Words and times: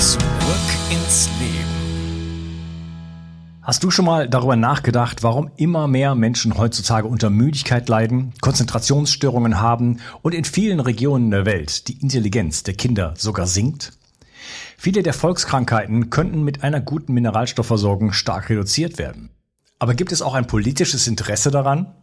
Zurück 0.00 0.22
ins 0.90 1.28
Leben. 1.38 2.56
Hast 3.60 3.84
du 3.84 3.90
schon 3.90 4.06
mal 4.06 4.30
darüber 4.30 4.56
nachgedacht, 4.56 5.22
warum 5.22 5.50
immer 5.56 5.88
mehr 5.88 6.14
Menschen 6.14 6.56
heutzutage 6.56 7.06
unter 7.06 7.28
Müdigkeit 7.28 7.86
leiden, 7.86 8.32
Konzentrationsstörungen 8.40 9.60
haben 9.60 9.98
und 10.22 10.34
in 10.34 10.46
vielen 10.46 10.80
Regionen 10.80 11.30
der 11.30 11.44
Welt 11.44 11.86
die 11.88 12.00
Intelligenz 12.00 12.62
der 12.62 12.72
Kinder 12.72 13.12
sogar 13.18 13.46
sinkt? 13.46 13.92
Viele 14.78 15.02
der 15.02 15.12
Volkskrankheiten 15.12 16.08
könnten 16.08 16.44
mit 16.44 16.62
einer 16.64 16.80
guten 16.80 17.12
Mineralstoffversorgung 17.12 18.12
stark 18.12 18.48
reduziert 18.48 18.96
werden. 18.96 19.28
Aber 19.78 19.92
gibt 19.92 20.12
es 20.12 20.22
auch 20.22 20.32
ein 20.32 20.46
politisches 20.46 21.08
Interesse 21.08 21.50
daran? 21.50 21.94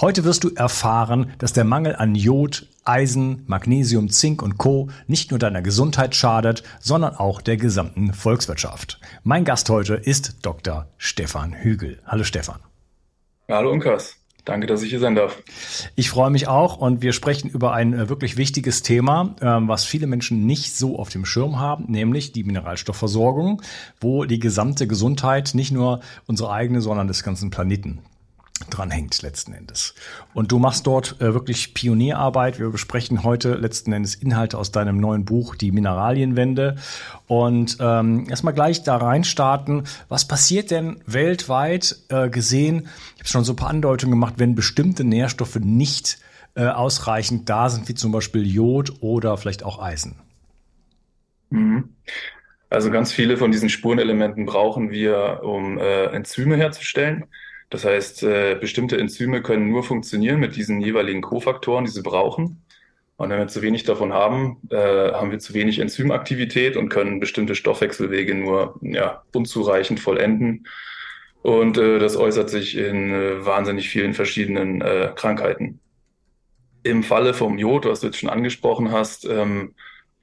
Heute 0.00 0.24
wirst 0.24 0.42
du 0.42 0.50
erfahren, 0.50 1.32
dass 1.38 1.52
der 1.52 1.62
Mangel 1.62 1.94
an 1.94 2.16
Jod, 2.16 2.66
Eisen, 2.82 3.44
Magnesium, 3.46 4.08
Zink 4.08 4.42
und 4.42 4.58
Co. 4.58 4.88
nicht 5.06 5.30
nur 5.30 5.38
deiner 5.38 5.62
Gesundheit 5.62 6.16
schadet, 6.16 6.64
sondern 6.80 7.14
auch 7.14 7.40
der 7.40 7.56
gesamten 7.56 8.12
Volkswirtschaft. 8.12 9.00
Mein 9.22 9.44
Gast 9.44 9.70
heute 9.70 9.94
ist 9.94 10.38
Dr. 10.42 10.88
Stefan 10.98 11.52
Hügel. 11.52 12.00
Hallo 12.06 12.24
Stefan. 12.24 12.58
Hallo 13.48 13.70
Unkas. 13.70 14.16
Danke, 14.44 14.66
dass 14.66 14.82
ich 14.82 14.90
hier 14.90 14.98
sein 14.98 15.14
darf. 15.14 15.40
Ich 15.94 16.10
freue 16.10 16.30
mich 16.30 16.48
auch 16.48 16.76
und 16.76 17.00
wir 17.00 17.12
sprechen 17.12 17.48
über 17.48 17.72
ein 17.72 17.94
äh, 17.94 18.08
wirklich 18.08 18.36
wichtiges 18.36 18.82
Thema, 18.82 19.36
ähm, 19.40 19.68
was 19.68 19.84
viele 19.84 20.08
Menschen 20.08 20.44
nicht 20.44 20.76
so 20.76 20.98
auf 20.98 21.08
dem 21.08 21.24
Schirm 21.24 21.60
haben, 21.60 21.84
nämlich 21.88 22.32
die 22.32 22.42
Mineralstoffversorgung, 22.42 23.62
wo 24.00 24.24
die 24.24 24.40
gesamte 24.40 24.88
Gesundheit 24.88 25.52
nicht 25.54 25.70
nur 25.70 26.00
unsere 26.26 26.50
eigene, 26.50 26.80
sondern 26.80 27.06
des 27.06 27.22
ganzen 27.22 27.50
Planeten 27.50 28.00
dranhängt 28.70 29.20
letzten 29.22 29.52
Endes. 29.52 29.94
Und 30.32 30.52
du 30.52 30.58
machst 30.58 30.86
dort 30.86 31.20
äh, 31.20 31.34
wirklich 31.34 31.74
Pionierarbeit. 31.74 32.58
Wir 32.58 32.70
besprechen 32.70 33.24
heute 33.24 33.54
letzten 33.54 33.92
Endes 33.92 34.14
Inhalte 34.14 34.58
aus 34.58 34.70
deinem 34.70 34.98
neuen 34.98 35.24
Buch, 35.24 35.56
die 35.56 35.72
Mineralienwende. 35.72 36.76
Und 37.26 37.76
ähm, 37.80 38.26
erstmal 38.28 38.54
gleich 38.54 38.82
da 38.82 38.96
reinstarten. 38.96 39.84
Was 40.08 40.26
passiert 40.26 40.70
denn 40.70 41.00
weltweit 41.06 41.96
äh, 42.08 42.28
gesehen? 42.28 42.88
Ich 43.16 43.20
habe 43.20 43.28
schon 43.28 43.44
so 43.44 43.52
ein 43.52 43.56
paar 43.56 43.70
Andeutungen 43.70 44.12
gemacht, 44.12 44.34
wenn 44.36 44.54
bestimmte 44.54 45.04
Nährstoffe 45.04 45.56
nicht 45.56 46.18
äh, 46.54 46.66
ausreichend 46.66 47.48
da 47.50 47.68
sind, 47.68 47.88
wie 47.88 47.94
zum 47.94 48.12
Beispiel 48.12 48.46
Jod 48.46 48.94
oder 49.00 49.36
vielleicht 49.36 49.64
auch 49.64 49.82
Eisen. 49.82 50.16
Mhm. 51.50 51.90
Also 52.70 52.90
ganz 52.90 53.12
viele 53.12 53.36
von 53.36 53.52
diesen 53.52 53.68
Spurenelementen 53.68 54.46
brauchen 54.46 54.90
wir, 54.90 55.40
um 55.42 55.78
äh, 55.78 56.06
Enzyme 56.06 56.56
herzustellen. 56.56 57.24
Das 57.70 57.84
heißt, 57.84 58.22
äh, 58.22 58.56
bestimmte 58.60 58.98
Enzyme 58.98 59.42
können 59.42 59.68
nur 59.68 59.82
funktionieren 59.82 60.40
mit 60.40 60.56
diesen 60.56 60.80
jeweiligen 60.80 61.22
Kofaktoren, 61.22 61.84
die 61.84 61.90
sie 61.90 62.02
brauchen. 62.02 62.62
Und 63.16 63.30
wenn 63.30 63.38
wir 63.38 63.48
zu 63.48 63.62
wenig 63.62 63.84
davon 63.84 64.12
haben, 64.12 64.58
äh, 64.70 65.12
haben 65.12 65.30
wir 65.30 65.38
zu 65.38 65.54
wenig 65.54 65.78
Enzymaktivität 65.78 66.76
und 66.76 66.88
können 66.88 67.20
bestimmte 67.20 67.54
Stoffwechselwege 67.54 68.34
nur 68.34 68.78
ja, 68.82 69.22
unzureichend 69.32 70.00
vollenden. 70.00 70.66
Und 71.42 71.78
äh, 71.78 71.98
das 71.98 72.16
äußert 72.16 72.50
sich 72.50 72.76
in 72.76 73.12
äh, 73.12 73.44
wahnsinnig 73.44 73.88
vielen 73.88 74.14
verschiedenen 74.14 74.80
äh, 74.80 75.12
Krankheiten. 75.14 75.78
Im 76.82 77.02
Falle 77.02 77.34
vom 77.34 77.58
Jod, 77.58 77.86
was 77.86 78.00
du 78.00 78.06
jetzt 78.06 78.18
schon 78.18 78.30
angesprochen 78.30 78.90
hast, 78.90 79.26
ähm, 79.26 79.74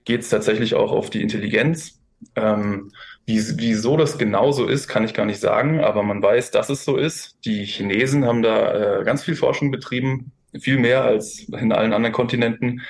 geht 0.03 0.21
es 0.21 0.29
tatsächlich 0.29 0.75
auch 0.75 0.91
auf 0.91 1.09
die 1.09 1.21
Intelligenz. 1.21 2.01
Ähm, 2.35 2.91
wie, 3.25 3.41
wieso 3.57 3.97
das 3.97 4.17
genau 4.17 4.51
so 4.51 4.67
ist, 4.67 4.87
kann 4.87 5.03
ich 5.03 5.13
gar 5.13 5.25
nicht 5.25 5.39
sagen, 5.39 5.79
aber 5.79 6.03
man 6.03 6.21
weiß, 6.21 6.51
dass 6.51 6.69
es 6.69 6.83
so 6.85 6.97
ist. 6.97 7.37
Die 7.45 7.65
Chinesen 7.65 8.25
haben 8.25 8.41
da 8.41 8.99
äh, 8.99 9.03
ganz 9.03 9.23
viel 9.23 9.35
Forschung 9.35 9.71
betrieben, 9.71 10.31
viel 10.59 10.77
mehr 10.77 11.03
als 11.03 11.39
in 11.39 11.71
allen 11.71 11.93
anderen 11.93 12.13
Kontinenten. 12.13 12.81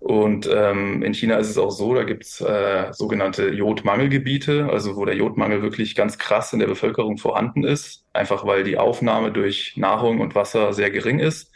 Und 0.00 0.48
ähm, 0.52 1.02
in 1.02 1.12
China 1.12 1.36
ist 1.36 1.50
es 1.50 1.58
auch 1.58 1.70
so, 1.70 1.94
da 1.94 2.04
gibt's 2.04 2.40
äh, 2.40 2.90
sogenannte 2.92 3.50
Jodmangelgebiete, 3.50 4.68
also 4.70 4.96
wo 4.96 5.04
der 5.04 5.14
Jodmangel 5.14 5.60
wirklich 5.60 5.94
ganz 5.94 6.18
krass 6.18 6.54
in 6.54 6.58
der 6.58 6.68
Bevölkerung 6.68 7.18
vorhanden 7.18 7.64
ist, 7.64 8.06
einfach 8.14 8.46
weil 8.46 8.64
die 8.64 8.78
Aufnahme 8.78 9.30
durch 9.30 9.74
Nahrung 9.76 10.20
und 10.20 10.34
Wasser 10.34 10.72
sehr 10.72 10.90
gering 10.90 11.18
ist. 11.18 11.52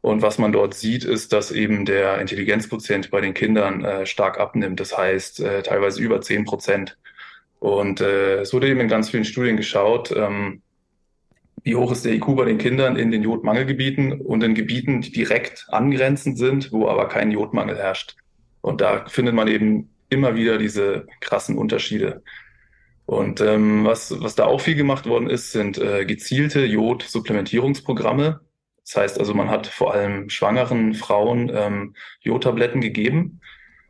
Und 0.00 0.22
was 0.22 0.38
man 0.38 0.52
dort 0.52 0.72
sieht, 0.72 1.04
ist, 1.04 1.32
dass 1.32 1.50
eben 1.50 1.84
der 1.84 2.20
Intelligenzquotient 2.20 3.10
bei 3.10 3.20
den 3.20 3.34
Kindern 3.34 3.84
äh, 3.84 4.06
stark 4.06 4.38
abnimmt. 4.38 4.80
Das 4.80 4.96
heißt, 4.96 5.40
äh, 5.40 5.62
teilweise 5.62 6.00
über 6.00 6.20
zehn 6.20 6.44
Prozent. 6.44 6.96
Und 7.66 8.00
äh, 8.00 8.42
es 8.42 8.52
wurde 8.52 8.68
eben 8.68 8.78
in 8.78 8.86
ganz 8.86 9.10
vielen 9.10 9.24
Studien 9.24 9.56
geschaut, 9.56 10.12
ähm, 10.16 10.62
wie 11.64 11.74
hoch 11.74 11.90
ist 11.90 12.04
der 12.04 12.12
IQ 12.12 12.36
bei 12.36 12.44
den 12.44 12.58
Kindern 12.58 12.94
in 12.94 13.10
den 13.10 13.24
Jodmangelgebieten 13.24 14.20
und 14.20 14.44
in 14.44 14.54
Gebieten, 14.54 15.00
die 15.00 15.10
direkt 15.10 15.66
angrenzend 15.70 16.38
sind, 16.38 16.70
wo 16.70 16.86
aber 16.86 17.08
kein 17.08 17.32
Jodmangel 17.32 17.76
herrscht. 17.76 18.14
Und 18.60 18.80
da 18.82 19.06
findet 19.08 19.34
man 19.34 19.48
eben 19.48 19.90
immer 20.10 20.36
wieder 20.36 20.58
diese 20.58 21.08
krassen 21.18 21.58
Unterschiede. 21.58 22.22
Und 23.04 23.40
ähm, 23.40 23.84
was, 23.84 24.14
was 24.20 24.36
da 24.36 24.44
auch 24.44 24.60
viel 24.60 24.76
gemacht 24.76 25.08
worden 25.08 25.28
ist, 25.28 25.50
sind 25.50 25.76
äh, 25.76 26.04
gezielte 26.04 26.64
Jodsupplementierungsprogramme. 26.64 28.42
Das 28.84 28.96
heißt 28.96 29.18
also, 29.18 29.34
man 29.34 29.50
hat 29.50 29.66
vor 29.66 29.92
allem 29.92 30.30
schwangeren 30.30 30.94
Frauen 30.94 31.50
ähm, 31.52 31.96
Jodtabletten 32.20 32.80
gegeben, 32.80 33.40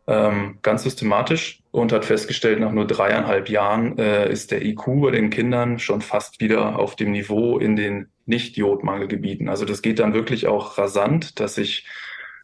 ähm, 0.06 0.58
ganz 0.62 0.84
systematisch 0.84 1.62
und 1.72 1.92
hat 1.92 2.04
festgestellt, 2.04 2.60
nach 2.60 2.72
nur 2.72 2.86
dreieinhalb 2.86 3.48
Jahren 3.48 3.98
äh, 3.98 4.30
ist 4.30 4.50
der 4.50 4.64
IQ 4.64 5.02
bei 5.02 5.10
den 5.10 5.30
Kindern 5.30 5.78
schon 5.78 6.00
fast 6.00 6.40
wieder 6.40 6.78
auf 6.78 6.96
dem 6.96 7.12
Niveau 7.12 7.58
in 7.58 7.76
den 7.76 8.08
Nicht-Jodmangelgebieten. 8.24 9.48
Also 9.48 9.64
das 9.64 9.82
geht 9.82 9.98
dann 9.98 10.14
wirklich 10.14 10.46
auch 10.46 10.78
rasant, 10.78 11.40
dass 11.40 11.56
sich 11.56 11.86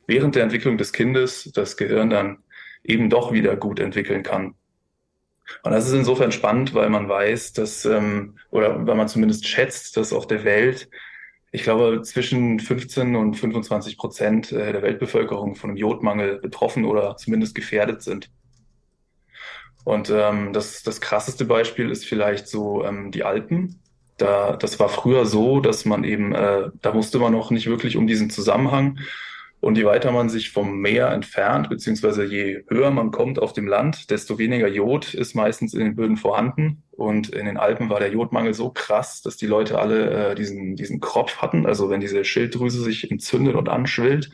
während 0.06 0.34
der 0.34 0.42
Entwicklung 0.42 0.76
des 0.76 0.92
Kindes 0.92 1.50
das 1.54 1.76
Gehirn 1.76 2.10
dann 2.10 2.38
eben 2.84 3.10
doch 3.10 3.32
wieder 3.32 3.56
gut 3.56 3.78
entwickeln 3.78 4.22
kann. 4.22 4.54
Und 5.62 5.72
das 5.72 5.86
ist 5.86 5.94
insofern 5.94 6.32
spannend, 6.32 6.74
weil 6.74 6.88
man 6.88 7.08
weiß, 7.08 7.52
dass, 7.52 7.84
ähm, 7.84 8.38
oder 8.50 8.86
weil 8.86 8.94
man 8.94 9.08
zumindest 9.08 9.46
schätzt, 9.46 9.96
dass 9.96 10.12
auf 10.12 10.26
der 10.26 10.44
Welt 10.44 10.88
ich 11.54 11.62
glaube, 11.62 12.00
zwischen 12.02 12.58
15 12.58 13.14
und 13.14 13.34
25 13.34 13.98
Prozent 13.98 14.52
äh, 14.52 14.72
der 14.72 14.80
Weltbevölkerung 14.80 15.54
von 15.54 15.70
einem 15.70 15.76
Jodmangel 15.76 16.38
betroffen 16.38 16.86
oder 16.86 17.16
zumindest 17.18 17.54
gefährdet 17.54 18.02
sind. 18.02 18.30
Und 19.84 20.10
ähm, 20.10 20.54
das, 20.54 20.82
das 20.82 21.02
krasseste 21.02 21.44
Beispiel 21.44 21.90
ist 21.90 22.06
vielleicht 22.06 22.48
so 22.48 22.84
ähm, 22.84 23.10
die 23.10 23.24
Alpen. 23.24 23.80
Da, 24.16 24.56
das 24.56 24.80
war 24.80 24.88
früher 24.88 25.26
so, 25.26 25.60
dass 25.60 25.84
man 25.84 26.04
eben, 26.04 26.34
äh, 26.34 26.70
da 26.80 26.94
wusste 26.94 27.18
man 27.18 27.32
noch 27.32 27.50
nicht 27.50 27.66
wirklich 27.66 27.96
um 27.98 28.06
diesen 28.06 28.30
Zusammenhang. 28.30 28.98
Und 29.62 29.78
je 29.78 29.84
weiter 29.84 30.10
man 30.10 30.28
sich 30.28 30.50
vom 30.50 30.80
Meer 30.80 31.12
entfernt, 31.12 31.68
beziehungsweise 31.68 32.24
je 32.24 32.64
höher 32.66 32.90
man 32.90 33.12
kommt 33.12 33.38
auf 33.38 33.52
dem 33.52 33.68
Land, 33.68 34.10
desto 34.10 34.36
weniger 34.36 34.66
Jod 34.66 35.14
ist 35.14 35.36
meistens 35.36 35.72
in 35.72 35.78
den 35.84 35.94
Böden 35.94 36.16
vorhanden. 36.16 36.82
Und 36.90 37.28
in 37.28 37.46
den 37.46 37.58
Alpen 37.58 37.88
war 37.88 38.00
der 38.00 38.10
Jodmangel 38.10 38.54
so 38.54 38.70
krass, 38.70 39.22
dass 39.22 39.36
die 39.36 39.46
Leute 39.46 39.78
alle 39.78 40.30
äh, 40.30 40.34
diesen, 40.34 40.74
diesen 40.74 40.98
Kropf 40.98 41.36
hatten. 41.36 41.64
Also 41.64 41.90
wenn 41.90 42.00
diese 42.00 42.24
Schilddrüse 42.24 42.82
sich 42.82 43.08
entzündet 43.08 43.54
und 43.54 43.68
anschwillt, 43.68 44.30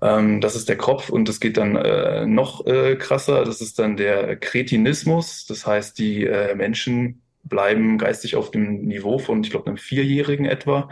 ähm, 0.00 0.40
das 0.40 0.56
ist 0.56 0.66
der 0.66 0.78
Kropf 0.78 1.10
und 1.10 1.28
es 1.28 1.38
geht 1.38 1.58
dann 1.58 1.76
äh, 1.76 2.24
noch 2.24 2.66
äh, 2.66 2.96
krasser. 2.96 3.44
Das 3.44 3.60
ist 3.60 3.78
dann 3.78 3.98
der 3.98 4.36
Kretinismus. 4.36 5.44
Das 5.44 5.66
heißt, 5.66 5.98
die 5.98 6.24
äh, 6.24 6.54
Menschen 6.54 7.20
bleiben 7.44 7.98
geistig 7.98 8.36
auf 8.36 8.50
dem 8.50 8.86
Niveau 8.86 9.18
von, 9.18 9.44
ich 9.44 9.50
glaube, 9.50 9.66
einem 9.66 9.76
Vierjährigen 9.76 10.46
etwa 10.46 10.88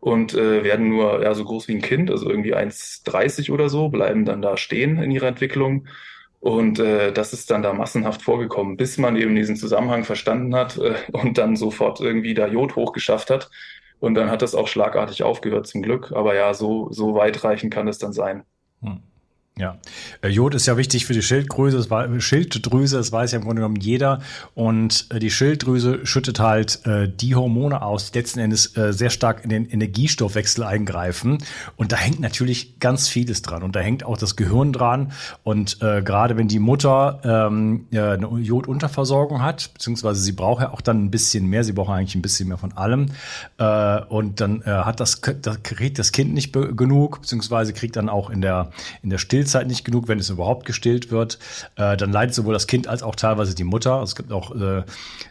und 0.00 0.34
äh, 0.34 0.64
werden 0.64 0.88
nur 0.88 1.22
ja, 1.22 1.34
so 1.34 1.44
groß 1.44 1.68
wie 1.68 1.74
ein 1.74 1.82
Kind, 1.82 2.10
also 2.10 2.28
irgendwie 2.30 2.54
1,30 2.54 3.50
oder 3.50 3.68
so, 3.68 3.88
bleiben 3.88 4.24
dann 4.24 4.42
da 4.42 4.56
stehen 4.56 5.02
in 5.02 5.10
ihrer 5.10 5.26
Entwicklung. 5.26 5.86
Und 6.40 6.78
äh, 6.78 7.12
das 7.12 7.32
ist 7.32 7.50
dann 7.50 7.62
da 7.62 7.72
massenhaft 7.72 8.22
vorgekommen, 8.22 8.76
bis 8.76 8.96
man 8.96 9.16
eben 9.16 9.34
diesen 9.34 9.56
Zusammenhang 9.56 10.04
verstanden 10.04 10.54
hat 10.54 10.78
äh, 10.78 10.94
und 11.12 11.36
dann 11.36 11.56
sofort 11.56 12.00
irgendwie 12.00 12.34
da 12.34 12.46
Jod 12.46 12.76
hochgeschafft 12.76 13.30
hat. 13.30 13.50
Und 13.98 14.14
dann 14.14 14.30
hat 14.30 14.42
das 14.42 14.54
auch 14.54 14.68
schlagartig 14.68 15.24
aufgehört, 15.24 15.66
zum 15.66 15.82
Glück. 15.82 16.12
Aber 16.12 16.36
ja, 16.36 16.54
so, 16.54 16.88
so 16.92 17.14
weitreichend 17.14 17.74
kann 17.74 17.88
es 17.88 17.98
dann 17.98 18.12
sein. 18.12 18.44
Hm. 18.82 19.02
Ja, 19.58 19.76
äh, 20.22 20.28
Jod 20.28 20.54
ist 20.54 20.66
ja 20.66 20.76
wichtig 20.76 21.04
für 21.04 21.14
die 21.14 21.22
Schilddrüse, 21.22 21.76
das 21.76 21.90
war, 21.90 22.20
Schilddrüse, 22.20 22.96
das 22.96 23.10
weiß 23.10 23.32
ja 23.32 23.38
im 23.38 23.44
Grunde 23.44 23.60
genommen 23.60 23.80
jeder. 23.80 24.20
Und 24.54 25.06
äh, 25.10 25.18
die 25.18 25.32
Schilddrüse 25.32 26.06
schüttet 26.06 26.38
halt 26.38 26.86
äh, 26.86 27.08
die 27.08 27.34
Hormone 27.34 27.82
aus, 27.82 28.12
die 28.12 28.18
letzten 28.18 28.38
Endes 28.38 28.76
äh, 28.76 28.92
sehr 28.92 29.10
stark 29.10 29.42
in 29.42 29.50
den 29.50 29.68
Energiestoffwechsel 29.68 30.62
eingreifen. 30.62 31.38
Und 31.74 31.90
da 31.90 31.96
hängt 31.96 32.20
natürlich 32.20 32.78
ganz 32.78 33.08
vieles 33.08 33.42
dran. 33.42 33.64
Und 33.64 33.74
da 33.74 33.80
hängt 33.80 34.04
auch 34.04 34.16
das 34.16 34.36
Gehirn 34.36 34.72
dran. 34.72 35.10
Und 35.42 35.82
äh, 35.82 36.02
gerade 36.02 36.36
wenn 36.36 36.46
die 36.46 36.60
Mutter 36.60 37.20
ähm, 37.24 37.86
eine 37.90 38.28
Jodunterversorgung 38.38 39.42
hat, 39.42 39.74
beziehungsweise 39.74 40.20
sie 40.20 40.32
braucht 40.32 40.62
ja 40.62 40.72
auch 40.72 40.82
dann 40.82 41.04
ein 41.04 41.10
bisschen 41.10 41.46
mehr, 41.46 41.64
sie 41.64 41.72
braucht 41.72 41.90
eigentlich 41.90 42.14
ein 42.14 42.22
bisschen 42.22 42.46
mehr 42.46 42.58
von 42.58 42.76
allem. 42.76 43.06
Äh, 43.58 44.02
und 44.02 44.40
dann 44.40 44.62
hat 44.64 45.00
das, 45.00 45.20
das 45.20 45.62
kriegt 45.62 45.98
das 45.98 46.12
Kind 46.12 46.34
nicht 46.34 46.52
genug, 46.52 47.22
beziehungsweise 47.22 47.72
kriegt 47.72 47.96
dann 47.96 48.08
auch 48.08 48.30
in 48.30 48.40
der 48.40 48.70
in 49.02 49.10
der 49.10 49.18
Still 49.18 49.47
Stillzeit 49.48 49.66
nicht 49.66 49.84
genug, 49.84 50.08
wenn 50.08 50.18
es 50.18 50.28
überhaupt 50.30 50.66
gestillt 50.66 51.10
wird. 51.10 51.38
Äh, 51.76 51.96
dann 51.96 52.12
leidet 52.12 52.34
sowohl 52.34 52.52
das 52.52 52.66
Kind 52.66 52.86
als 52.86 53.02
auch 53.02 53.14
teilweise 53.14 53.54
die 53.54 53.64
Mutter. 53.64 54.02
Es 54.02 54.14
gibt 54.14 54.30
auch 54.30 54.54
äh, 54.54 54.82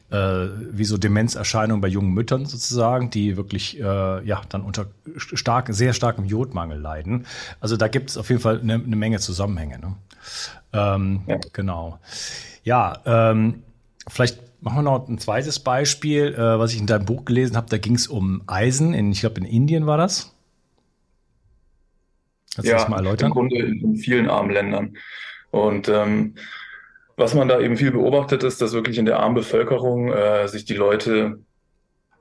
äh, 0.09 0.49
wie 0.71 0.85
so 0.85 0.97
Demenzerscheinungen 0.97 1.81
bei 1.81 1.87
jungen 1.87 2.13
Müttern 2.13 2.45
sozusagen, 2.45 3.09
die 3.09 3.37
wirklich 3.37 3.79
äh, 3.79 3.83
ja 4.25 4.41
dann 4.49 4.63
unter 4.63 4.87
stark, 5.15 5.67
sehr 5.71 5.93
starkem 5.93 6.25
Jodmangel 6.25 6.79
leiden. 6.79 7.25
Also 7.59 7.77
da 7.77 7.87
gibt 7.87 8.09
es 8.09 8.17
auf 8.17 8.29
jeden 8.29 8.41
Fall 8.41 8.59
eine, 8.59 8.73
eine 8.73 8.95
Menge 8.95 9.19
Zusammenhänge. 9.19 9.79
Ne? 9.79 9.95
Ähm, 10.73 11.21
ja. 11.27 11.37
Genau. 11.53 11.99
Ja, 12.63 12.97
ähm, 13.05 13.61
vielleicht 14.07 14.39
machen 14.61 14.77
wir 14.77 14.81
noch 14.81 15.07
ein 15.07 15.19
zweites 15.19 15.59
Beispiel, 15.59 16.33
äh, 16.33 16.59
was 16.59 16.73
ich 16.73 16.79
in 16.79 16.87
deinem 16.87 17.05
Buch 17.05 17.23
gelesen 17.23 17.55
habe. 17.55 17.69
Da 17.69 17.77
ging 17.77 17.95
es 17.95 18.07
um 18.07 18.41
Eisen. 18.47 18.93
In, 18.93 19.11
ich 19.11 19.19
glaube, 19.21 19.39
in 19.39 19.45
Indien 19.45 19.85
war 19.85 19.97
das. 19.97 20.33
Kannst 22.57 22.71
ja, 22.71 22.77
das 22.77 22.89
mal 22.89 22.97
erläutern? 22.97 23.27
im 23.27 23.33
Grunde 23.33 23.55
in 23.55 23.95
vielen 23.97 24.31
armen 24.31 24.49
Ländern. 24.49 24.97
Und 25.51 25.89
ähm, 25.89 26.33
was 27.15 27.35
man 27.35 27.47
da 27.47 27.59
eben 27.59 27.77
viel 27.77 27.91
beobachtet, 27.91 28.43
ist, 28.43 28.61
dass 28.61 28.73
wirklich 28.73 28.97
in 28.97 29.05
der 29.05 29.19
armen 29.19 29.35
Bevölkerung 29.35 30.11
äh, 30.11 30.47
sich 30.47 30.65
die 30.65 30.73
Leute 30.73 31.39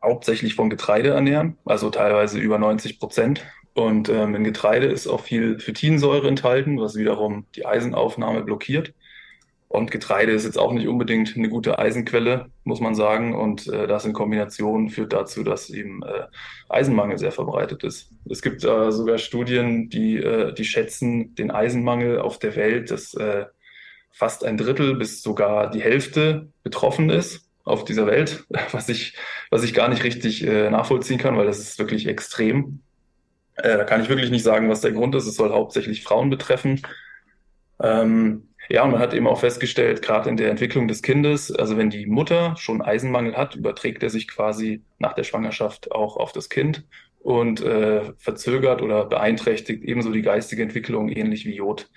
hauptsächlich 0.02 0.54
von 0.54 0.68
Getreide 0.68 1.08
ernähren, 1.08 1.56
also 1.64 1.88
teilweise 1.88 2.38
über 2.38 2.58
90 2.58 3.00
Prozent. 3.00 3.46
Und 3.72 4.10
ähm, 4.10 4.34
in 4.34 4.44
Getreide 4.44 4.88
ist 4.88 5.06
auch 5.06 5.20
viel 5.20 5.58
Phytinsäure 5.58 6.28
enthalten, 6.28 6.78
was 6.78 6.96
wiederum 6.96 7.46
die 7.54 7.64
Eisenaufnahme 7.64 8.42
blockiert. 8.42 8.92
Und 9.76 9.90
Getreide 9.90 10.32
ist 10.32 10.46
jetzt 10.46 10.58
auch 10.58 10.72
nicht 10.72 10.88
unbedingt 10.88 11.36
eine 11.36 11.50
gute 11.50 11.78
Eisenquelle, 11.78 12.46
muss 12.64 12.80
man 12.80 12.94
sagen. 12.94 13.34
Und 13.34 13.68
äh, 13.68 13.86
das 13.86 14.06
in 14.06 14.14
Kombination 14.14 14.88
führt 14.88 15.12
dazu, 15.12 15.44
dass 15.44 15.68
eben 15.68 16.02
äh, 16.02 16.28
Eisenmangel 16.70 17.18
sehr 17.18 17.30
verbreitet 17.30 17.84
ist. 17.84 18.10
Es 18.30 18.40
gibt 18.40 18.64
äh, 18.64 18.90
sogar 18.90 19.18
Studien, 19.18 19.90
die, 19.90 20.16
äh, 20.16 20.54
die 20.54 20.64
schätzen 20.64 21.34
den 21.34 21.50
Eisenmangel 21.50 22.20
auf 22.20 22.38
der 22.38 22.56
Welt, 22.56 22.90
dass 22.90 23.12
äh, 23.14 23.44
fast 24.12 24.46
ein 24.46 24.56
Drittel 24.56 24.96
bis 24.96 25.22
sogar 25.22 25.70
die 25.70 25.82
Hälfte 25.82 26.48
betroffen 26.62 27.10
ist 27.10 27.46
auf 27.64 27.84
dieser 27.84 28.06
Welt, 28.06 28.46
was 28.72 28.88
ich, 28.88 29.14
was 29.50 29.62
ich 29.62 29.74
gar 29.74 29.90
nicht 29.90 30.04
richtig 30.04 30.42
äh, 30.42 30.70
nachvollziehen 30.70 31.18
kann, 31.18 31.36
weil 31.36 31.46
das 31.46 31.58
ist 31.58 31.78
wirklich 31.78 32.06
extrem. 32.06 32.80
Da 33.56 33.84
kann 33.84 34.02
ich 34.02 34.10
wirklich 34.10 34.30
nicht 34.30 34.42
sagen, 34.42 34.68
was 34.68 34.82
der 34.82 34.92
Grund 34.92 35.14
ist. 35.14 35.26
Es 35.26 35.36
soll 35.36 35.50
hauptsächlich 35.50 36.02
Frauen 36.02 36.28
betreffen. 36.28 36.82
Ähm, 37.82 38.45
ja, 38.68 38.82
und 38.82 38.90
man 38.90 39.00
hat 39.00 39.14
eben 39.14 39.26
auch 39.26 39.40
festgestellt, 39.40 40.02
gerade 40.02 40.28
in 40.28 40.36
der 40.36 40.50
Entwicklung 40.50 40.88
des 40.88 41.02
Kindes, 41.02 41.52
also 41.52 41.76
wenn 41.76 41.90
die 41.90 42.06
Mutter 42.06 42.56
schon 42.56 42.82
Eisenmangel 42.82 43.36
hat, 43.36 43.54
überträgt 43.54 44.02
er 44.02 44.10
sich 44.10 44.28
quasi 44.28 44.82
nach 44.98 45.14
der 45.14 45.24
Schwangerschaft 45.24 45.92
auch 45.92 46.16
auf 46.16 46.32
das 46.32 46.48
Kind 46.48 46.84
und 47.20 47.60
äh, 47.60 48.12
verzögert 48.18 48.82
oder 48.82 49.04
beeinträchtigt 49.04 49.84
ebenso 49.84 50.10
die 50.10 50.22
geistige 50.22 50.62
Entwicklung, 50.62 51.08
ähnlich 51.08 51.44
wie 51.46 51.56
Jod. 51.56 51.90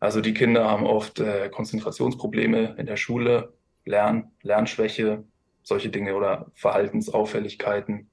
Also 0.00 0.20
die 0.20 0.34
Kinder 0.34 0.70
haben 0.70 0.86
oft 0.86 1.20
äh, 1.20 1.48
Konzentrationsprobleme 1.50 2.76
in 2.78 2.86
der 2.86 2.96
Schule, 2.96 3.54
Lern, 3.84 4.30
Lernschwäche, 4.42 5.24
solche 5.62 5.88
Dinge 5.88 6.14
oder 6.14 6.50
Verhaltensauffälligkeiten. 6.54 8.10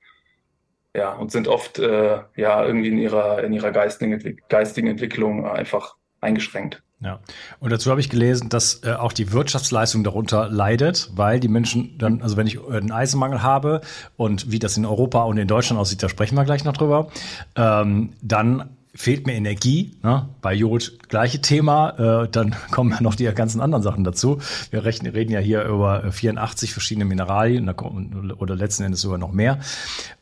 Ja, 0.94 1.14
und 1.14 1.32
sind 1.32 1.48
oft 1.50 1.78
äh, 1.80 2.22
ja 2.36 2.66
irgendwie 2.66 2.88
in 2.88 2.98
ihrer, 2.98 3.44
in 3.44 3.52
ihrer 3.52 3.72
geistigen, 3.72 4.42
geistigen 4.48 4.88
Entwicklung 4.88 5.46
einfach 5.46 5.98
eingeschränkt. 6.26 6.82
Ja, 7.02 7.20
und 7.60 7.72
dazu 7.72 7.92
habe 7.92 8.00
ich 8.00 8.10
gelesen, 8.10 8.50
dass 8.50 8.84
äh, 8.84 8.94
auch 8.94 9.12
die 9.12 9.32
Wirtschaftsleistung 9.32 10.04
darunter 10.04 10.50
leidet, 10.50 11.12
weil 11.14 11.40
die 11.40 11.50
Menschen 11.50 11.98
dann, 11.98 12.22
also 12.22 12.38
wenn 12.38 12.48
ich 12.48 12.56
äh, 12.56 12.78
einen 12.78 12.92
Eisenmangel 12.92 13.44
habe 13.44 13.82
und 14.16 14.50
wie 14.50 14.60
das 14.60 14.78
in 14.78 14.86
Europa 14.86 15.24
und 15.24 15.38
in 15.38 15.48
Deutschland 15.48 15.80
aussieht, 15.80 16.02
da 16.02 16.10
sprechen 16.10 16.36
wir 16.36 16.46
gleich 16.46 16.64
noch 16.64 16.74
drüber, 16.74 17.10
ähm, 17.56 18.14
dann 18.22 18.70
fehlt 18.96 19.28
mir 19.28 19.34
Energie. 19.34 19.98
Ne? 20.04 20.30
Bei 20.42 20.54
Jod 20.54 20.98
gleiche 21.10 21.42
Thema. 21.42 22.24
Äh, 22.24 22.30
dann 22.30 22.56
kommen 22.72 22.92
ja 22.92 23.02
noch 23.02 23.16
die 23.16 23.26
ganzen 23.26 23.62
anderen 23.62 23.84
Sachen 23.84 24.04
dazu. 24.04 24.40
Wir 24.72 24.86
rechnen, 24.86 25.12
reden 25.12 25.32
ja 25.32 25.40
hier 25.40 25.66
über 25.66 26.12
84 26.12 26.72
verschiedene 26.72 27.06
Mineralien 27.06 27.70
oder 27.70 28.56
letzten 28.56 28.84
Endes 28.84 29.02
sogar 29.02 29.18
noch 29.18 29.34
mehr. 29.34 29.60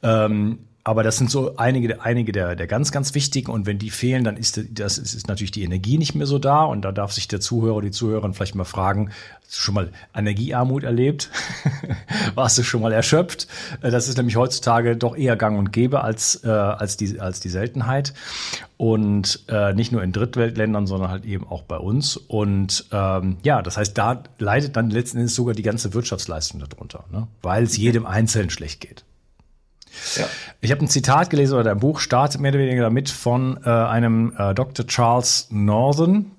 Ähm, 0.01 0.59
aber 0.85 1.03
das 1.03 1.17
sind 1.17 1.31
so 1.31 1.55
einige, 1.55 2.01
einige 2.01 2.33
der, 2.33 2.57
der 2.57 2.67
ganz, 2.67 2.91
ganz 2.91 3.15
wichtigen. 3.15 3.49
Und 3.51 3.65
wenn 3.65 3.79
die 3.79 3.89
fehlen, 3.89 4.25
dann 4.25 4.35
ist 4.35 4.59
das 4.71 4.97
ist, 4.97 5.13
ist 5.13 5.29
natürlich 5.29 5.51
die 5.51 5.63
Energie 5.63 5.97
nicht 5.97 6.13
mehr 6.13 6.27
so 6.27 6.39
da. 6.39 6.63
Und 6.63 6.81
da 6.81 6.91
darf 6.91 7.13
sich 7.13 7.29
der 7.29 7.39
Zuhörer, 7.39 7.81
die 7.81 7.91
Zuhörerin 7.91 8.33
vielleicht 8.33 8.55
mal 8.55 8.65
fragen, 8.65 9.11
hast 9.45 9.55
du 9.55 9.61
schon 9.61 9.75
mal 9.75 9.91
Energiearmut 10.13 10.83
erlebt? 10.83 11.29
Warst 12.35 12.57
du 12.57 12.63
schon 12.63 12.81
mal 12.81 12.91
erschöpft? 12.91 13.47
Äh, 13.81 13.91
das 13.91 14.09
ist 14.09 14.17
nämlich 14.17 14.35
heutzutage 14.35 14.97
doch 14.97 15.15
eher 15.15 15.37
gang 15.37 15.57
und 15.57 15.71
gäbe 15.71 16.03
als, 16.03 16.43
äh, 16.43 16.49
als, 16.49 16.97
die, 16.97 17.17
als 17.17 17.39
die 17.39 17.49
Seltenheit. 17.49 18.13
Und 18.75 19.45
äh, 19.47 19.73
nicht 19.73 19.93
nur 19.93 20.03
in 20.03 20.11
Drittweltländern, 20.11 20.85
sondern 20.85 21.09
halt 21.09 21.23
eben 21.23 21.47
auch 21.47 21.61
bei 21.61 21.77
uns. 21.77 22.17
Und 22.17 22.87
ähm, 22.91 23.37
ja, 23.43 23.61
das 23.61 23.77
heißt, 23.77 23.97
da 23.97 24.23
leidet 24.37 24.75
dann 24.75 24.89
letzten 24.89 25.19
Endes 25.19 25.33
sogar 25.33 25.55
die 25.55 25.63
ganze 25.63 25.93
Wirtschaftsleistung 25.93 26.59
darunter, 26.59 27.05
ne? 27.09 27.29
weil 27.41 27.63
es 27.63 27.77
jedem 27.77 28.05
Einzelnen 28.05 28.49
schlecht 28.49 28.81
geht. 28.81 29.05
Ja. 30.15 30.25
Ich 30.61 30.71
habe 30.71 30.81
ein 30.81 30.87
Zitat 30.87 31.29
gelesen 31.29 31.57
oder 31.57 31.71
ein 31.71 31.79
Buch 31.79 31.99
startet 31.99 32.41
mehr 32.41 32.51
oder 32.51 32.59
weniger 32.59 32.83
damit 32.83 33.09
von 33.09 33.59
äh, 33.63 33.69
einem 33.69 34.33
äh, 34.37 34.53
Dr. 34.53 34.87
Charles 34.87 35.47
Northern. 35.49 36.31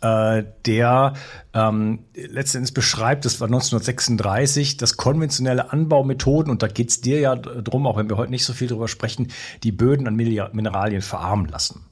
äh, 0.00 0.44
der 0.66 1.14
ähm, 1.52 2.00
letztendlich 2.14 2.74
beschreibt, 2.74 3.24
das 3.24 3.40
war 3.40 3.48
1936, 3.48 4.76
dass 4.76 4.96
konventionelle 4.96 5.72
Anbaumethoden, 5.72 6.50
und 6.50 6.62
da 6.62 6.68
geht's 6.68 7.00
dir 7.00 7.20
ja 7.20 7.36
drum, 7.36 7.86
auch 7.86 7.96
wenn 7.96 8.08
wir 8.08 8.16
heute 8.16 8.30
nicht 8.30 8.44
so 8.44 8.52
viel 8.52 8.68
drüber 8.68 8.88
sprechen, 8.88 9.28
die 9.62 9.72
Böden 9.72 10.06
an 10.08 10.16
Mineralien 10.16 11.02
verarmen 11.02 11.48
lassen. 11.48 11.84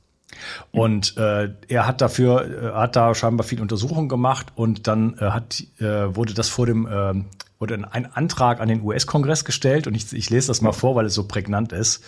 Und 0.70 1.16
äh, 1.16 1.50
er 1.68 1.86
hat 1.86 2.00
dafür, 2.00 2.72
äh, 2.72 2.76
hat 2.76 2.96
da 2.96 3.14
scheinbar 3.14 3.46
viel 3.46 3.60
Untersuchungen 3.60 4.08
gemacht 4.08 4.48
und 4.54 4.86
dann 4.86 5.16
äh, 5.18 5.30
hat, 5.30 5.64
äh, 5.78 6.14
wurde 6.14 6.34
das 6.34 6.48
vor 6.48 6.66
dem, 6.66 6.86
äh, 6.86 7.24
wurde 7.58 7.74
ein 7.90 8.06
Antrag 8.06 8.60
an 8.60 8.68
den 8.68 8.82
US-Kongress 8.82 9.44
gestellt 9.44 9.86
und 9.86 9.94
ich, 9.94 10.12
ich 10.12 10.30
lese 10.30 10.48
das 10.48 10.60
mal 10.60 10.72
vor, 10.72 10.94
weil 10.94 11.06
es 11.06 11.14
so 11.14 11.26
prägnant 11.26 11.72
ist. 11.72 12.04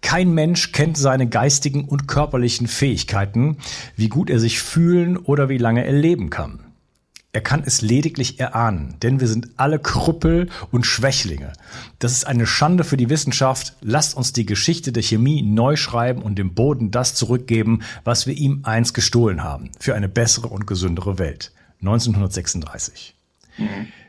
Kein 0.00 0.32
Mensch 0.32 0.72
kennt 0.72 0.96
seine 0.96 1.28
geistigen 1.28 1.84
und 1.84 2.06
körperlichen 2.06 2.68
Fähigkeiten, 2.68 3.58
wie 3.96 4.08
gut 4.08 4.30
er 4.30 4.38
sich 4.38 4.60
fühlen 4.60 5.16
oder 5.16 5.48
wie 5.48 5.58
lange 5.58 5.84
er 5.84 5.92
leben 5.92 6.30
kann. 6.30 6.67
Er 7.32 7.42
kann 7.42 7.62
es 7.66 7.82
lediglich 7.82 8.40
erahnen, 8.40 8.96
denn 9.02 9.20
wir 9.20 9.28
sind 9.28 9.50
alle 9.58 9.78
Krüppel 9.78 10.48
und 10.70 10.86
Schwächlinge. 10.86 11.52
Das 11.98 12.12
ist 12.12 12.26
eine 12.26 12.46
Schande 12.46 12.84
für 12.84 12.96
die 12.96 13.10
Wissenschaft. 13.10 13.74
Lasst 13.82 14.16
uns 14.16 14.32
die 14.32 14.46
Geschichte 14.46 14.92
der 14.92 15.02
Chemie 15.02 15.42
neu 15.42 15.76
schreiben 15.76 16.22
und 16.22 16.38
dem 16.38 16.54
Boden 16.54 16.90
das 16.90 17.14
zurückgeben, 17.14 17.82
was 18.02 18.26
wir 18.26 18.34
ihm 18.34 18.60
einst 18.62 18.94
gestohlen 18.94 19.44
haben, 19.44 19.70
für 19.78 19.94
eine 19.94 20.08
bessere 20.08 20.48
und 20.48 20.66
gesündere 20.66 21.18
Welt. 21.18 21.52
1936. 21.80 23.14
Mhm. 23.58 23.66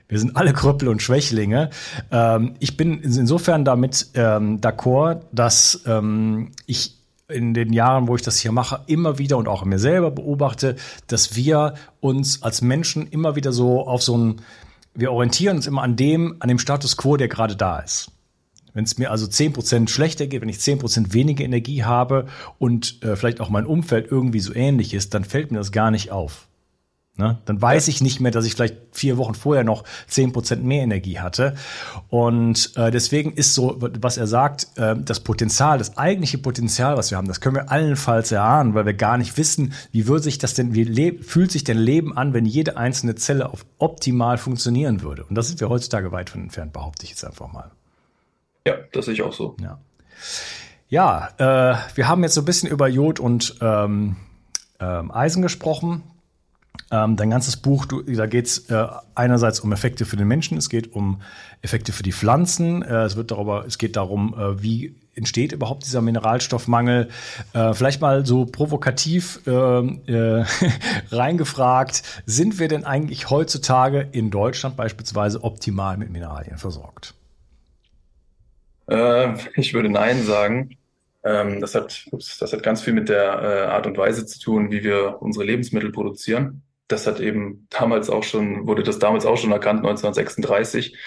Wir 0.08 0.18
sind 0.18 0.38
alle 0.38 0.54
Krüppel 0.54 0.88
und 0.88 1.02
Schwächlinge. 1.02 1.70
Ähm, 2.12 2.56
ich 2.60 2.78
bin 2.78 3.02
insofern 3.02 3.66
damit 3.66 4.08
ähm, 4.16 4.60
d'accord, 4.62 5.22
dass 5.32 5.84
ähm, 5.86 6.52
ich 6.66 6.99
in 7.30 7.54
den 7.54 7.72
Jahren, 7.72 8.08
wo 8.08 8.16
ich 8.16 8.22
das 8.22 8.40
hier 8.40 8.52
mache, 8.52 8.82
immer 8.88 9.18
wieder 9.18 9.38
und 9.38 9.48
auch 9.48 9.64
mir 9.64 9.80
selber 9.80 10.12
beobachte, 10.12 10.76
dass 11.08 11.36
wir 11.36 11.76
uns 12.00 12.44
als 12.44 12.62
Menschen 12.62 13.08
immer 13.08 13.36
wieder 13.36 13.52
so 13.54 13.88
auf 13.88 14.04
so 14.04 14.18
ein, 14.18 14.42
wir 14.94 15.12
orientieren 15.12 15.58
uns 15.58 15.68
immer 15.68 15.84
an 15.84 15.96
dem, 15.96 16.38
an 16.40 16.50
dem 16.50 16.60
Status 16.60 16.98
quo, 16.98 17.18
der 17.18 17.28
gerade 17.28 17.56
da 17.56 17.80
ist. 17.80 18.12
Wenn 18.74 18.84
es 18.84 18.98
mir 18.98 19.12
also 19.12 19.28
zehn 19.28 19.54
Prozent 19.54 19.90
schlechter 19.90 20.28
geht, 20.28 20.42
wenn 20.42 20.50
ich 20.50 20.60
zehn 20.60 20.80
Prozent 20.80 21.14
weniger 21.14 21.44
Energie 21.44 21.84
habe 21.84 22.28
und 22.60 23.04
äh, 23.04 23.16
vielleicht 23.16 23.42
auch 23.42 23.50
mein 23.50 23.66
Umfeld 23.66 24.12
irgendwie 24.12 24.40
so 24.40 24.54
ähnlich 24.54 24.94
ist, 24.94 25.14
dann 25.14 25.24
fällt 25.24 25.52
mir 25.52 25.58
das 25.58 25.72
gar 25.72 25.92
nicht 25.92 26.12
auf. 26.12 26.49
Ne? 27.20 27.38
Dann 27.44 27.62
weiß 27.62 27.90
ich 27.90 28.00
nicht 28.00 28.22
mehr, 28.22 28.32
dass 28.32 28.46
ich 28.46 28.54
vielleicht 28.54 28.78
vier 28.94 29.18
Wochen 29.18 29.36
vorher 29.36 29.66
noch 29.66 29.84
zehn 30.08 30.32
Prozent 30.32 30.64
mehr 30.64 30.84
Energie 30.84 31.20
hatte. 31.20 31.54
Und 32.08 32.72
äh, 32.78 32.92
deswegen 32.92 33.34
ist 33.34 33.54
so, 33.54 33.76
was 33.78 34.16
er 34.16 34.26
sagt, 34.26 34.68
äh, 34.78 34.96
das 34.98 35.20
Potenzial, 35.20 35.78
das 35.78 35.98
eigentliche 35.98 36.38
Potenzial, 36.38 36.96
was 36.96 37.12
wir 37.12 37.18
haben, 37.18 37.28
das 37.28 37.42
können 37.42 37.56
wir 37.56 37.72
allenfalls 37.72 38.32
erahnen, 38.32 38.74
weil 38.74 38.86
wir 38.86 38.94
gar 38.94 39.18
nicht 39.18 39.38
wissen, 39.38 39.74
wie 39.92 40.08
würde 40.08 40.24
sich 40.24 40.38
das 40.38 40.54
denn, 40.54 40.74
wie 40.74 41.20
fühlt 41.22 41.52
sich 41.52 41.66
denn 41.66 41.78
Leben 41.78 42.16
an, 42.16 42.34
wenn 42.34 42.46
jede 42.46 42.78
einzelne 42.78 43.16
Zelle 43.16 43.50
auf 43.50 43.66
optimal 43.80 44.38
funktionieren 44.38 45.02
würde. 45.02 45.26
Und 45.26 45.36
das 45.36 45.50
sind 45.50 45.60
wir 45.60 45.68
heutzutage 45.68 46.14
weit 46.14 46.30
von 46.30 46.42
entfernt, 46.42 46.72
behaupte 46.72 47.04
ich 47.04 47.10
jetzt 47.10 47.26
einfach 47.26 47.52
mal. 47.52 47.72
Ja, 48.66 48.76
das 48.94 49.06
sehe 49.06 49.14
ich 49.14 49.24
auch 49.24 49.34
so. 49.34 49.58
Ja, 49.60 49.78
ja 50.88 51.30
äh, 51.38 51.78
wir 51.96 52.08
haben 52.08 52.24
jetzt 52.24 52.36
so 52.36 52.42
ein 52.42 52.46
bisschen 52.46 52.70
über 52.70 52.88
Jod 52.88 53.20
und 53.20 53.56
ähm, 53.60 54.16
ähm, 54.80 55.12
Eisen 55.12 55.42
gesprochen. 55.42 56.04
Ähm, 56.92 57.18
dein 57.18 57.30
ganzes 57.30 57.58
Buch, 57.58 57.86
du, 57.86 58.02
da 58.02 58.26
geht 58.26 58.48
es 58.48 58.70
äh, 58.70 58.88
einerseits 59.14 59.60
um 59.60 59.72
Effekte 59.72 60.06
für 60.06 60.18
den 60.18 60.28
Menschen, 60.28 60.58
es 60.58 60.70
geht 60.70 60.94
um 60.94 61.22
Effekte 61.62 61.92
für 61.92 62.02
die 62.02 62.12
Pflanzen, 62.12 62.82
äh, 62.82 63.04
es 63.04 63.16
wird 63.16 63.30
darüber, 63.30 63.66
es 63.68 63.78
geht 63.78 63.96
darum, 63.96 64.34
äh, 64.34 64.64
wie 64.64 64.96
entsteht 65.14 65.52
überhaupt 65.52 65.86
dieser 65.86 66.02
Mineralstoffmangel. 66.02 67.10
Äh, 67.54 67.74
vielleicht 67.74 68.02
mal 68.02 68.26
so 68.26 68.46
provokativ 68.46 69.42
äh, 69.46 69.52
äh, 69.52 70.46
reingefragt, 71.12 72.02
sind 72.26 72.58
wir 72.58 72.70
denn 72.70 72.86
eigentlich 72.86 73.30
heutzutage 73.30 74.08
in 74.12 74.32
Deutschland 74.32 74.76
beispielsweise 74.76 75.44
optimal 75.44 75.98
mit 75.98 76.10
Mineralien 76.10 76.58
versorgt? 76.58 77.14
Äh, 78.88 79.34
ich 79.56 79.74
würde 79.74 79.90
Nein 79.90 80.24
sagen. 80.24 80.76
Ähm, 81.22 81.60
das, 81.60 81.76
hat, 81.76 82.06
ups, 82.12 82.38
das 82.38 82.54
hat 82.54 82.64
ganz 82.64 82.82
viel 82.82 82.94
mit 82.94 83.10
der 83.10 83.42
äh, 83.42 83.66
Art 83.68 83.86
und 83.86 83.98
Weise 83.98 84.26
zu 84.26 84.40
tun, 84.40 84.72
wie 84.72 84.84
wir 84.84 85.22
unsere 85.22 85.46
Lebensmittel 85.46 85.92
produzieren 85.92 86.64
das 86.90 87.08
hat 87.08 87.22
eben 87.22 87.68
damals 87.70 88.10
auch 88.10 88.24
schon, 88.24 88.68
wurde 88.68 88.84
das 88.84 89.00
damals 89.00 89.26
auch 89.26 89.38
schon 89.38 89.52
erkannt, 89.52 89.80
1936. 89.80 90.98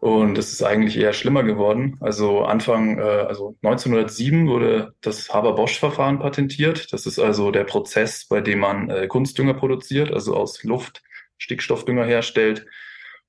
Und 0.00 0.36
es 0.36 0.52
ist 0.52 0.62
eigentlich 0.62 0.98
eher 0.98 1.14
schlimmer 1.14 1.44
geworden. 1.44 1.96
Also 2.00 2.42
Anfang, 2.42 2.98
äh, 2.98 3.02
also 3.02 3.56
1907 3.62 4.48
wurde 4.48 4.94
das 5.00 5.32
Haber-Bosch-Verfahren 5.32 6.18
patentiert. 6.18 6.92
Das 6.92 7.06
ist 7.06 7.18
also 7.18 7.50
der 7.50 7.64
Prozess, 7.64 8.26
bei 8.26 8.42
dem 8.42 8.58
man 8.58 8.90
äh, 8.90 9.06
Kunstdünger 9.06 9.54
produziert, 9.54 10.12
also 10.12 10.36
aus 10.36 10.62
Luft 10.62 11.02
Stickstoffdünger 11.38 12.04
herstellt. 12.04 12.66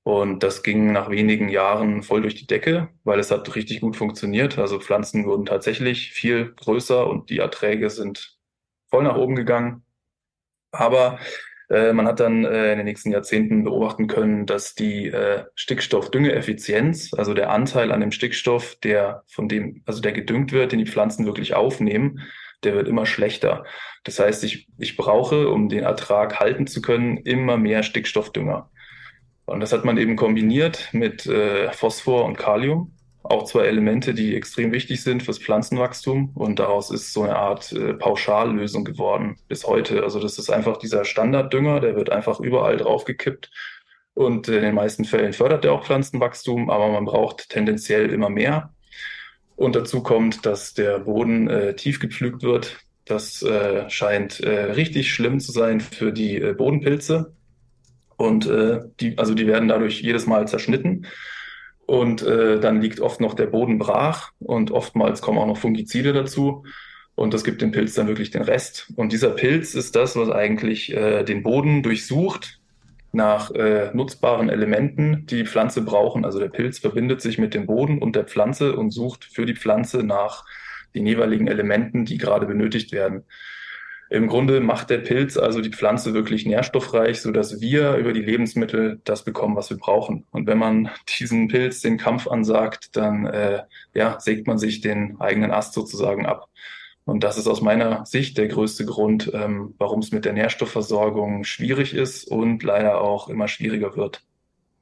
Und 0.02 0.42
das 0.42 0.62
ging 0.62 0.92
nach 0.92 1.10
wenigen 1.10 1.48
Jahren 1.48 2.02
voll 2.02 2.20
durch 2.20 2.34
die 2.34 2.46
Decke, 2.46 2.88
weil 3.04 3.18
es 3.20 3.30
hat 3.30 3.54
richtig 3.56 3.80
gut 3.80 3.96
funktioniert. 3.96 4.58
Also 4.58 4.78
Pflanzen 4.78 5.24
wurden 5.24 5.46
tatsächlich 5.46 6.12
viel 6.12 6.52
größer 6.52 7.06
und 7.06 7.30
die 7.30 7.38
Erträge 7.38 7.90
sind 7.90 8.36
voll 8.88 9.04
nach 9.04 9.16
oben 9.16 9.34
gegangen. 9.34 9.82
Aber 10.72 11.18
äh, 11.68 11.92
man 11.92 12.06
hat 12.06 12.20
dann 12.20 12.44
äh, 12.44 12.72
in 12.72 12.78
den 12.78 12.84
nächsten 12.84 13.10
Jahrzehnten 13.10 13.64
beobachten 13.64 14.06
können, 14.06 14.46
dass 14.46 14.74
die 14.74 15.08
äh, 15.08 15.44
Stickstoffdüngeeffizienz, 15.54 17.12
also 17.14 17.34
der 17.34 17.50
Anteil 17.50 17.92
an 17.92 18.00
dem 18.00 18.12
Stickstoff, 18.12 18.76
der 18.76 19.22
von 19.26 19.48
dem, 19.48 19.82
also 19.86 20.00
der 20.00 20.12
gedüngt 20.12 20.52
wird, 20.52 20.72
den 20.72 20.78
die 20.78 20.86
Pflanzen 20.86 21.26
wirklich 21.26 21.54
aufnehmen, 21.54 22.20
der 22.62 22.74
wird 22.74 22.88
immer 22.88 23.06
schlechter. 23.06 23.64
Das 24.04 24.18
heißt, 24.18 24.44
ich, 24.44 24.68
ich 24.78 24.96
brauche, 24.96 25.48
um 25.48 25.68
den 25.68 25.84
Ertrag 25.84 26.38
halten 26.38 26.66
zu 26.66 26.80
können, 26.80 27.18
immer 27.18 27.56
mehr 27.56 27.82
Stickstoffdünger. 27.82 28.70
Und 29.44 29.60
das 29.60 29.72
hat 29.72 29.84
man 29.84 29.98
eben 29.98 30.16
kombiniert 30.16 30.88
mit 30.92 31.26
äh, 31.26 31.70
Phosphor 31.72 32.24
und 32.24 32.36
Kalium 32.36 32.92
auch 33.30 33.44
zwei 33.44 33.64
Elemente, 33.64 34.14
die 34.14 34.34
extrem 34.34 34.72
wichtig 34.72 35.02
sind 35.02 35.22
fürs 35.22 35.38
Pflanzenwachstum. 35.38 36.30
Und 36.34 36.58
daraus 36.58 36.90
ist 36.90 37.12
so 37.12 37.22
eine 37.22 37.36
Art 37.36 37.72
äh, 37.72 37.94
Pauschallösung 37.94 38.84
geworden 38.84 39.36
bis 39.48 39.66
heute. 39.66 40.02
Also 40.02 40.20
das 40.20 40.38
ist 40.38 40.50
einfach 40.50 40.76
dieser 40.76 41.04
Standarddünger, 41.04 41.80
der 41.80 41.96
wird 41.96 42.10
einfach 42.10 42.40
überall 42.40 42.76
draufgekippt. 42.76 43.50
Und 44.14 44.48
in 44.48 44.62
den 44.62 44.74
meisten 44.74 45.04
Fällen 45.04 45.34
fördert 45.34 45.64
der 45.64 45.72
auch 45.72 45.84
Pflanzenwachstum, 45.84 46.70
aber 46.70 46.88
man 46.88 47.04
braucht 47.04 47.50
tendenziell 47.50 48.10
immer 48.10 48.30
mehr. 48.30 48.72
Und 49.56 49.76
dazu 49.76 50.02
kommt, 50.02 50.46
dass 50.46 50.74
der 50.74 51.00
Boden 51.00 51.48
äh, 51.48 51.74
tief 51.76 52.00
gepflügt 52.00 52.42
wird. 52.42 52.78
Das 53.04 53.42
äh, 53.42 53.88
scheint 53.88 54.40
äh, 54.40 54.72
richtig 54.72 55.12
schlimm 55.12 55.38
zu 55.38 55.52
sein 55.52 55.80
für 55.80 56.12
die 56.12 56.40
äh, 56.40 56.54
Bodenpilze. 56.54 57.34
Und 58.16 58.46
äh, 58.46 58.80
die, 59.00 59.18
also 59.18 59.34
die 59.34 59.46
werden 59.46 59.68
dadurch 59.68 60.00
jedes 60.00 60.26
Mal 60.26 60.48
zerschnitten. 60.48 61.06
Und 61.86 62.22
äh, 62.22 62.58
dann 62.58 62.80
liegt 62.80 63.00
oft 63.00 63.20
noch 63.20 63.34
der 63.34 63.46
Boden 63.46 63.78
brach 63.78 64.32
und 64.40 64.72
oftmals 64.72 65.22
kommen 65.22 65.38
auch 65.38 65.46
noch 65.46 65.56
Fungizide 65.56 66.12
dazu. 66.12 66.64
Und 67.14 67.32
das 67.32 67.44
gibt 67.44 67.62
dem 67.62 67.70
Pilz 67.70 67.94
dann 67.94 68.08
wirklich 68.08 68.30
den 68.30 68.42
Rest. 68.42 68.92
Und 68.96 69.12
dieser 69.12 69.30
Pilz 69.30 69.74
ist 69.74 69.96
das, 69.96 70.16
was 70.16 70.28
eigentlich 70.28 70.92
äh, 70.92 71.22
den 71.22 71.42
Boden 71.42 71.82
durchsucht 71.82 72.60
nach 73.12 73.50
äh, 73.52 73.90
nutzbaren 73.94 74.50
Elementen, 74.50 75.26
die 75.26 75.38
die 75.38 75.46
Pflanze 75.46 75.82
brauchen. 75.82 76.24
Also 76.24 76.38
der 76.38 76.48
Pilz 76.48 76.78
verbindet 76.78 77.22
sich 77.22 77.38
mit 77.38 77.54
dem 77.54 77.66
Boden 77.66 77.98
und 77.98 78.16
der 78.16 78.24
Pflanze 78.24 78.76
und 78.76 78.90
sucht 78.90 79.24
für 79.24 79.46
die 79.46 79.56
Pflanze 79.56 80.02
nach 80.02 80.44
den 80.94 81.06
jeweiligen 81.06 81.46
Elementen, 81.46 82.04
die 82.04 82.18
gerade 82.18 82.46
benötigt 82.46 82.92
werden. 82.92 83.24
Im 84.08 84.28
Grunde 84.28 84.60
macht 84.60 84.90
der 84.90 84.98
Pilz 84.98 85.36
also 85.36 85.60
die 85.60 85.70
Pflanze 85.70 86.14
wirklich 86.14 86.46
nährstoffreich, 86.46 87.20
so 87.20 87.32
dass 87.32 87.60
wir 87.60 87.96
über 87.96 88.12
die 88.12 88.22
Lebensmittel 88.22 89.00
das 89.04 89.24
bekommen, 89.24 89.56
was 89.56 89.70
wir 89.70 89.78
brauchen. 89.78 90.26
Und 90.30 90.46
wenn 90.46 90.58
man 90.58 90.90
diesen 91.18 91.48
Pilz 91.48 91.80
den 91.80 91.98
Kampf 91.98 92.28
ansagt, 92.28 92.96
dann 92.96 93.26
äh, 93.26 93.64
ja, 93.94 94.20
sägt 94.20 94.46
man 94.46 94.58
sich 94.58 94.80
den 94.80 95.20
eigenen 95.20 95.50
Ast 95.50 95.74
sozusagen 95.74 96.24
ab. 96.24 96.48
Und 97.04 97.22
das 97.24 97.38
ist 97.38 97.46
aus 97.46 97.60
meiner 97.60 98.04
Sicht 98.04 98.36
der 98.38 98.48
größte 98.48 98.84
Grund, 98.84 99.30
ähm, 99.32 99.74
warum 99.78 100.00
es 100.00 100.12
mit 100.12 100.24
der 100.24 100.32
Nährstoffversorgung 100.32 101.44
schwierig 101.44 101.94
ist 101.94 102.24
und 102.28 102.62
leider 102.62 103.00
auch 103.00 103.28
immer 103.28 103.48
schwieriger 103.48 103.96
wird. 103.96 104.22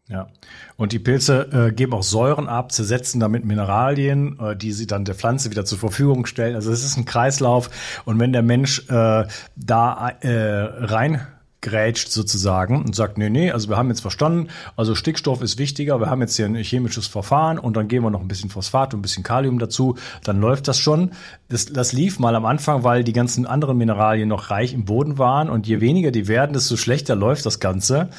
Ja. 0.09 0.29
Und 0.77 0.93
die 0.93 0.99
Pilze 0.99 1.49
äh, 1.51 1.73
geben 1.73 1.95
auch 1.95 2.03
Säuren 2.03 2.47
ab, 2.47 2.73
zersetzen 2.73 3.21
damit 3.21 3.47
Mineralien, 3.47 4.39
äh, 4.39 4.55
die 4.55 4.73
sie 4.73 4.87
dann 4.87 5.07
der 5.07 5.15
Pflanze 5.15 5.51
wieder 5.51 5.65
zur 5.65 5.79
Verfügung 5.79 6.27
stellen. 6.27 6.57
Also 6.57 6.71
es 6.73 6.85
ist 6.85 6.99
ein 6.99 7.07
Kreislauf. 7.07 7.71
Und 8.05 8.19
wenn 8.19 8.33
der 8.33 8.43
Mensch 8.43 8.87
äh, 8.91 9.27
da 9.57 10.09
äh, 10.21 10.63
rein 10.85 11.27
grätscht 11.65 12.11
sozusagen 12.11 12.85
und 12.85 12.95
sagt, 12.95 13.17
nee, 13.17 13.31
nee, 13.31 13.51
also 13.51 13.71
wir 13.71 13.77
haben 13.77 13.89
jetzt 13.89 14.01
verstanden, 14.01 14.49
also 14.77 14.95
Stickstoff 14.95 15.41
ist 15.41 15.59
wichtiger, 15.59 15.99
wir 15.99 16.11
haben 16.11 16.21
jetzt 16.21 16.37
hier 16.37 16.45
ein 16.45 16.55
chemisches 16.57 17.07
Verfahren 17.07 17.59
und 17.59 17.77
dann 17.77 17.89
geben 17.89 18.05
wir 18.05 18.11
noch 18.11 18.21
ein 18.21 18.29
bisschen 18.29 18.51
Phosphat 18.51 18.93
und 18.93 19.01
ein 19.01 19.03
bisschen 19.03 19.23
Kalium 19.23 19.59
dazu, 19.59 19.97
dann 20.23 20.41
läuft 20.41 20.69
das 20.69 20.79
schon. 20.79 21.13
Das, 21.49 21.67
das 21.67 21.93
lief 21.93 22.19
mal 22.19 22.35
am 22.37 22.45
Anfang, 22.45 22.85
weil 22.85 23.03
die 23.03 23.15
ganzen 23.15 23.47
anderen 23.47 23.79
Mineralien 23.79 24.29
noch 24.29 24.51
reich 24.51 24.75
im 24.75 24.85
Boden 24.85 25.17
waren 25.19 25.49
und 25.49 25.67
je 25.67 25.81
weniger 25.81 26.11
die 26.11 26.29
werden, 26.29 26.53
desto 26.53 26.77
schlechter 26.77 27.17
läuft 27.17 27.47
das 27.47 27.61
Ganze. 27.61 28.11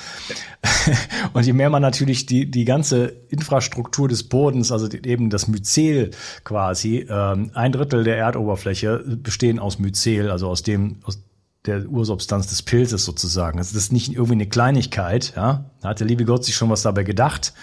und 1.34 1.46
je 1.46 1.54
mehr 1.54 1.70
man 1.70 1.84
natürlich 1.84 2.26
die, 2.26 2.50
die 2.50 2.66
ganze 2.66 3.14
Infrastruktur 3.30 4.08
des 4.08 4.24
Bodens, 4.24 4.72
also 4.72 4.90
eben 4.90 5.30
das 5.30 5.48
Myzel 5.48 6.12
quasi, 6.44 7.06
ähm, 7.08 7.52
ein 7.54 7.72
Drittel 7.72 8.04
der 8.04 8.18
Erdoberfläche 8.18 9.04
bestehen 9.06 9.60
aus 9.60 9.78
Myzel, 9.78 10.32
also 10.32 10.50
aus 10.50 10.64
dem, 10.64 10.98
aus 11.04 11.20
der 11.66 11.88
Ursubstanz 11.88 12.48
des 12.48 12.62
Pilzes 12.62 13.06
sozusagen. 13.06 13.58
Also 13.58 13.74
das 13.74 13.84
ist 13.84 13.92
nicht 13.92 14.14
irgendwie 14.14 14.34
eine 14.34 14.48
Kleinigkeit, 14.48 15.34
ja. 15.36 15.66
Da 15.82 15.90
hat 15.90 16.00
der 16.00 16.08
liebe 16.08 16.26
Gott 16.26 16.44
sich 16.44 16.56
schon 16.56 16.70
was 16.70 16.82
dabei 16.82 17.04
gedacht, 17.04 17.54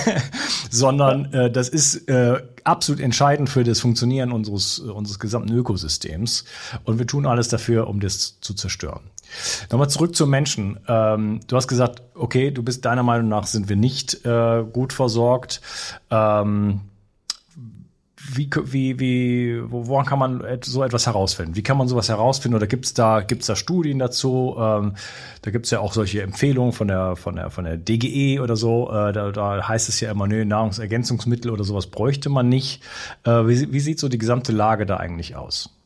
sondern 0.70 1.32
äh, 1.32 1.50
das 1.50 1.68
ist 1.68 2.08
äh, 2.08 2.42
absolut 2.64 3.00
entscheidend 3.00 3.48
für 3.48 3.62
das 3.62 3.80
Funktionieren 3.80 4.32
unseres, 4.32 4.78
unseres 4.78 5.18
gesamten 5.18 5.52
Ökosystems. 5.52 6.44
Und 6.84 6.98
wir 6.98 7.06
tun 7.06 7.26
alles 7.26 7.48
dafür, 7.48 7.86
um 7.88 8.00
das 8.00 8.40
zu 8.40 8.54
zerstören. 8.54 9.02
Nochmal 9.70 9.90
zurück 9.90 10.14
zum 10.14 10.30
Menschen. 10.30 10.78
Ähm, 10.88 11.40
du 11.46 11.56
hast 11.56 11.68
gesagt, 11.68 12.02
okay, 12.14 12.50
du 12.50 12.62
bist 12.62 12.84
deiner 12.84 13.02
Meinung 13.02 13.28
nach 13.28 13.46
sind 13.46 13.68
wir 13.68 13.76
nicht 13.76 14.24
äh, 14.24 14.64
gut 14.70 14.92
versorgt. 14.92 15.60
Ähm, 16.10 16.80
wie, 18.24 18.48
wie, 18.64 19.00
wie, 19.00 19.62
woran 19.66 20.06
kann 20.06 20.18
man 20.18 20.44
so 20.62 20.84
etwas 20.84 21.06
herausfinden? 21.06 21.56
Wie 21.56 21.62
kann 21.62 21.76
man 21.76 21.88
sowas 21.88 22.08
herausfinden? 22.08 22.56
Oder 22.56 22.66
gibt 22.66 22.84
es 22.84 22.94
da, 22.94 23.20
gibt's 23.20 23.46
da 23.46 23.56
Studien 23.56 23.98
dazu? 23.98 24.56
Ähm, 24.58 24.94
da 25.42 25.50
gibt 25.50 25.64
es 25.64 25.70
ja 25.72 25.80
auch 25.80 25.92
solche 25.92 26.22
Empfehlungen 26.22 26.72
von 26.72 26.88
der, 26.88 27.16
von 27.16 27.36
der, 27.36 27.50
von 27.50 27.64
der 27.64 27.76
DGE 27.76 28.40
oder 28.40 28.54
so. 28.54 28.88
Äh, 28.90 29.12
da, 29.12 29.32
da 29.32 29.68
heißt 29.68 29.88
es 29.88 30.00
ja 30.00 30.10
immer, 30.10 30.28
nö, 30.28 30.44
Nahrungsergänzungsmittel 30.44 31.50
oder 31.50 31.64
sowas 31.64 31.88
bräuchte 31.88 32.28
man 32.28 32.48
nicht. 32.48 32.82
Äh, 33.24 33.30
wie, 33.30 33.72
wie 33.72 33.80
sieht 33.80 33.98
so 33.98 34.08
die 34.08 34.18
gesamte 34.18 34.52
Lage 34.52 34.86
da 34.86 34.98
eigentlich 34.98 35.34
aus? 35.34 35.76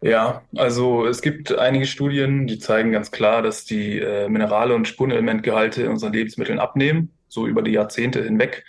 Ja, 0.00 0.42
also 0.56 1.06
es 1.06 1.22
gibt 1.22 1.56
einige 1.56 1.86
Studien, 1.86 2.46
die 2.46 2.58
zeigen 2.58 2.92
ganz 2.92 3.10
klar, 3.10 3.40
dass 3.40 3.64
die 3.64 4.00
äh, 4.00 4.28
Minerale 4.28 4.74
und 4.74 4.88
Spurenelementgehalte 4.88 5.82
in 5.82 5.90
unseren 5.90 6.12
Lebensmitteln 6.12 6.58
abnehmen, 6.58 7.12
so 7.28 7.46
über 7.46 7.62
die 7.62 7.70
Jahrzehnte 7.70 8.22
hinweg. 8.22 8.64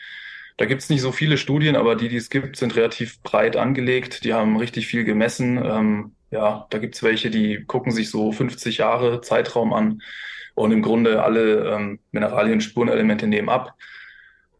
Da 0.57 0.65
gibt's 0.65 0.89
nicht 0.89 1.01
so 1.01 1.11
viele 1.11 1.37
Studien, 1.37 1.75
aber 1.75 1.95
die, 1.95 2.07
die 2.07 2.15
es 2.15 2.29
gibt, 2.29 2.55
sind 2.55 2.75
relativ 2.75 3.21
breit 3.23 3.57
angelegt. 3.57 4.23
Die 4.23 4.33
haben 4.33 4.57
richtig 4.57 4.87
viel 4.87 5.03
gemessen. 5.03 5.57
Ähm, 5.63 6.15
ja, 6.31 6.65
da 6.69 6.77
gibt's 6.77 7.03
welche, 7.03 7.29
die 7.29 7.63
gucken 7.65 7.91
sich 7.91 8.09
so 8.09 8.31
50 8.31 8.77
Jahre 8.77 9.21
Zeitraum 9.21 9.73
an 9.73 10.01
und 10.53 10.71
im 10.71 10.81
Grunde 10.81 11.23
alle 11.23 11.69
ähm, 11.69 11.99
Mineralien, 12.11 12.61
Spurenelemente 12.61 13.27
nehmen 13.27 13.49
ab. 13.49 13.75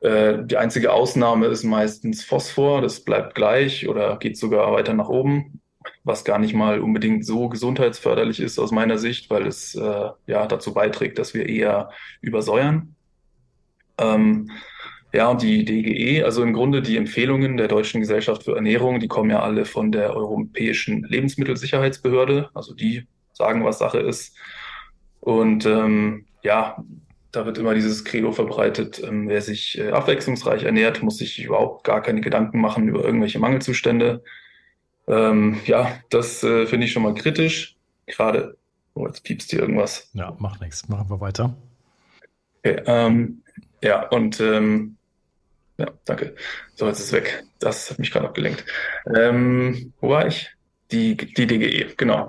Äh, 0.02 0.40
die 0.44 0.58
einzige 0.58 0.92
Ausnahme 0.92 1.48
ist 1.48 1.64
meistens 1.64 2.24
Phosphor, 2.24 2.82
das 2.82 3.02
bleibt 3.02 3.36
gleich 3.36 3.88
oder 3.88 4.18
geht 4.18 4.38
sogar 4.38 4.74
weiter 4.74 4.94
nach 4.94 5.10
oben 5.10 5.62
was 6.04 6.24
gar 6.24 6.40
nicht 6.40 6.54
mal 6.54 6.80
unbedingt 6.80 7.26
so 7.26 7.50
gesundheitsförderlich 7.50 8.40
ist 8.40 8.60
aus 8.60 8.72
meiner 8.72 8.98
Sicht, 8.98 9.30
weil 9.30 9.48
es 9.48 9.76
äh, 9.76 10.10
ja 10.28 10.48
dazu 10.48 10.74
beiträgt, 10.74 11.20
dass 11.20 11.34
wir 11.34 11.48
eher 11.48 11.90
übersäuern. 12.22 12.96
Ähm, 13.98 14.52
ja, 15.16 15.30
und 15.30 15.42
die 15.42 15.64
DGE, 15.64 16.24
also 16.26 16.44
im 16.44 16.52
Grunde 16.52 16.82
die 16.82 16.98
Empfehlungen 16.98 17.56
der 17.56 17.70
Deutschen 17.70 18.02
Gesellschaft 18.02 18.44
für 18.44 18.56
Ernährung, 18.56 19.00
die 19.00 19.08
kommen 19.08 19.30
ja 19.30 19.42
alle 19.42 19.64
von 19.64 19.92
der 19.92 20.14
Europäischen 20.14 21.04
Lebensmittelsicherheitsbehörde, 21.04 22.50
also 22.54 22.74
die 22.74 23.08
sagen, 23.32 23.64
was 23.64 23.80
Sache 23.80 24.00
ist. 24.00 24.36
Und 25.22 25.66
ähm, 25.66 26.26
ja, 26.44 26.84
da 27.32 27.46
wird 27.46 27.58
immer 27.58 27.74
dieses 27.74 28.04
Credo 28.04 28.34
verbreitet, 28.34 29.02
ähm, 29.04 29.30
wer 29.30 29.42
sich 29.42 29.78
äh, 29.78 29.92
abwechslungsreich 29.92 30.64
ernährt, 30.64 31.02
muss 31.02 31.18
sich 31.18 31.44
überhaupt 31.44 31.86
gar 31.86 32.02
keine 32.02 32.20
Gedanken 32.20 32.60
machen 32.60 32.90
über 32.90 33.04
irgendwelche 33.04 33.40
Mangelzustände. 33.40 34.22
Ähm, 35.08 35.62
ja, 35.66 35.98
das 36.10 36.44
äh, 36.44 36.66
finde 36.66 36.88
ich 36.88 36.92
schon 36.92 37.04
mal 37.04 37.14
kritisch. 37.14 37.78
Gerade, 38.08 38.58
oh, 38.96 39.08
jetzt 39.08 39.24
piepst 39.24 39.50
hier 39.52 39.60
irgendwas. 39.60 40.10
Ja, 40.14 40.36
macht 40.40 40.60
nichts. 40.60 40.90
Machen 40.90 41.10
wir 41.10 41.22
weiter. 41.22 41.56
Okay, 42.60 42.82
ähm, 42.86 43.44
ja, 43.82 44.08
und 44.10 44.42
ähm, 44.42 44.98
ja, 45.78 45.88
danke. 46.06 46.36
So, 46.76 46.88
jetzt 46.88 47.00
ist 47.00 47.08
es 47.08 47.14
weg. 47.14 47.44
Das 47.60 47.90
hat 47.90 48.00
mich 48.00 48.12
gerade 48.12 48.28
abgelenkt. 48.28 48.66
Ähm, 49.16 49.94
wo 50.00 50.10
war 50.10 50.28
ich? 50.28 50.52
Die, 50.92 51.18
die 51.18 51.48
DGE, 51.48 51.96
genau. 51.98 52.28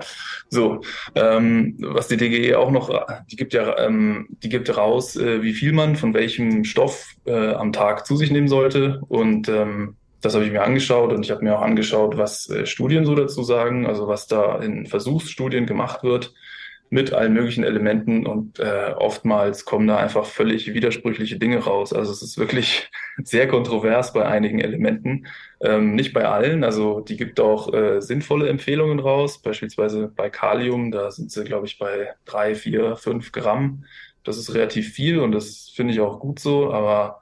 So, 0.49 0.81
ähm, 1.13 1.75
was 1.79 2.07
die 2.07 2.17
DGE 2.17 2.55
auch 2.55 2.71
noch, 2.71 2.89
die 3.31 3.35
gibt 3.35 3.53
ja, 3.53 3.77
ähm, 3.77 4.27
die 4.29 4.49
gibt 4.49 4.75
raus, 4.75 5.15
äh, 5.15 5.43
wie 5.43 5.53
viel 5.53 5.73
man 5.73 5.95
von 5.95 6.15
welchem 6.15 6.63
Stoff 6.63 7.13
äh, 7.25 7.53
am 7.53 7.71
Tag 7.71 8.07
zu 8.07 8.17
sich 8.17 8.31
nehmen 8.31 8.47
sollte. 8.47 9.01
Und 9.07 9.47
ähm, 9.47 9.95
das 10.21 10.33
habe 10.33 10.45
ich 10.45 10.51
mir 10.51 10.63
angeschaut 10.63 11.13
und 11.13 11.23
ich 11.23 11.31
habe 11.31 11.43
mir 11.43 11.55
auch 11.55 11.61
angeschaut, 11.61 12.17
was 12.17 12.49
äh, 12.49 12.65
Studien 12.65 13.05
so 13.05 13.13
dazu 13.13 13.43
sagen, 13.43 13.85
also 13.85 14.07
was 14.07 14.25
da 14.25 14.57
in 14.57 14.87
Versuchsstudien 14.87 15.67
gemacht 15.67 16.03
wird 16.03 16.33
mit 16.89 17.13
allen 17.13 17.33
möglichen 17.33 17.63
Elementen 17.63 18.25
und 18.25 18.59
äh, 18.59 18.93
oftmals 18.97 19.65
kommen 19.65 19.87
da 19.87 19.97
einfach 19.97 20.25
völlig 20.25 20.73
widersprüchliche 20.73 21.37
Dinge 21.37 21.59
raus. 21.59 21.91
Also 21.91 22.11
es 22.11 22.21
ist 22.21 22.37
wirklich 22.37 22.89
sehr 23.23 23.47
kontrovers 23.47 24.13
bei 24.13 24.25
einigen 24.25 24.59
Elementen, 24.59 25.27
ähm, 25.59 25.95
nicht 25.95 26.13
bei 26.13 26.25
allen. 26.25 26.63
Also 26.63 27.01
die 27.01 27.17
gibt 27.17 27.39
auch 27.39 27.73
äh, 27.73 28.01
sinnvolle 28.01 28.47
Empfehlungen 28.47 28.99
raus, 28.99 29.41
beispielsweise 29.41 30.07
bei 30.07 30.29
Kalium, 30.29 30.91
da 30.91 31.11
sind 31.11 31.31
sie, 31.31 31.43
glaube 31.43 31.65
ich, 31.65 31.77
bei 31.77 32.13
drei, 32.25 32.55
vier, 32.55 32.95
fünf 32.95 33.31
Gramm. 33.31 33.85
Das 34.23 34.37
ist 34.37 34.53
relativ 34.53 34.93
viel 34.93 35.19
und 35.19 35.33
das 35.33 35.71
finde 35.75 35.93
ich 35.93 35.99
auch 35.99 36.19
gut 36.19 36.39
so, 36.39 36.71
aber 36.71 37.21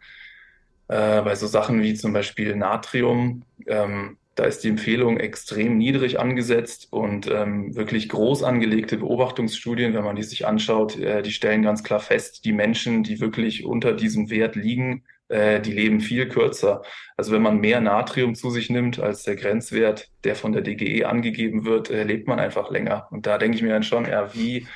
äh, 0.87 1.21
bei 1.21 1.35
so 1.35 1.47
Sachen 1.47 1.81
wie 1.81 1.95
zum 1.95 2.13
Beispiel 2.13 2.55
Natrium, 2.55 3.43
ähm, 3.67 4.17
da 4.35 4.43
ist 4.43 4.63
die 4.63 4.69
Empfehlung 4.69 5.17
extrem 5.17 5.77
niedrig 5.77 6.19
angesetzt 6.19 6.87
und 6.91 7.27
ähm, 7.27 7.75
wirklich 7.75 8.09
groß 8.09 8.43
angelegte 8.43 8.97
Beobachtungsstudien, 8.97 9.93
wenn 9.93 10.03
man 10.03 10.17
die 10.17 10.23
sich 10.23 10.45
anschaut, 10.45 10.99
äh, 10.99 11.21
die 11.21 11.31
stellen 11.31 11.63
ganz 11.63 11.83
klar 11.83 12.01
fest, 12.01 12.43
die 12.43 12.51
Menschen, 12.51 13.03
die 13.03 13.21
wirklich 13.21 13.65
unter 13.65 13.93
diesem 13.93 14.29
Wert 14.29 14.55
liegen, 14.55 15.03
äh, 15.29 15.61
die 15.61 15.71
leben 15.71 16.01
viel 16.01 16.27
kürzer. 16.27 16.81
Also 17.15 17.31
wenn 17.31 17.41
man 17.41 17.59
mehr 17.59 17.79
Natrium 17.79 18.35
zu 18.35 18.49
sich 18.49 18.69
nimmt 18.69 18.99
als 18.99 19.23
der 19.23 19.37
Grenzwert, 19.37 20.09
der 20.25 20.35
von 20.35 20.51
der 20.51 20.61
DGE 20.61 21.05
angegeben 21.05 21.63
wird, 21.63 21.89
äh, 21.89 22.03
lebt 22.03 22.27
man 22.27 22.39
einfach 22.39 22.69
länger. 22.69 23.07
Und 23.11 23.25
da 23.25 23.37
denke 23.37 23.55
ich 23.55 23.63
mir 23.63 23.69
dann 23.69 23.83
schon, 23.83 24.05
ja, 24.05 24.33
wie 24.35 24.67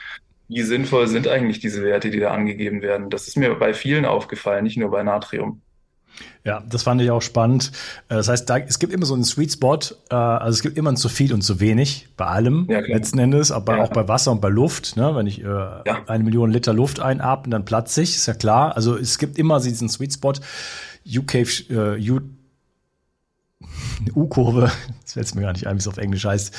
wie 0.50 0.64
sinnvoll 0.64 1.08
sind 1.08 1.28
eigentlich 1.28 1.60
diese 1.60 1.84
Werte, 1.84 2.10
die 2.10 2.20
da 2.20 2.32
angegeben 2.32 2.82
werden? 2.82 3.12
Das 3.12 3.28
ist 3.28 3.38
mir 3.38 3.54
bei 3.54 3.74
vielen 3.74 4.06
aufgefallen, 4.06 4.64
nicht 4.64 4.78
nur 4.78 4.90
bei 4.90 5.04
Natrium. 5.04 5.62
Ja, 6.44 6.64
das 6.68 6.84
fand 6.84 7.02
ich 7.02 7.12
auch 7.12 7.22
spannend. 7.22 7.72
Äh, 8.08 8.16
das 8.16 8.28
heißt, 8.28 8.50
da, 8.50 8.58
es 8.58 8.80
gibt 8.80 8.94
immer 8.94 9.06
so 9.06 9.14
einen 9.14 9.24
Sweet 9.24 9.54
Spot, 9.54 9.80
äh, 10.10 10.16
also 10.16 10.56
es 10.56 10.62
gibt 10.62 10.78
immer 10.78 10.92
ein 10.92 10.98
zu 10.98 11.10
viel 11.10 11.34
und 11.34 11.42
zu 11.42 11.60
wenig 11.60 12.08
bei 12.18 12.26
allem 12.26 12.68
ja, 12.70 12.80
letzten 12.80 13.20
Endes, 13.20 13.52
aber 13.52 13.78
ja. 13.78 13.84
auch 13.84 13.90
bei 13.90 14.08
Wasser 14.08 14.32
und 14.32 14.42
bei 14.42 14.50
Luft. 14.50 14.96
Ne? 14.96 15.16
Wenn 15.16 15.28
ich 15.28 15.42
äh, 15.42 15.46
ja. 15.46 16.04
eine 16.08 16.24
Million 16.24 16.52
Liter 16.52 16.74
Luft 16.74 17.00
einatme, 17.00 17.52
dann 17.52 17.66
platze 17.66 18.02
ich, 18.02 18.16
ist 18.16 18.26
ja 18.26 18.34
klar. 18.34 18.76
Also 18.76 18.98
es 18.98 19.18
gibt 19.18 19.38
immer 19.38 19.60
diesen 19.60 19.90
Sweet 19.90 20.14
Spot. 20.14 20.34
UK, 21.06 21.36
äh, 21.70 22.12
U 22.12 22.20
U-Kurve, 24.16 24.72
das 25.04 25.14
fällt 25.14 25.36
mir 25.36 25.42
gar 25.42 25.54
nicht 25.54 25.68
ein, 25.68 25.76
wie 25.76 25.80
es 25.80 25.88
auf 25.88 25.98
Englisch 25.98 26.26
heißt. 26.26 26.56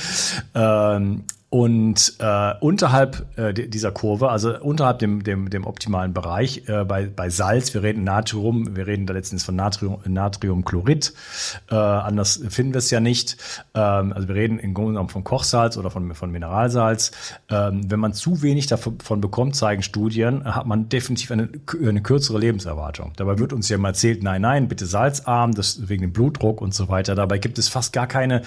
Ähm, 0.54 1.24
und 1.50 2.14
äh, 2.20 2.54
unterhalb 2.60 3.26
äh, 3.36 3.52
dieser 3.52 3.90
Kurve, 3.90 4.30
also 4.30 4.56
unterhalb 4.60 5.00
dem, 5.00 5.24
dem, 5.24 5.50
dem 5.50 5.66
optimalen 5.66 6.14
Bereich, 6.14 6.68
äh, 6.68 6.84
bei, 6.84 7.06
bei 7.06 7.28
Salz, 7.28 7.74
wir 7.74 7.82
reden 7.82 8.04
Natrium, 8.04 8.76
wir 8.76 8.86
reden 8.86 9.04
da 9.04 9.14
letztens 9.14 9.42
von 9.42 9.56
Natrium, 9.56 9.98
Natriumchlorid, 10.06 11.12
äh, 11.68 11.74
anders 11.74 12.40
finden 12.48 12.72
wir 12.72 12.78
es 12.78 12.92
ja 12.92 13.00
nicht. 13.00 13.36
Ähm, 13.74 14.12
also 14.12 14.28
wir 14.28 14.36
reden 14.36 14.60
im 14.60 14.74
Grunde 14.74 14.92
genommen 14.92 15.08
von 15.08 15.24
Kochsalz 15.24 15.76
oder 15.76 15.90
von, 15.90 16.14
von 16.14 16.30
Mineralsalz. 16.30 17.10
Ähm, 17.50 17.90
wenn 17.90 17.98
man 17.98 18.12
zu 18.12 18.42
wenig 18.42 18.68
davon 18.68 19.20
bekommt, 19.20 19.56
zeigen 19.56 19.82
Studien, 19.82 20.44
hat 20.44 20.66
man 20.66 20.88
definitiv 20.88 21.32
eine, 21.32 21.48
eine 21.84 22.00
kürzere 22.00 22.38
Lebenserwartung. 22.38 23.10
Dabei 23.16 23.40
wird 23.40 23.52
uns 23.52 23.68
ja 23.68 23.74
immer 23.74 23.88
erzählt, 23.88 24.22
nein, 24.22 24.42
nein, 24.42 24.68
bitte 24.68 24.86
salzarm, 24.86 25.52
das 25.52 25.88
wegen 25.88 26.02
dem 26.02 26.12
Blutdruck 26.12 26.60
und 26.60 26.74
so 26.74 26.88
weiter. 26.88 27.16
Dabei 27.16 27.38
gibt 27.38 27.58
es 27.58 27.68
fast 27.68 27.92
gar 27.92 28.06
keine 28.06 28.42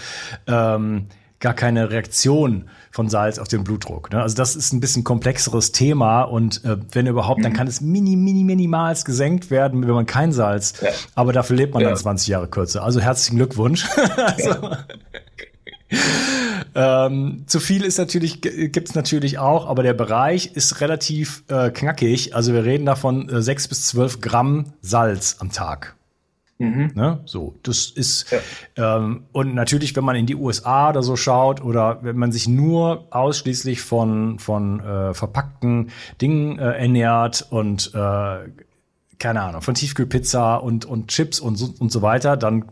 ähm, 0.47 1.07
gar 1.43 1.53
keine 1.53 1.91
Reaktion 1.91 2.69
von 2.89 3.09
Salz 3.09 3.37
auf 3.37 3.49
den 3.49 3.65
Blutdruck. 3.65 4.11
Ne? 4.11 4.21
Also 4.21 4.35
das 4.35 4.55
ist 4.55 4.71
ein 4.71 4.79
bisschen 4.79 5.03
komplexeres 5.03 5.73
Thema 5.73 6.21
und 6.21 6.63
äh, 6.63 6.77
wenn 6.93 7.05
überhaupt, 7.05 7.39
mhm. 7.39 7.43
dann 7.43 7.53
kann 7.53 7.67
es 7.67 7.81
mini, 7.81 8.15
mini, 8.15 8.45
minimals 8.45 9.03
gesenkt 9.03 9.51
werden, 9.51 9.85
wenn 9.85 9.93
man 9.93 10.05
kein 10.05 10.31
Salz, 10.31 10.73
ja. 10.81 10.89
aber 11.15 11.33
dafür 11.33 11.57
lebt 11.57 11.73
man 11.73 11.83
ja. 11.83 11.89
dann 11.89 11.97
20 11.97 12.29
Jahre 12.29 12.47
kürzer. 12.47 12.83
Also 12.83 13.01
herzlichen 13.01 13.35
Glückwunsch. 13.35 13.85
also, 14.15 14.55
ähm, 16.75 17.43
zu 17.45 17.59
viel 17.59 17.83
ist 17.83 17.97
natürlich, 17.97 18.41
gibt's 18.41 18.95
natürlich 18.95 19.37
auch, 19.37 19.67
aber 19.67 19.83
der 19.83 19.93
Bereich 19.93 20.55
ist 20.55 20.79
relativ 20.79 21.43
äh, 21.49 21.71
knackig. 21.71 22.35
Also 22.35 22.53
wir 22.53 22.63
reden 22.63 22.85
davon 22.85 23.27
äh, 23.27 23.41
6 23.41 23.67
bis 23.67 23.87
12 23.87 24.21
Gramm 24.21 24.73
Salz 24.81 25.35
am 25.39 25.51
Tag. 25.51 25.95
Mhm. 26.63 26.91
Ne? 26.95 27.19
So, 27.25 27.55
das 27.63 27.89
ist 27.89 28.31
ja. 28.31 28.97
ähm, 28.97 29.25
und 29.31 29.53
natürlich, 29.53 29.95
wenn 29.95 30.03
man 30.03 30.15
in 30.15 30.25
die 30.25 30.35
USA 30.35 30.89
oder 30.89 31.03
so 31.03 31.15
schaut 31.15 31.63
oder 31.63 31.99
wenn 32.03 32.17
man 32.17 32.31
sich 32.31 32.47
nur 32.47 33.07
ausschließlich 33.11 33.81
von 33.81 34.39
von 34.39 34.79
äh, 34.79 35.13
verpackten 35.13 35.91
Dingen 36.21 36.59
äh, 36.59 36.71
ernährt 36.71 37.45
und 37.49 37.91
äh, 37.93 38.49
keine 39.23 39.41
Ahnung, 39.41 39.61
von 39.61 39.73
Tiefkühlpizza 39.73 40.57
und, 40.57 40.83
und 40.83 41.07
Chips 41.07 41.39
und 41.39 41.55
so, 41.55 41.73
und 41.79 41.93
so 41.93 42.01
weiter, 42.01 42.35
dann 42.35 42.65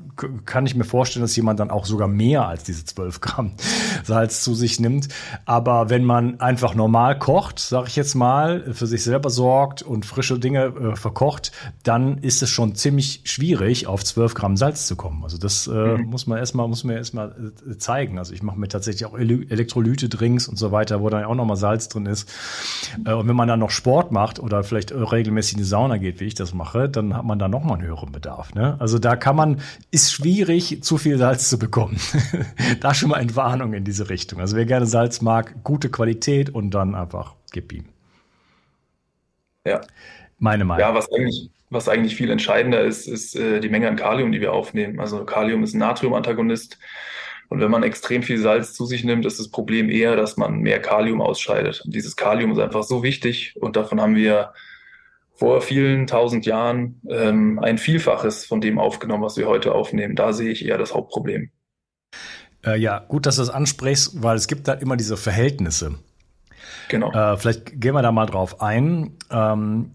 kann 0.46 0.66
ich 0.66 0.76
mir 0.76 0.84
vorstellen, 0.84 1.24
dass 1.24 1.34
jemand 1.36 1.62
dann 1.62 1.72
auch 1.72 1.86
sogar 1.86 2.10
mehr 2.10 2.46
als 2.46 2.66
diese 2.66 2.84
12 2.84 3.22
Gramm 3.22 3.54
Salz 4.04 4.44
zu 4.44 4.54
sich 4.54 4.78
nimmt. 4.78 5.08
Aber 5.46 5.90
wenn 5.90 6.04
man 6.04 6.42
einfach 6.42 6.76
normal 6.76 7.18
kocht, 7.18 7.60
sage 7.60 7.88
ich 7.88 7.96
jetzt 7.96 8.16
mal, 8.16 8.74
für 8.74 8.86
sich 8.86 9.02
selber 9.02 9.30
sorgt 9.30 9.82
und 9.82 10.06
frische 10.06 10.40
Dinge 10.40 10.66
äh, 10.66 10.96
verkocht, 10.98 11.54
dann 11.84 12.18
ist 12.18 12.44
es 12.44 12.50
schon 12.50 12.76
ziemlich 12.76 13.22
schwierig, 13.24 13.88
auf 13.88 14.04
12 14.04 14.34
Gramm 14.34 14.58
Salz 14.58 14.88
zu 14.88 14.98
kommen. 14.98 15.24
Also 15.24 15.38
das 15.38 15.68
äh, 15.68 15.72
mhm. 15.72 16.08
muss 16.08 16.28
man 16.28 16.38
erstmal, 16.38 16.68
muss 16.68 16.84
man 16.84 16.98
erstmal 16.98 17.54
äh, 17.66 17.78
zeigen. 17.78 18.20
Also 18.20 18.34
ich 18.34 18.44
mache 18.44 18.60
mir 18.60 18.68
tatsächlich 18.68 19.06
auch 19.06 19.18
Elektrolyte-Drinks 19.18 20.50
und 20.50 20.58
so 20.58 20.74
weiter, 20.74 21.02
wo 21.02 21.10
dann 21.10 21.24
auch 21.24 21.36
nochmal 21.36 21.56
Salz 21.56 21.88
drin 21.88 22.08
ist. 22.08 22.30
Äh, 23.06 23.14
und 23.14 23.30
wenn 23.30 23.38
man 23.38 23.48
dann 23.48 23.62
noch 23.62 23.72
Sport 23.72 24.12
macht 24.12 24.38
oder 24.38 24.64
vielleicht 24.64 24.92
regelmäßig 24.92 25.54
in 25.54 25.60
die 25.60 25.64
Sauna 25.64 25.96
geht, 25.96 26.20
wie 26.20 26.26
ich 26.26 26.41
das 26.42 26.54
mache, 26.54 26.90
dann 26.90 27.16
hat 27.16 27.24
man 27.24 27.40
da 27.40 27.48
nochmal 27.48 27.78
einen 27.78 27.88
höheren 27.88 28.12
Bedarf. 28.12 28.54
Ne? 28.54 28.76
Also 28.80 29.00
da 29.00 29.16
kann 29.16 29.36
man, 29.36 29.62
ist 29.92 30.12
schwierig, 30.12 30.84
zu 30.84 30.98
viel 30.98 31.18
Salz 31.18 31.50
zu 31.50 31.58
bekommen. 31.58 31.98
da 32.82 32.94
schon 32.94 33.10
mal 33.10 33.20
Entwarnung 33.20 33.74
in 33.74 33.84
diese 33.84 34.10
Richtung. 34.10 34.40
Also 34.40 34.56
wer 34.56 34.66
gerne 34.66 34.86
Salz 34.86 35.22
mag, 35.22 35.64
gute 35.64 35.90
Qualität 35.90 36.50
und 36.50 36.72
dann 36.72 36.96
einfach 36.96 37.36
gib 37.52 37.72
ihm. 37.72 37.86
Ja. 39.66 39.82
Meine 40.40 40.66
Meinung. 40.66 40.82
Ja, 40.82 40.94
was 40.96 41.12
eigentlich, 41.12 41.52
was 41.70 41.88
eigentlich 41.88 42.16
viel 42.16 42.32
entscheidender 42.32 42.82
ist, 42.82 43.08
ist 43.08 43.36
äh, 43.36 43.60
die 43.60 43.70
Menge 43.70 43.88
an 43.88 43.96
Kalium, 43.96 44.32
die 44.32 44.42
wir 44.42 44.54
aufnehmen. 44.54 45.00
Also 45.00 45.24
Kalium 45.24 45.64
ist 45.64 45.76
ein 45.76 45.80
Natriumantagonist. 45.80 46.80
Und 47.50 47.60
wenn 47.60 47.70
man 47.70 47.84
extrem 47.84 48.24
viel 48.24 48.38
Salz 48.38 48.74
zu 48.74 48.86
sich 48.86 49.04
nimmt, 49.04 49.26
ist 49.26 49.38
das 49.38 49.50
Problem 49.50 49.90
eher, 49.90 50.16
dass 50.16 50.38
man 50.38 50.60
mehr 50.60 50.82
Kalium 50.82 51.22
ausscheidet. 51.22 51.82
Und 51.86 51.94
dieses 51.94 52.16
Kalium 52.16 52.54
ist 52.54 52.60
einfach 52.60 52.84
so 52.84 53.04
wichtig 53.04 53.56
und 53.60 53.76
davon 53.76 54.00
haben 54.00 54.16
wir 54.16 54.54
vor 55.34 55.62
vielen 55.62 56.08
tausend 56.08 56.46
Jahren 56.46 57.02
ähm, 57.10 57.60
ein 57.60 57.78
Vielfaches 57.78 58.46
von 58.46 58.62
dem 58.62 58.78
aufgenommen, 58.78 59.24
was 59.24 59.38
wir 59.38 59.48
heute 59.48 59.74
aufnehmen. 59.74 60.16
Da 60.16 60.34
sehe 60.34 60.52
ich 60.52 60.66
eher 60.66 60.78
das 60.78 60.94
Hauptproblem. 60.94 61.50
Äh, 62.66 62.80
ja, 62.80 63.00
gut, 63.00 63.26
dass 63.26 63.38
du 63.38 63.42
das 63.42 63.50
ansprichst, 63.50 64.22
weil 64.22 64.38
es 64.38 64.48
gibt 64.48 64.68
da 64.68 64.74
immer 64.74 64.98
diese 64.98 65.18
Verhältnisse. 65.18 65.96
Genau. 66.90 67.12
Äh, 67.12 67.38
vielleicht 67.38 67.82
gehen 67.82 67.94
wir 67.94 68.02
da 68.02 68.12
mal 68.12 68.28
drauf 68.28 68.62
ein. 68.62 69.18
Ähm, 69.32 69.92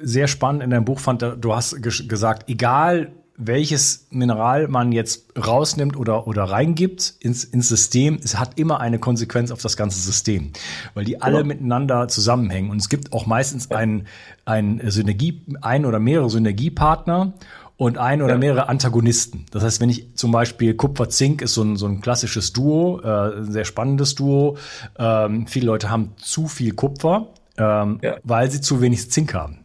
sehr 0.00 0.26
spannend 0.26 0.62
in 0.62 0.70
deinem 0.70 0.84
Buch 0.84 0.98
fand, 0.98 1.22
du 1.22 1.54
hast 1.54 1.80
gesagt, 1.82 2.48
egal 2.48 3.12
welches 3.36 4.06
Mineral 4.10 4.68
man 4.68 4.92
jetzt 4.92 5.32
rausnimmt 5.38 5.96
oder, 5.96 6.26
oder 6.26 6.44
reingibt 6.44 7.14
ins, 7.20 7.44
ins 7.44 7.68
System, 7.68 8.18
es 8.22 8.38
hat 8.38 8.58
immer 8.58 8.80
eine 8.80 8.98
Konsequenz 8.98 9.50
auf 9.50 9.62
das 9.62 9.76
ganze 9.76 10.00
System, 10.00 10.52
weil 10.94 11.04
die 11.04 11.20
alle 11.22 11.38
genau. 11.38 11.48
miteinander 11.48 12.08
zusammenhängen. 12.08 12.70
Und 12.70 12.78
es 12.78 12.88
gibt 12.88 13.12
auch 13.12 13.26
meistens 13.26 13.70
ein, 13.70 14.06
ein 14.44 14.80
Synergie, 14.90 15.42
ein 15.60 15.86
oder 15.86 15.98
mehrere 15.98 16.28
Synergiepartner 16.30 17.32
und 17.76 17.98
ein 17.98 18.22
oder 18.22 18.38
mehrere 18.38 18.68
Antagonisten. 18.68 19.46
Das 19.50 19.64
heißt, 19.64 19.80
wenn 19.80 19.90
ich 19.90 20.14
zum 20.14 20.30
Beispiel 20.30 20.74
Kupfer-Zink 20.74 21.42
ist 21.42 21.54
so 21.54 21.62
ein, 21.62 21.76
so 21.76 21.86
ein 21.86 22.00
klassisches 22.00 22.52
Duo, 22.52 23.00
äh, 23.02 23.38
ein 23.38 23.50
sehr 23.50 23.64
spannendes 23.64 24.14
Duo. 24.14 24.56
Ähm, 24.98 25.46
viele 25.46 25.66
Leute 25.66 25.90
haben 25.90 26.12
zu 26.16 26.46
viel 26.46 26.74
Kupfer, 26.74 27.28
ähm, 27.56 27.98
ja. 28.02 28.16
weil 28.22 28.50
sie 28.50 28.60
zu 28.60 28.80
wenig 28.80 29.10
Zink 29.10 29.34
haben. 29.34 29.61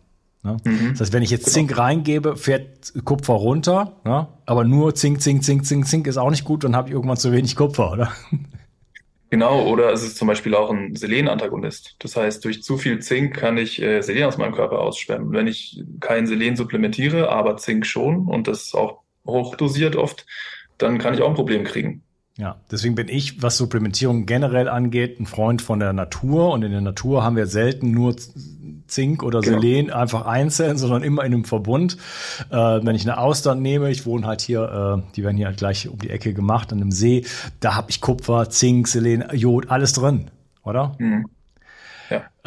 Ne? 0.48 0.58
Mhm. 0.64 0.90
Das 0.92 1.02
heißt, 1.02 1.14
wenn 1.14 1.24
ich 1.24 1.30
jetzt 1.30 1.46
genau. 1.46 1.54
Zink 1.56 1.78
reingebe, 1.78 2.38
fährt 2.38 2.94
Kupfer 3.04 3.34
runter, 3.34 3.98
ne? 4.06 4.28
aber 4.46 4.64
nur 4.64 4.96
Zink, 4.96 5.22
Zink, 5.22 5.44
Zink, 5.44 5.66
Zink, 5.66 5.88
Zink 5.88 6.08
ist 6.08 6.18
auch 6.18 6.32
nicht 6.32 6.46
gut, 6.46 6.64
dann 6.64 6.76
habe 6.76 6.88
ich 6.88 6.94
irgendwann 6.94 7.18
zu 7.18 7.32
wenig 7.34 7.56
Kupfer, 7.56 7.92
oder? 7.92 8.12
Genau, 9.30 9.68
oder 9.68 9.92
es 9.92 10.04
ist 10.04 10.16
zum 10.16 10.30
Beispiel 10.30 10.56
auch 10.56 10.72
ein 10.72 10.96
Selen-Antagonist. 10.96 11.98
Das 12.00 12.16
heißt, 12.16 12.46
durch 12.46 12.64
zu 12.64 12.78
viel 12.78 13.00
Zink 13.00 13.36
kann 13.36 13.58
ich 13.58 13.82
äh, 13.82 14.02
Selen 14.02 14.24
aus 14.24 14.38
meinem 14.38 14.54
Körper 14.54 14.80
ausschwemmen. 14.80 15.34
Wenn 15.34 15.48
ich 15.48 15.84
kein 16.00 16.28
Selen 16.28 16.56
supplementiere, 16.56 17.28
aber 17.28 17.58
Zink 17.58 17.86
schon 17.86 18.26
und 18.30 18.48
das 18.48 18.74
auch 18.74 19.02
hochdosiert 19.26 19.98
oft, 19.98 20.26
dann 20.78 20.98
kann 20.98 21.14
ich 21.14 21.22
auch 21.22 21.28
ein 21.28 21.36
Problem 21.36 21.66
kriegen. 21.66 22.04
Ja, 22.38 22.58
deswegen 22.70 22.94
bin 22.94 23.08
ich, 23.10 23.42
was 23.42 23.58
Supplementierung 23.58 24.28
generell 24.28 24.70
angeht, 24.70 25.20
ein 25.20 25.26
Freund 25.26 25.62
von 25.62 25.80
der 25.80 25.92
Natur. 25.92 26.52
Und 26.52 26.64
in 26.64 26.72
der 26.72 26.82
Natur 26.82 27.24
haben 27.24 27.36
wir 27.36 27.48
selten 27.48 27.92
nur 27.92 28.16
Zink 28.88 29.24
oder 29.24 29.42
genau. 29.42 29.60
Selen 29.60 29.90
einfach 29.90 30.26
einzeln, 30.26 30.78
sondern 30.78 31.02
immer 31.02 31.24
in 31.24 31.34
einem 31.34 31.46
Verbund. 31.46 31.98
Äh, 32.52 32.56
wenn 32.56 32.96
ich 32.96 33.04
eine 33.04 33.18
Austern 33.18 33.62
nehme, 33.62 33.90
ich 33.90 34.06
wohne 34.06 34.28
halt 34.28 34.42
hier, 34.42 35.02
äh, 35.04 35.14
die 35.16 35.24
werden 35.24 35.38
hier 35.38 35.48
halt 35.48 35.58
gleich 35.58 35.90
um 35.90 35.98
die 35.98 36.12
Ecke 36.12 36.34
gemacht, 36.34 36.72
an 36.72 36.80
einem 36.80 36.92
See, 36.92 37.26
da 37.60 37.76
habe 37.76 37.90
ich 37.90 38.02
Kupfer, 38.02 38.50
Zink, 38.50 38.88
Selen, 38.88 39.26
Jod, 39.34 39.72
alles 39.72 39.94
drin, 39.94 40.30
oder? 40.64 40.96
Mhm 41.00 41.26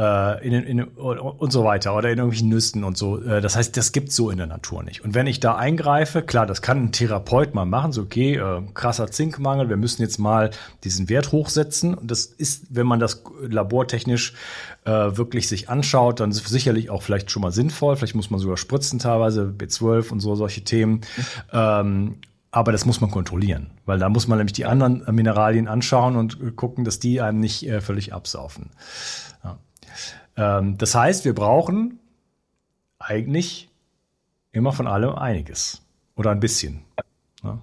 in, 0.01 0.53
in, 0.53 0.85
und 0.85 1.53
so 1.53 1.65
weiter 1.65 1.95
oder 1.95 2.11
in 2.11 2.19
irgendwelchen 2.19 2.49
Nüssen 2.49 2.85
und 2.85 2.97
so. 2.97 3.23
Äh, 3.23 3.41
das 3.41 3.57
heißt, 3.57 3.77
das 3.77 3.93
gibt's 3.93 4.17
so 4.17 4.31
in 4.31 4.39
der 4.39 4.47
Natur 4.47 4.83
nicht. 4.83 5.05
Und 5.05 5.15
wenn 5.15 5.27
ich 5.27 5.41
da 5.41 5.57
eingreife, 5.57 6.23
klar, 6.23 6.47
das 6.47 6.63
kann 6.63 6.85
ein 6.85 6.93
Therapeut 6.93 7.55
mal 7.55 7.67
machen, 7.67 7.93
so 7.93 8.03
okay, 8.03 8.37
äh, 8.37 8.63
krasser 8.73 9.11
Zinkmangel, 9.11 9.69
wir 9.69 9.77
müssen 9.77 10.03
jetzt 10.03 10.19
mal 10.19 10.51
diesen 10.85 11.09
Wert 11.09 11.33
hochsetzen. 11.33 11.95
Und 11.95 12.11
das 12.11 12.25
ist, 12.25 12.67
wenn 12.71 12.87
man 12.87 13.01
das 13.01 13.23
labortechnisch 13.41 14.35
äh, 14.85 14.91
wirklich 14.91 15.49
sich 15.49 15.69
anschaut, 15.69 16.21
dann 16.21 16.33
sicherlich 16.33 16.91
auch 16.91 17.03
vielleicht 17.03 17.31
schon 17.31 17.43
mal 17.43 17.53
sinnvoll. 17.53 17.97
Vielleicht 17.97 18.15
muss 18.15 18.31
man 18.31 18.41
sogar 18.41 18.57
spritzen 18.57 18.99
teilweise, 18.99 19.53
B12 19.57 20.11
und 20.13 20.21
so 20.21 20.35
solche 20.35 20.63
Themen. 20.63 21.03
Ähm, 21.53 22.17
aber 22.53 22.73
das 22.73 22.85
muss 22.85 23.01
man 23.01 23.11
kontrollieren, 23.11 23.71
weil 23.87 24.01
da 24.01 24.09
muss 24.09 24.27
man 24.27 24.39
nämlich 24.39 24.55
die 24.55 24.67
anderen 24.67 25.05
Mineralien 25.15 25.69
anschauen 25.69 26.17
und 26.17 26.57
gucken, 26.57 26.85
dass 26.85 26.99
die 26.99 27.21
einem 27.21 27.39
nicht 27.39 27.67
äh, 27.69 27.81
völlig 27.81 28.13
absaufen. 28.13 28.71
Ähm, 30.37 30.79
das 30.79 30.95
heißt, 30.95 31.25
wir 31.25 31.35
brauchen 31.35 31.99
eigentlich 32.99 33.69
immer 34.53 34.73
von 34.73 34.87
allem 34.87 35.15
einiges 35.15 35.83
oder 36.17 36.31
ein 36.31 36.41
bisschen. 36.41 36.83
Ja. 37.43 37.59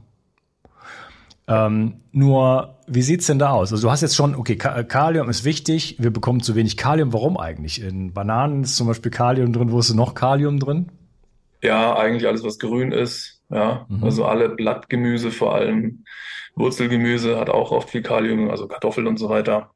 Ähm, 1.48 2.02
nur, 2.12 2.76
wie 2.88 3.02
sieht's 3.02 3.28
denn 3.28 3.40
da 3.40 3.52
aus? 3.52 3.72
Also 3.72 3.88
du 3.88 3.92
hast 3.92 4.02
jetzt 4.02 4.16
schon, 4.16 4.36
okay, 4.36 4.56
Kalium 4.56 5.30
ist 5.30 5.46
wichtig, 5.46 5.96
wir 6.00 6.12
bekommen 6.12 6.42
zu 6.42 6.56
wenig 6.56 6.76
Kalium. 6.76 7.14
Warum 7.14 7.38
eigentlich? 7.38 7.82
In 7.82 8.14
Bananen 8.14 8.64
ist 8.64 8.76
zum 8.76 8.88
Beispiel 8.88 9.12
Kalium 9.12 9.54
drin. 9.54 9.72
Wo 9.72 9.80
ist 9.80 9.94
noch 9.94 10.14
Kalium 10.14 10.60
drin? 10.60 10.90
Ja, 11.62 11.96
eigentlich 11.96 12.28
alles, 12.28 12.44
was 12.44 12.60
grün 12.60 12.92
ist. 12.92 13.42
Ja, 13.50 13.86
mhm. 13.88 14.04
also 14.04 14.26
alle 14.26 14.50
Blattgemüse, 14.50 15.32
vor 15.32 15.56
allem 15.56 16.04
Wurzelgemüse 16.56 17.40
hat 17.40 17.50
auch 17.50 17.72
oft 17.72 17.90
viel 17.90 18.02
Kalium, 18.02 18.50
also 18.50 18.68
Kartoffeln 18.68 19.08
und 19.08 19.18
so 19.18 19.30
weiter. 19.30 19.72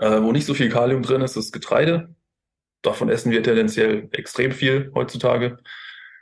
Äh, 0.00 0.22
wo 0.22 0.32
nicht 0.32 0.46
so 0.46 0.54
viel 0.54 0.70
Kalium 0.70 1.02
drin 1.02 1.20
ist, 1.20 1.36
ist 1.36 1.52
Getreide. 1.52 2.14
Davon 2.80 3.10
essen 3.10 3.30
wir 3.30 3.42
tendenziell 3.42 4.08
extrem 4.12 4.50
viel 4.50 4.90
heutzutage. 4.94 5.58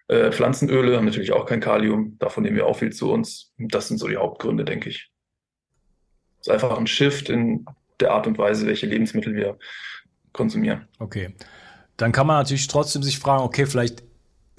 Äh, 0.09 0.33
Pflanzenöle 0.33 0.97
haben 0.97 1.05
natürlich 1.05 1.33
auch 1.33 1.47
kein 1.47 1.61
Kalium. 1.61 2.19
Davon 2.19 2.43
nehmen 2.43 2.57
wir 2.57 2.67
auch 2.67 2.77
viel 2.77 2.93
zu 2.93 3.13
uns. 3.13 3.53
Das 3.57 3.87
sind 3.87 3.99
so 3.99 4.09
die 4.09 4.17
Hauptgründe, 4.17 4.65
denke 4.65 4.89
ich. 4.89 5.13
Es 6.41 6.49
ist 6.49 6.53
einfach 6.53 6.77
ein 6.77 6.89
Shift 6.89 7.29
in 7.31 7.67
der 8.01 8.13
Art 8.13 8.27
und 8.27 8.37
Weise, 8.37 8.67
welche 8.67 8.87
Lebensmittel 8.87 9.37
wir 9.37 9.59
konsumieren. 10.33 10.89
Okay. 10.99 11.37
Dann 11.97 12.11
kann 12.11 12.27
man 12.27 12.39
natürlich 12.39 12.67
trotzdem 12.67 13.05
sich 13.05 13.21
fragen, 13.21 13.45
okay, 13.45 13.67
vielleicht 13.67 14.03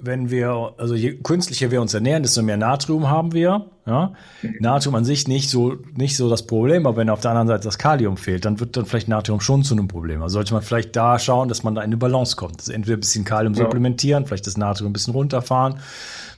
wenn 0.02 0.30
wir, 0.30 0.74
also 0.78 0.94
je 0.94 1.14
künstlicher 1.14 1.70
wir 1.70 1.80
uns 1.80 1.94
ernähren, 1.94 2.22
desto 2.22 2.42
mehr 2.42 2.56
Natrium 2.56 3.08
haben 3.08 3.32
wir. 3.32 3.66
Ja? 3.86 4.12
Natrium 4.60 4.94
an 4.94 5.04
sich 5.04 5.28
nicht 5.28 5.50
so, 5.50 5.76
nicht 5.94 6.16
so 6.16 6.30
das 6.30 6.46
Problem, 6.46 6.86
aber 6.86 6.96
wenn 6.96 7.10
auf 7.10 7.20
der 7.20 7.32
anderen 7.32 7.48
Seite 7.48 7.64
das 7.64 7.78
Kalium 7.78 8.16
fehlt, 8.16 8.44
dann 8.44 8.60
wird 8.60 8.76
dann 8.76 8.86
vielleicht 8.86 9.08
Natrium 9.08 9.40
schon 9.40 9.62
zu 9.62 9.74
einem 9.74 9.88
Problem. 9.88 10.22
Also 10.22 10.34
sollte 10.34 10.54
man 10.54 10.62
vielleicht 10.62 10.94
da 10.96 11.18
schauen, 11.18 11.48
dass 11.48 11.62
man 11.62 11.74
da 11.74 11.82
in 11.82 11.86
eine 11.86 11.96
Balance 11.96 12.36
kommt. 12.36 12.60
Also 12.60 12.72
entweder 12.72 12.96
ein 12.96 13.00
bisschen 13.00 13.24
Kalium 13.24 13.54
ja. 13.54 13.64
supplementieren, 13.64 14.26
vielleicht 14.26 14.46
das 14.46 14.56
Natrium 14.56 14.90
ein 14.90 14.92
bisschen 14.92 15.14
runterfahren. 15.14 15.80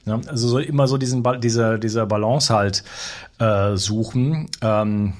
Ja? 0.05 0.19
Also 0.27 0.47
so 0.47 0.59
immer 0.59 0.87
so 0.87 0.97
diesen, 0.97 1.23
diese, 1.41 1.79
diese 1.79 2.05
Balance 2.05 2.53
halt 2.53 2.83
äh, 3.39 3.75
suchen. 3.75 4.49
Ähm, 4.61 5.13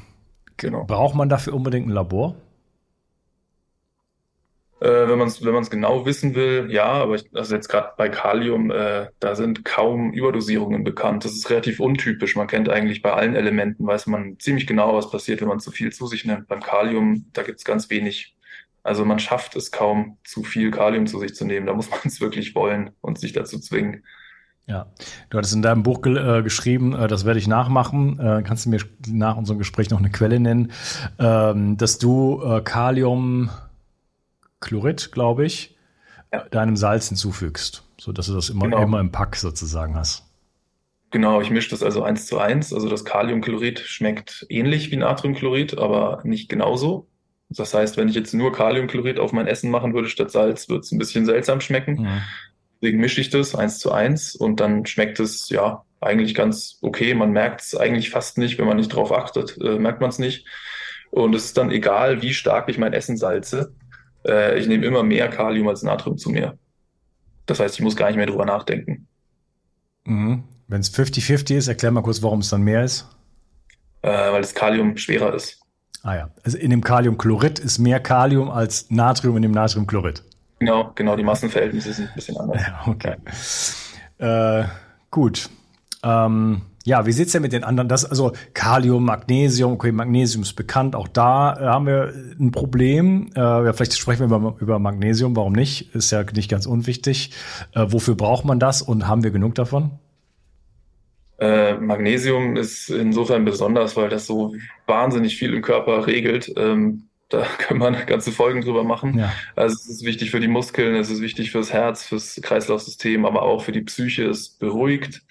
genau. 0.57 0.85
Braucht 0.85 1.15
man 1.15 1.29
dafür 1.29 1.53
unbedingt 1.53 1.87
ein 1.87 1.91
Labor? 1.91 2.35
Äh, 4.83 5.07
wenn 5.07 5.17
man 5.17 5.29
es 5.29 5.45
wenn 5.45 5.53
man's 5.53 5.69
genau 5.69 6.05
wissen 6.05 6.35
will, 6.35 6.67
ja, 6.69 6.83
aber 6.83 7.15
ich, 7.15 7.23
also 7.33 7.55
jetzt 7.55 7.69
gerade 7.69 7.93
bei 7.95 8.09
Kalium, 8.09 8.69
äh, 8.69 9.07
da 9.21 9.33
sind 9.33 9.63
kaum 9.63 10.11
Überdosierungen 10.11 10.83
bekannt. 10.83 11.23
Das 11.23 11.31
ist 11.31 11.49
relativ 11.49 11.79
untypisch. 11.79 12.35
Man 12.35 12.47
kennt 12.47 12.67
eigentlich 12.67 13.01
bei 13.01 13.13
allen 13.13 13.33
Elementen, 13.33 13.87
weiß 13.87 14.07
man 14.07 14.37
ziemlich 14.39 14.67
genau, 14.67 14.93
was 14.93 15.09
passiert, 15.09 15.39
wenn 15.39 15.47
man 15.47 15.61
zu 15.61 15.71
viel 15.71 15.93
zu 15.93 16.05
sich 16.07 16.25
nimmt. 16.25 16.49
Beim 16.49 16.59
Kalium, 16.59 17.27
da 17.31 17.43
gibt 17.43 17.59
es 17.59 17.63
ganz 17.63 17.89
wenig. 17.89 18.35
Also 18.83 19.05
man 19.05 19.19
schafft 19.19 19.55
es 19.55 19.71
kaum, 19.71 20.17
zu 20.25 20.43
viel 20.43 20.69
Kalium 20.69 21.07
zu 21.07 21.17
sich 21.17 21.33
zu 21.33 21.45
nehmen. 21.45 21.65
Da 21.65 21.73
muss 21.73 21.89
man 21.89 21.99
es 22.03 22.19
wirklich 22.19 22.53
wollen 22.53 22.89
und 22.99 23.17
sich 23.17 23.31
dazu 23.31 23.59
zwingen. 23.59 24.03
Ja, 24.67 24.87
du 25.29 25.37
hattest 25.37 25.55
in 25.55 25.61
deinem 25.61 25.83
Buch 25.83 26.05
äh, 26.05 26.43
geschrieben, 26.43 26.93
äh, 26.93 27.07
das 27.07 27.23
werde 27.23 27.39
ich 27.39 27.47
nachmachen. 27.47 28.19
Äh, 28.19 28.43
kannst 28.45 28.65
du 28.65 28.69
mir 28.69 28.81
nach 29.07 29.37
unserem 29.37 29.59
Gespräch 29.59 29.89
noch 29.91 29.99
eine 29.99 30.11
Quelle 30.11 30.41
nennen, 30.41 30.73
ähm, 31.19 31.77
dass 31.77 31.99
du 31.99 32.41
äh, 32.43 32.59
Kalium 32.61 33.49
Chlorid, 34.63 35.11
glaube 35.11 35.45
ich, 35.45 35.75
ja. 36.31 36.43
deinem 36.49 36.75
Salz 36.75 37.09
hinzufügst, 37.09 37.83
so 37.99 38.11
dass 38.11 38.27
du 38.27 38.33
das 38.33 38.49
immer, 38.49 38.63
genau. 38.63 38.83
immer 38.83 38.99
im 38.99 39.11
Pack 39.11 39.35
sozusagen 39.35 39.95
hast. 39.95 40.23
Genau, 41.11 41.41
ich 41.41 41.51
mische 41.51 41.69
das 41.69 41.83
also 41.83 42.01
eins 42.01 42.25
zu 42.25 42.39
eins. 42.39 42.73
Also 42.73 42.89
das 42.89 43.05
Kaliumchlorid 43.05 43.79
schmeckt 43.79 44.47
ähnlich 44.49 44.89
wie 44.89 44.97
Natriumchlorid, 44.97 45.77
aber 45.77 46.21
nicht 46.23 46.49
genauso. 46.49 47.07
Das 47.49 47.73
heißt, 47.73 47.97
wenn 47.97 48.09
ich 48.09 48.15
jetzt 48.15 48.33
nur 48.33 48.51
Kaliumchlorid 48.51 49.19
auf 49.19 49.31
mein 49.31 49.45
Essen 49.45 49.69
machen 49.69 49.93
würde 49.93 50.09
statt 50.09 50.31
Salz, 50.31 50.69
wird 50.69 50.83
es 50.83 50.91
ein 50.91 50.97
bisschen 50.97 51.27
seltsam 51.27 51.61
schmecken. 51.61 52.01
Mhm. 52.01 52.21
Deswegen 52.81 52.99
mische 52.99 53.21
ich 53.21 53.29
das 53.29 53.53
eins 53.53 53.77
zu 53.77 53.91
eins 53.91 54.35
und 54.35 54.59
dann 54.59 54.87
schmeckt 54.87 55.19
es 55.19 55.49
ja 55.49 55.83
eigentlich 56.01 56.33
ganz 56.33 56.79
okay. 56.81 57.13
Man 57.13 57.31
merkt 57.31 57.61
es 57.61 57.75
eigentlich 57.75 58.09
fast 58.09 58.39
nicht, 58.39 58.57
wenn 58.57 58.65
man 58.65 58.77
nicht 58.77 58.89
drauf 58.89 59.11
achtet, 59.11 59.57
äh, 59.61 59.77
merkt 59.77 60.01
man 60.01 60.09
es 60.09 60.17
nicht. 60.17 60.47
Und 61.11 61.35
es 61.35 61.45
ist 61.45 61.57
dann 61.57 61.69
egal, 61.69 62.23
wie 62.23 62.33
stark 62.33 62.69
ich 62.69 62.79
mein 62.79 62.93
Essen 62.93 63.17
salze. 63.17 63.75
Äh, 64.25 64.59
ich 64.59 64.67
nehme 64.67 64.85
immer 64.85 65.03
mehr 65.03 65.29
Kalium 65.29 65.67
als 65.67 65.83
Natrium 65.83 66.17
zu 66.17 66.29
mir. 66.29 66.57
Das 67.45 67.59
heißt, 67.59 67.75
ich 67.75 67.81
muss 67.81 67.95
gar 67.95 68.07
nicht 68.07 68.17
mehr 68.17 68.25
drüber 68.25 68.45
nachdenken. 68.45 69.07
Mhm. 70.05 70.43
Wenn 70.67 70.81
es 70.81 70.93
50-50 70.93 71.55
ist, 71.55 71.67
erklär 71.67 71.91
mal 71.91 72.01
kurz, 72.01 72.21
warum 72.21 72.39
es 72.39 72.49
dann 72.49 72.61
mehr 72.61 72.83
ist. 72.83 73.07
Äh, 74.01 74.09
weil 74.09 74.41
das 74.41 74.53
Kalium 74.53 74.97
schwerer 74.97 75.33
ist. 75.33 75.59
Ah 76.03 76.15
ja, 76.15 76.29
also 76.43 76.57
in 76.57 76.69
dem 76.69 76.83
Kaliumchlorid 76.83 77.59
ist 77.59 77.79
mehr 77.79 77.99
Kalium 77.99 78.49
als 78.49 78.89
Natrium 78.89 79.37
in 79.37 79.43
dem 79.43 79.51
Natriumchlorid. 79.51 80.23
Genau, 80.59 80.91
genau, 80.95 81.15
die 81.15 81.23
Massenverhältnisse 81.23 81.93
sind 81.93 82.09
ein 82.09 82.15
bisschen 82.15 82.37
anders. 82.37 82.61
Ja, 82.61 82.83
okay. 82.87 83.15
Äh, 84.17 84.65
gut. 85.09 85.49
Ähm, 86.03 86.61
ja, 86.85 87.05
wie 87.05 87.13
sieht's 87.13 87.31
denn 87.31 87.41
mit 87.41 87.53
den 87.53 87.63
anderen? 87.63 87.87
Das, 87.87 88.03
also 88.03 88.33
Kalium, 88.53 89.05
Magnesium, 89.05 89.73
okay, 89.73 89.91
Magnesium 89.91 90.43
ist 90.43 90.53
bekannt. 90.53 90.95
Auch 90.95 91.07
da 91.07 91.53
äh, 91.53 91.65
haben 91.65 91.85
wir 91.85 92.13
ein 92.39 92.51
Problem. 92.51 93.29
Äh, 93.35 93.39
ja, 93.39 93.73
vielleicht 93.73 93.97
sprechen 93.97 94.29
wir 94.29 94.35
über, 94.35 94.55
über 94.59 94.79
Magnesium, 94.79 95.35
warum 95.35 95.53
nicht? 95.53 95.95
Ist 95.95 96.11
ja 96.11 96.23
nicht 96.35 96.49
ganz 96.49 96.65
unwichtig. 96.65 97.31
Äh, 97.73 97.85
wofür 97.87 98.15
braucht 98.15 98.43
man 98.43 98.59
das 98.59 98.81
und 98.81 99.07
haben 99.07 99.23
wir 99.23 99.31
genug 99.31 99.55
davon? 99.55 99.91
Äh, 101.39 101.75
Magnesium 101.75 102.57
ist 102.57 102.89
insofern 102.89 103.45
besonders, 103.45 103.95
weil 103.95 104.09
das 104.09 104.27
so 104.27 104.53
wahnsinnig 104.85 105.37
viel 105.37 105.53
im 105.53 105.61
Körper 105.61 106.05
regelt. 106.05 106.51
Ähm, 106.57 107.03
da 107.29 107.45
kann 107.59 107.77
man 107.77 107.95
ganze 108.05 108.33
Folgen 108.33 108.59
drüber 108.59 108.83
machen. 108.83 109.19
Ja. 109.19 109.31
Also 109.55 109.75
es 109.75 109.87
ist 109.87 110.05
wichtig 110.05 110.31
für 110.31 110.41
die 110.41 110.49
Muskeln, 110.49 110.95
es 110.95 111.09
ist 111.09 111.21
wichtig 111.21 111.51
fürs 111.51 111.71
Herz, 111.71 112.03
fürs 112.03 112.41
Kreislaufsystem, 112.43 113.25
aber 113.25 113.43
auch 113.43 113.63
für 113.63 113.71
die 113.71 113.81
Psyche. 113.81 114.25
Es 114.25 114.49
beruhigt 114.49 115.21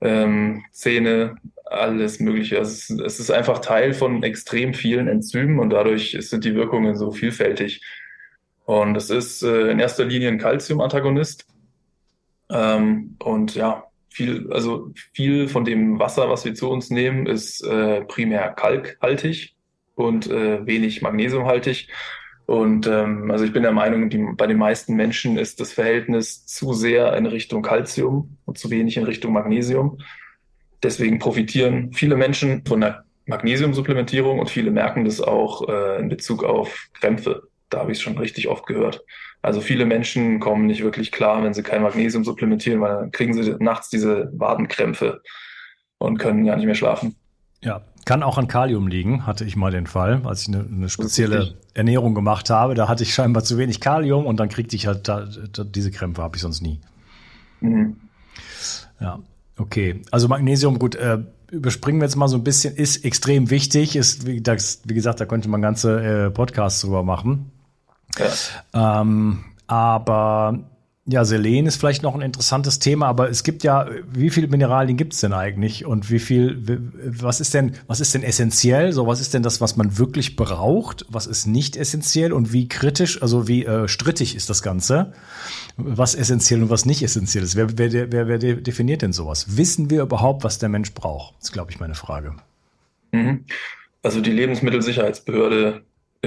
ähm, 0.00 0.64
Zähne, 0.72 1.36
alles 1.64 2.20
Mögliche. 2.20 2.58
Also 2.58 2.72
es, 2.72 3.00
es, 3.00 3.20
ist 3.20 3.30
einfach 3.30 3.58
Teil 3.58 3.92
von 3.92 4.22
extrem 4.22 4.74
vielen 4.74 5.08
Enzymen 5.08 5.58
und 5.58 5.70
dadurch 5.70 6.16
sind 6.20 6.44
die 6.44 6.54
Wirkungen 6.54 6.96
so 6.96 7.10
vielfältig. 7.10 7.82
Und 8.64 8.96
es 8.96 9.10
ist 9.10 9.42
äh, 9.42 9.70
in 9.70 9.78
erster 9.78 10.04
Linie 10.04 10.28
ein 10.28 10.38
Calcium-Antagonist. 10.38 11.46
Ähm, 12.50 13.16
und 13.20 13.54
ja, 13.54 13.84
viel, 14.08 14.50
also 14.52 14.92
viel 15.12 15.48
von 15.48 15.64
dem 15.64 15.98
Wasser, 15.98 16.28
was 16.28 16.44
wir 16.44 16.54
zu 16.54 16.70
uns 16.70 16.90
nehmen, 16.90 17.26
ist 17.26 17.62
äh, 17.62 18.02
primär 18.02 18.50
kalkhaltig 18.50 19.54
und 19.94 20.28
äh, 20.30 20.66
wenig 20.66 21.02
magnesiumhaltig. 21.02 21.88
Und 22.46 22.86
ähm, 22.86 23.30
also 23.30 23.44
ich 23.44 23.52
bin 23.52 23.64
der 23.64 23.72
Meinung, 23.72 24.08
die, 24.08 24.24
bei 24.36 24.46
den 24.46 24.58
meisten 24.58 24.94
Menschen 24.94 25.36
ist 25.36 25.60
das 25.60 25.72
Verhältnis 25.72 26.46
zu 26.46 26.72
sehr 26.72 27.16
in 27.16 27.26
Richtung 27.26 27.62
Calcium 27.62 28.38
und 28.44 28.56
zu 28.56 28.70
wenig 28.70 28.96
in 28.96 29.04
Richtung 29.04 29.32
Magnesium. 29.32 29.98
Deswegen 30.82 31.18
profitieren 31.18 31.92
viele 31.92 32.16
Menschen 32.16 32.64
von 32.64 32.80
der 32.80 33.04
Magnesiumsupplementierung 33.26 34.38
und 34.38 34.48
viele 34.48 34.70
merken 34.70 35.04
das 35.04 35.20
auch 35.20 35.68
äh, 35.68 35.98
in 35.98 36.08
Bezug 36.08 36.44
auf 36.44 36.88
Krämpfe. 36.94 37.48
Da 37.68 37.80
habe 37.80 37.90
ich 37.90 37.98
es 37.98 38.02
schon 38.02 38.16
richtig 38.16 38.46
oft 38.46 38.66
gehört. 38.66 39.02
Also 39.42 39.60
viele 39.60 39.84
Menschen 39.84 40.38
kommen 40.38 40.66
nicht 40.66 40.84
wirklich 40.84 41.10
klar, 41.10 41.42
wenn 41.42 41.54
sie 41.54 41.64
kein 41.64 41.82
Magnesium 41.82 42.22
supplementieren, 42.22 42.80
weil 42.80 42.94
dann 42.94 43.10
kriegen 43.10 43.34
sie 43.34 43.56
nachts 43.58 43.88
diese 43.90 44.30
Wadenkrämpfe 44.32 45.22
und 45.98 46.18
können 46.18 46.46
gar 46.46 46.56
nicht 46.56 46.66
mehr 46.66 46.74
schlafen. 46.76 47.16
Ja, 47.62 47.82
kann 48.04 48.22
auch 48.22 48.38
an 48.38 48.46
Kalium 48.46 48.86
liegen, 48.86 49.26
hatte 49.26 49.44
ich 49.44 49.56
mal 49.56 49.72
den 49.72 49.86
Fall, 49.86 50.22
als 50.24 50.42
ich 50.42 50.48
eine, 50.48 50.64
eine 50.64 50.88
spezielle 50.88 51.54
Ernährung 51.74 52.14
gemacht 52.14 52.50
habe. 52.50 52.74
Da 52.74 52.88
hatte 52.88 53.02
ich 53.02 53.12
scheinbar 53.12 53.42
zu 53.42 53.58
wenig 53.58 53.80
Kalium 53.80 54.26
und 54.26 54.38
dann 54.38 54.48
kriegte 54.48 54.76
ich 54.76 54.86
halt 54.86 55.08
da, 55.08 55.26
da, 55.52 55.64
diese 55.64 55.90
Krämpfe, 55.90 56.22
habe 56.22 56.36
ich 56.36 56.42
sonst 56.42 56.62
nie. 56.62 56.80
Mhm. 57.60 57.96
Ja, 59.00 59.18
okay. 59.58 60.02
Also 60.10 60.28
Magnesium, 60.28 60.78
gut, 60.78 60.94
äh, 60.94 61.18
überspringen 61.50 62.00
wir 62.00 62.06
jetzt 62.06 62.16
mal 62.16 62.28
so 62.28 62.36
ein 62.36 62.44
bisschen, 62.44 62.76
ist 62.76 63.04
extrem 63.04 63.50
wichtig. 63.50 63.96
Ist, 63.96 64.26
wie, 64.26 64.40
das, 64.40 64.82
wie 64.84 64.94
gesagt, 64.94 65.20
da 65.20 65.26
könnte 65.26 65.48
man 65.48 65.62
ganze 65.62 66.26
äh, 66.26 66.30
Podcasts 66.30 66.80
drüber 66.82 67.02
machen. 67.02 67.50
Ja. 68.72 69.00
Ähm, 69.00 69.44
aber 69.66 70.60
ja, 71.08 71.24
Selen 71.24 71.66
ist 71.66 71.76
vielleicht 71.76 72.02
noch 72.02 72.16
ein 72.16 72.20
interessantes 72.20 72.80
Thema, 72.80 73.06
aber 73.06 73.30
es 73.30 73.44
gibt 73.44 73.62
ja, 73.62 73.88
wie 74.12 74.28
viele 74.28 74.48
Mineralien 74.48 74.96
gibt 74.96 75.12
es 75.12 75.20
denn 75.20 75.32
eigentlich 75.32 75.86
und 75.86 76.10
wie 76.10 76.18
viel, 76.18 76.60
was 77.04 77.40
ist 77.40 77.54
denn, 77.54 77.76
was 77.86 78.00
ist 78.00 78.12
denn 78.14 78.24
essentiell? 78.24 78.92
So, 78.92 79.06
was 79.06 79.20
ist 79.20 79.32
denn 79.32 79.44
das, 79.44 79.60
was 79.60 79.76
man 79.76 79.98
wirklich 79.98 80.34
braucht? 80.34 81.06
Was 81.08 81.28
ist 81.28 81.46
nicht 81.46 81.76
essentiell 81.76 82.32
und 82.32 82.52
wie 82.52 82.66
kritisch, 82.66 83.22
also 83.22 83.46
wie 83.46 83.64
äh, 83.64 83.86
strittig 83.86 84.34
ist 84.34 84.50
das 84.50 84.62
Ganze? 84.62 85.12
Was 85.76 86.16
essentiell 86.16 86.62
und 86.62 86.70
was 86.70 86.86
nicht 86.86 87.02
essentiell 87.02 87.44
ist? 87.44 87.54
Wer, 87.54 87.78
wer, 87.78 88.10
wer, 88.10 88.26
wer 88.26 88.38
definiert 88.38 89.02
denn 89.02 89.12
sowas? 89.12 89.56
Wissen 89.56 89.90
wir 89.90 90.02
überhaupt, 90.02 90.42
was 90.42 90.58
der 90.58 90.68
Mensch 90.68 90.92
braucht? 90.92 91.36
Das 91.38 91.50
ist, 91.50 91.52
glaube 91.52 91.70
ich, 91.70 91.78
meine 91.78 91.94
Frage. 91.94 92.34
Mhm. 93.12 93.44
Also 94.02 94.20
die 94.20 94.32
Lebensmittelsicherheitsbehörde 94.32 95.82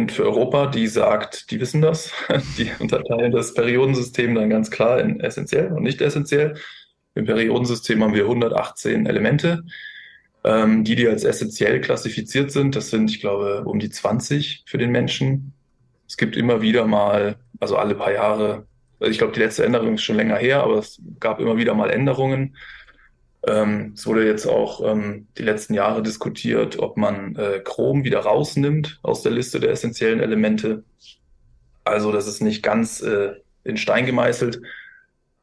für 0.07 0.23
Europa, 0.23 0.67
die 0.67 0.87
sagt, 0.87 1.51
die 1.51 1.59
wissen 1.59 1.81
das. 1.81 2.13
Die 2.57 2.71
unterteilen 2.79 3.31
das 3.31 3.53
Periodensystem 3.53 4.35
dann 4.35 4.49
ganz 4.49 4.71
klar 4.71 5.01
in 5.01 5.19
essentiell 5.19 5.73
und 5.73 5.83
nicht 5.83 6.01
essentiell. 6.01 6.55
Im 7.15 7.25
Periodensystem 7.25 8.01
haben 8.01 8.13
wir 8.13 8.23
118 8.23 9.05
Elemente, 9.05 9.63
ähm, 10.43 10.83
die, 10.83 10.95
die 10.95 11.07
als 11.07 11.23
essentiell 11.23 11.81
klassifiziert 11.81 12.51
sind. 12.51 12.75
Das 12.75 12.89
sind, 12.89 13.09
ich 13.11 13.19
glaube, 13.19 13.63
um 13.65 13.79
die 13.79 13.89
20 13.89 14.63
für 14.65 14.77
den 14.77 14.91
Menschen. 14.91 15.53
Es 16.07 16.15
gibt 16.15 16.37
immer 16.37 16.61
wieder 16.61 16.85
mal, 16.85 17.37
also 17.59 17.75
alle 17.75 17.95
paar 17.95 18.13
Jahre, 18.13 18.67
also 18.99 19.11
ich 19.11 19.17
glaube, 19.17 19.33
die 19.33 19.39
letzte 19.39 19.65
Änderung 19.65 19.95
ist 19.95 20.03
schon 20.03 20.15
länger 20.15 20.37
her, 20.37 20.63
aber 20.63 20.77
es 20.77 21.01
gab 21.19 21.39
immer 21.39 21.57
wieder 21.57 21.73
mal 21.73 21.89
Änderungen. 21.89 22.55
Ähm, 23.47 23.93
es 23.95 24.05
wurde 24.05 24.25
jetzt 24.25 24.45
auch 24.45 24.85
ähm, 24.85 25.27
die 25.37 25.43
letzten 25.43 25.73
Jahre 25.73 26.03
diskutiert, 26.03 26.79
ob 26.79 26.97
man 26.97 27.35
äh, 27.35 27.61
Chrom 27.63 28.03
wieder 28.03 28.19
rausnimmt 28.19 28.99
aus 29.01 29.23
der 29.23 29.31
Liste 29.31 29.59
der 29.59 29.71
essentiellen 29.71 30.19
Elemente. 30.19 30.83
Also 31.85 32.11
das 32.11 32.27
ist 32.27 32.41
nicht 32.41 32.61
ganz 32.63 33.01
äh, 33.01 33.35
in 33.63 33.77
Stein 33.77 34.05
gemeißelt. 34.05 34.61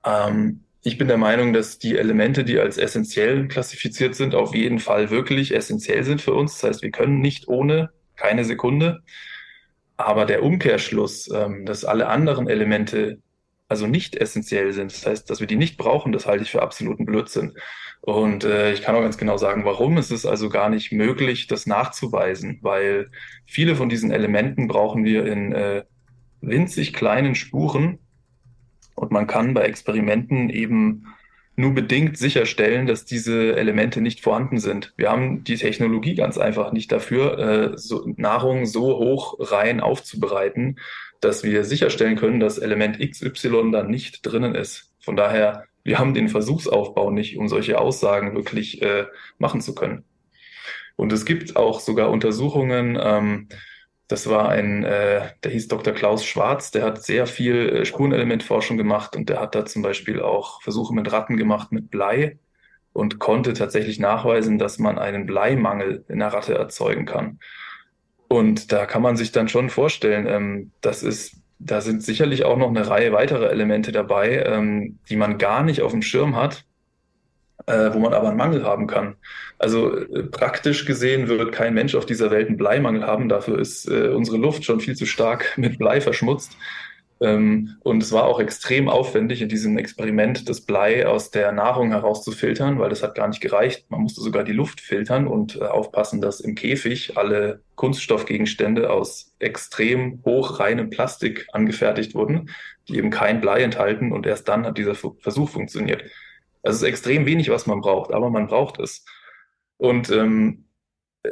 Ähm, 0.05 0.61
ich 0.83 0.99
bin 0.99 1.09
der 1.09 1.17
Meinung, 1.17 1.53
dass 1.53 1.79
die 1.79 1.97
Elemente, 1.97 2.45
die 2.45 2.61
als 2.61 2.79
essentiell 2.79 3.49
klassifiziert 3.49 4.15
sind, 4.15 4.35
auf 4.35 4.55
jeden 4.55 4.79
Fall 4.79 5.11
wirklich 5.11 5.55
essentiell 5.55 6.05
sind 6.05 6.21
für 6.21 6.35
uns. 6.35 6.61
Das 6.61 6.71
heißt, 6.71 6.83
wir 6.83 6.91
können 6.91 7.21
nicht 7.21 7.49
ohne 7.49 7.91
keine 8.15 8.45
Sekunde. 8.45 9.03
Aber 9.97 10.27
der 10.27 10.43
Umkehrschluss, 10.43 11.31
ähm, 11.33 11.65
dass 11.65 11.85
alle 11.85 12.09
anderen 12.09 12.49
Elemente 12.49 13.19
also 13.69 13.87
nicht 13.87 14.15
essentiell 14.15 14.73
sind, 14.73 14.93
das 14.93 15.07
heißt, 15.07 15.31
dass 15.31 15.41
wir 15.41 15.47
die 15.47 15.57
nicht 15.57 15.77
brauchen, 15.77 16.13
das 16.13 16.27
halte 16.27 16.45
ich 16.45 16.51
für 16.53 16.63
absoluten 16.63 17.05
Blödsinn. 17.05 17.57
Und 18.07 18.45
äh, 18.45 18.73
ich 18.73 18.83
kann 18.83 18.95
auch 18.95 19.01
ganz 19.01 19.19
genau 19.19 19.37
sagen, 19.37 19.65
warum. 19.65 19.99
Es 19.99 20.13
ist 20.13 20.27
also 20.27 20.49
gar 20.49 20.71
nicht 20.71 20.93
möglich, 20.93 21.49
das 21.49 21.67
nachzuweisen, 21.67 22.61
weil 22.63 23.11
viele 23.47 23.75
von 23.75 23.89
diesen 23.89 24.13
Elementen 24.13 24.69
brauchen 24.69 25.05
wir 25.05 25.27
in 25.27 25.51
äh, 25.51 25.83
winzig 26.41 26.93
kleinen 26.93 27.35
Spuren. 27.35 27.99
Und 28.95 29.11
man 29.11 29.27
kann 29.27 29.55
bei 29.55 29.63
Experimenten 29.63 30.51
eben 30.51 31.07
nur 31.57 31.75
bedingt 31.75 32.17
sicherstellen, 32.17 32.87
dass 32.87 33.07
diese 33.07 33.57
Elemente 33.57 34.01
nicht 34.01 34.21
vorhanden 34.21 34.61
sind. 34.61 34.95
Wir 34.97 35.11
haben 35.11 35.43
die 35.43 35.57
Technologie 35.57 36.15
ganz 36.15 36.39
einfach 36.39 36.71
nicht 36.71 36.93
dafür, 36.93 37.39
äh, 37.41 37.73
so 37.77 38.09
Nahrung 38.17 38.67
so 38.67 38.99
hoch 38.99 39.35
rein 39.41 39.81
aufzubereiten, 39.81 40.79
dass 41.21 41.43
wir 41.43 41.65
sicherstellen 41.65 42.15
können, 42.15 42.39
dass 42.39 42.59
Element 42.59 43.01
XY 43.01 43.73
da 43.73 43.83
nicht 43.83 44.25
drinnen 44.25 44.55
ist. 44.55 44.93
Von 45.01 45.17
daher 45.17 45.65
wir 45.87 45.99
haben 45.99 46.15
den 46.15 46.29
Versuchsaufbau 46.29 47.11
nicht, 47.11 47.37
um 47.39 47.49
solche 47.49 47.79
Aussagen 47.79 48.35
wirklich 48.35 48.83
äh, 48.83 49.07
machen 49.39 49.61
zu 49.61 49.75
können. 49.75 50.05
Und 50.97 51.13
es 51.13 51.25
gibt 51.25 51.57
auch 51.57 51.81
sogar 51.81 52.11
Untersuchungen, 52.11 52.99
ähm, 53.01 53.49
das 54.09 54.29
war 54.29 54.49
ein, 54.49 54.85
äh, 54.85 55.31
der 55.43 55.51
hieß 55.51 55.69
Dr. 55.69 55.93
Klaus 55.93 56.25
Schwarz, 56.25 56.71
der 56.71 56.85
hat 56.85 57.03
sehr 57.03 57.27
viel 57.27 57.69
äh, 57.69 57.85
Spurenelementforschung 57.85 58.77
gemacht 58.77 59.17
und 59.17 59.29
der 59.29 59.41
hat 59.41 59.55
da 59.55 59.65
zum 59.65 59.83
Beispiel 59.83 60.21
auch 60.23 60.63
Versuche 60.63 60.95
mit 60.95 61.11
Ratten 61.11 61.37
gemacht 61.37 61.73
mit 61.73 61.91
Blei 61.91 62.39
und 62.93 63.19
konnte 63.19 63.53
tatsächlich 63.53 63.99
nachweisen, 63.99 64.59
dass 64.59 64.79
man 64.79 64.99
einen 64.99 65.27
Bleimangel 65.27 66.05
in 66.09 66.21
der 66.21 66.29
Ratte 66.29 66.55
erzeugen 66.55 67.05
kann. 67.05 67.41
Und 68.29 68.73
da 68.73 68.87
kann 68.87 69.03
man 69.03 69.17
sich 69.17 69.33
dann 69.33 69.49
schon 69.49 69.71
vorstellen, 69.71 70.27
ähm, 70.27 70.71
das 70.81 71.03
ist 71.03 71.37
da 71.59 71.81
sind 71.81 72.03
sicherlich 72.03 72.45
auch 72.45 72.57
noch 72.57 72.69
eine 72.69 72.89
Reihe 72.89 73.13
weiterer 73.13 73.51
Elemente 73.51 73.93
dabei, 73.93 74.43
ähm, 74.45 74.99
die 75.09 75.17
man 75.17 75.39
gar 75.39 75.63
nicht 75.63 75.83
auf 75.83 75.93
dem 75.93 76.03
Schirm 76.03 76.37
hat, 76.37 76.65
äh, 77.67 77.93
wo 77.93 77.99
man 77.99 78.15
aber 78.15 78.29
einen 78.29 78.37
Mangel 78.37 78.65
haben 78.65 78.87
kann. 78.87 79.17
Also 79.59 79.97
äh, 79.97 80.25
praktisch 80.25 80.85
gesehen 80.85 81.29
wird 81.29 81.53
kein 81.53 81.75
Mensch 81.75 81.95
auf 81.95 82.07
dieser 82.07 82.31
Welt 82.31 82.49
einen 82.49 82.59
Bleimangel 82.59 83.07
haben. 83.07 83.29
Dafür 83.29 83.59
ist 83.59 83.89
äh, 83.89 84.09
unsere 84.09 84.37
Luft 84.37 84.65
schon 84.65 84.81
viel 84.81 84.97
zu 84.97 85.07
stark 85.07 85.55
mit 85.57 85.79
Blei 85.79 86.01
verschmutzt. 86.01 86.57
Ähm, 87.21 87.77
und 87.81 88.03
es 88.03 88.13
war 88.13 88.25
auch 88.25 88.41
extrem 88.41 88.89
aufwendig, 88.89 89.41
in 89.41 89.49
diesem 89.49 89.79
Experiment 89.79 90.49
das 90.49 90.61
Blei 90.61 91.07
aus 91.07 91.31
der 91.31 91.51
Nahrung 91.53 91.91
herauszufiltern, 91.91 92.79
weil 92.79 92.91
das 92.91 93.03
hat 93.03 93.15
gar 93.15 93.29
nicht 93.29 93.41
gereicht. 93.41 93.91
Man 93.91 94.03
musste 94.03 94.21
sogar 94.21 94.45
die 94.45 94.53
Luft 94.53 94.81
filtern 94.81 95.27
und 95.27 95.57
äh, 95.57 95.65
aufpassen, 95.65 96.21
dass 96.21 96.41
im 96.41 96.55
Käfig 96.55 97.17
alle 97.17 97.63
Kunststoffgegenstände 97.75 98.91
aus 98.91 99.35
extrem 99.39 100.23
hochreinem 100.25 100.91
Plastik 100.91 101.47
angefertigt 101.53 102.15
wurden, 102.15 102.51
die 102.89 102.99
eben 102.99 103.11
kein 103.11 103.41
Blei 103.41 103.63
enthalten 103.63 104.13
und 104.13 104.27
erst 104.27 104.49
dann 104.49 104.67
hat 104.67 104.77
dieser 104.77 104.95
Versuch 104.95 105.49
funktioniert. 105.49 106.03
Also 106.63 106.77
es 106.77 106.83
ist 106.83 106.89
extrem 106.89 107.25
wenig, 107.25 107.49
was 107.49 107.67
man 107.67 107.81
braucht, 107.81 108.13
aber 108.13 108.29
man 108.29 108.47
braucht 108.47 108.79
es. 108.79 109.05
Und 109.79 110.11
ähm, 110.11 110.67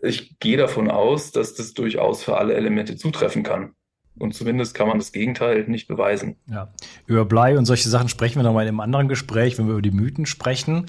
ich 0.02 0.38
gehe 0.38 0.56
davon 0.56 0.90
aus, 0.90 1.30
dass 1.30 1.54
das 1.54 1.74
durchaus 1.74 2.24
für 2.24 2.36
alle 2.38 2.54
Elemente 2.54 2.96
zutreffen 2.96 3.42
kann. 3.42 3.74
Und 4.16 4.34
zumindest 4.34 4.74
kann 4.74 4.86
man 4.86 4.98
das 4.98 5.12
Gegenteil 5.12 5.64
nicht 5.66 5.88
beweisen. 5.88 6.36
Ja, 6.46 6.68
über 7.06 7.24
Blei 7.24 7.58
und 7.58 7.66
solche 7.66 7.88
Sachen 7.88 8.08
sprechen 8.08 8.36
wir 8.36 8.44
nochmal 8.44 8.64
in 8.64 8.68
einem 8.68 8.80
anderen 8.80 9.08
Gespräch, 9.08 9.58
wenn 9.58 9.66
wir 9.66 9.72
über 9.72 9.82
die 9.82 9.90
Mythen 9.90 10.26
sprechen. 10.26 10.86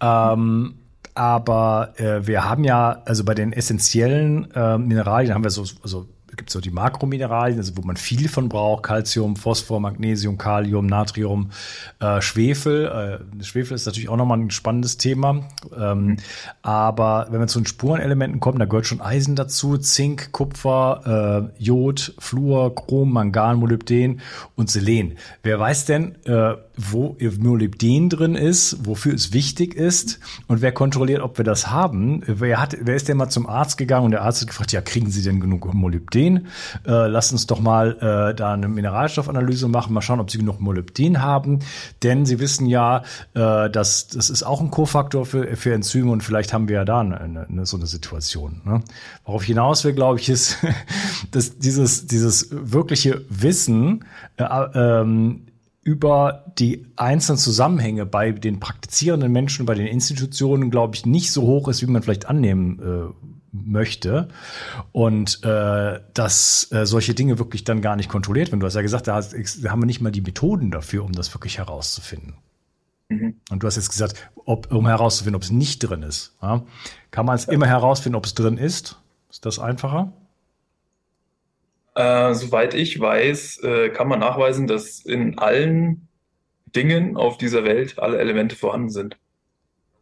Ähm, 0.00 0.74
aber 1.14 1.94
äh, 1.96 2.26
wir 2.26 2.44
haben 2.44 2.64
ja, 2.64 3.02
also 3.06 3.24
bei 3.24 3.34
den 3.34 3.54
essentiellen 3.54 4.50
äh, 4.52 4.76
Mineralien 4.76 5.32
haben 5.32 5.44
wir 5.44 5.50
so, 5.50 5.64
also 5.82 6.06
gibt 6.36 6.50
es 6.50 6.54
so 6.54 6.60
die 6.60 6.70
Makromineralien, 6.70 7.58
also 7.58 7.76
wo 7.76 7.82
man 7.82 7.96
viel 7.96 8.28
von 8.28 8.48
braucht, 8.48 8.84
Calcium, 8.84 9.36
Phosphor, 9.36 9.80
Magnesium, 9.80 10.38
Kalium, 10.38 10.86
Natrium, 10.86 11.50
äh, 12.00 12.20
Schwefel. 12.20 13.20
Äh, 13.40 13.44
Schwefel 13.44 13.74
ist 13.74 13.86
natürlich 13.86 14.08
auch 14.08 14.16
nochmal 14.16 14.38
ein 14.38 14.50
spannendes 14.50 14.96
Thema. 14.96 15.48
Ähm, 15.76 16.16
aber 16.62 17.28
wenn 17.30 17.40
wir 17.40 17.46
zu 17.46 17.60
den 17.60 17.66
Spurenelementen 17.66 18.40
kommen, 18.40 18.58
da 18.58 18.64
gehört 18.64 18.86
schon 18.86 19.00
Eisen 19.00 19.36
dazu, 19.36 19.78
Zink, 19.78 20.32
Kupfer, 20.32 21.50
äh, 21.58 21.62
Jod, 21.62 22.14
Fluor, 22.18 22.74
Chrom, 22.74 23.12
Mangan, 23.12 23.58
Molybden 23.58 24.20
und 24.54 24.70
Selen. 24.70 25.16
Wer 25.42 25.58
weiß 25.58 25.86
denn, 25.86 26.16
äh, 26.24 26.54
wo 26.76 27.16
Molybden 27.38 28.10
drin 28.10 28.34
ist, 28.34 28.86
wofür 28.86 29.14
es 29.14 29.32
wichtig 29.32 29.74
ist 29.74 30.20
und 30.46 30.60
wer 30.60 30.72
kontrolliert, 30.72 31.22
ob 31.22 31.38
wir 31.38 31.44
das 31.44 31.70
haben? 31.70 32.22
Wer, 32.26 32.60
hat, 32.60 32.76
wer 32.80 32.94
ist 32.94 33.08
denn 33.08 33.16
mal 33.16 33.30
zum 33.30 33.48
Arzt 33.48 33.78
gegangen 33.78 34.06
und 34.06 34.10
der 34.10 34.22
Arzt 34.22 34.42
hat 34.42 34.48
gefragt, 34.48 34.72
ja, 34.72 34.82
kriegen 34.82 35.10
Sie 35.10 35.22
denn 35.22 35.40
genug 35.40 35.72
Molybden? 35.72 36.25
Molybden. 36.26 36.48
Äh, 36.86 37.08
lasst 37.08 37.32
uns 37.32 37.46
doch 37.46 37.60
mal 37.60 37.96
äh, 38.30 38.34
da 38.34 38.52
eine 38.52 38.68
Mineralstoffanalyse 38.68 39.68
machen, 39.68 39.92
mal 39.92 40.02
schauen, 40.02 40.20
ob 40.20 40.30
sie 40.30 40.38
genug 40.38 40.60
Molybden 40.60 41.22
haben. 41.22 41.60
Denn 42.02 42.26
sie 42.26 42.38
wissen 42.40 42.66
ja, 42.66 43.02
äh, 43.34 43.70
dass 43.70 44.08
das 44.08 44.30
ist 44.30 44.42
auch 44.42 44.60
ein 44.60 44.70
Kofaktor 44.70 45.26
für, 45.26 45.56
für 45.56 45.74
Enzyme 45.74 46.10
und 46.10 46.22
vielleicht 46.22 46.52
haben 46.52 46.68
wir 46.68 46.76
ja 46.76 46.84
da 46.84 47.00
eine, 47.00 47.20
eine, 47.20 47.66
so 47.66 47.76
eine 47.76 47.86
Situation. 47.86 48.62
Ne? 48.64 48.82
Worauf 49.24 49.44
hinaus 49.44 49.84
will, 49.84 49.92
glaube 49.92 50.20
ich, 50.20 50.28
ist, 50.28 50.58
dass 51.30 51.58
dieses, 51.58 52.06
dieses 52.06 52.48
wirkliche 52.50 53.24
Wissen 53.28 54.04
äh, 54.36 54.44
ähm, 54.44 55.42
über 55.82 56.44
die 56.58 56.86
einzelnen 56.96 57.38
Zusammenhänge 57.38 58.06
bei 58.06 58.32
den 58.32 58.58
praktizierenden 58.58 59.30
Menschen, 59.30 59.66
bei 59.66 59.74
den 59.74 59.86
Institutionen, 59.86 60.70
glaube 60.72 60.96
ich, 60.96 61.06
nicht 61.06 61.30
so 61.30 61.42
hoch 61.42 61.68
ist, 61.68 61.80
wie 61.80 61.86
man 61.86 62.02
vielleicht 62.02 62.26
annehmen 62.26 62.80
äh, 62.80 63.26
möchte 63.64 64.28
und 64.92 65.42
äh, 65.44 66.00
dass 66.14 66.70
äh, 66.72 66.86
solche 66.86 67.14
Dinge 67.14 67.38
wirklich 67.38 67.64
dann 67.64 67.80
gar 67.80 67.96
nicht 67.96 68.08
kontrolliert 68.08 68.50
werden. 68.50 68.60
Du 68.60 68.66
hast 68.66 68.74
ja 68.74 68.82
gesagt, 68.82 69.08
da, 69.08 69.20
da 69.20 69.70
haben 69.70 69.82
wir 69.82 69.86
nicht 69.86 70.00
mal 70.00 70.10
die 70.10 70.20
Methoden 70.20 70.70
dafür, 70.70 71.04
um 71.04 71.12
das 71.12 71.34
wirklich 71.34 71.58
herauszufinden. 71.58 72.34
Mhm. 73.08 73.40
Und 73.50 73.62
du 73.62 73.66
hast 73.66 73.76
jetzt 73.76 73.90
gesagt, 73.90 74.30
ob, 74.44 74.72
um 74.72 74.86
herauszufinden, 74.86 75.36
ob 75.36 75.42
es 75.42 75.50
nicht 75.50 75.78
drin 75.78 76.02
ist. 76.02 76.36
Ja? 76.42 76.64
Kann 77.10 77.26
man 77.26 77.36
es 77.36 77.46
ja. 77.46 77.52
immer 77.52 77.66
herausfinden, 77.66 78.16
ob 78.16 78.26
es 78.26 78.34
drin 78.34 78.58
ist? 78.58 79.00
Ist 79.30 79.46
das 79.46 79.58
einfacher? 79.58 80.12
Äh, 81.94 82.34
soweit 82.34 82.74
ich 82.74 83.00
weiß, 83.00 83.62
äh, 83.62 83.88
kann 83.90 84.08
man 84.08 84.20
nachweisen, 84.20 84.66
dass 84.66 85.00
in 85.00 85.38
allen 85.38 86.08
Dingen 86.74 87.16
auf 87.16 87.38
dieser 87.38 87.64
Welt 87.64 87.98
alle 87.98 88.18
Elemente 88.18 88.54
vorhanden 88.54 88.90
sind. 88.90 89.16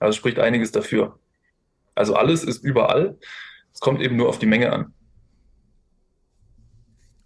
Also 0.00 0.16
spricht 0.16 0.38
einiges 0.38 0.72
dafür. 0.72 1.18
Also 1.94 2.14
alles 2.14 2.44
ist 2.44 2.64
überall. 2.64 3.18
Es 3.72 3.80
kommt 3.80 4.00
eben 4.00 4.16
nur 4.16 4.28
auf 4.28 4.38
die 4.38 4.46
Menge 4.46 4.72
an. 4.72 4.94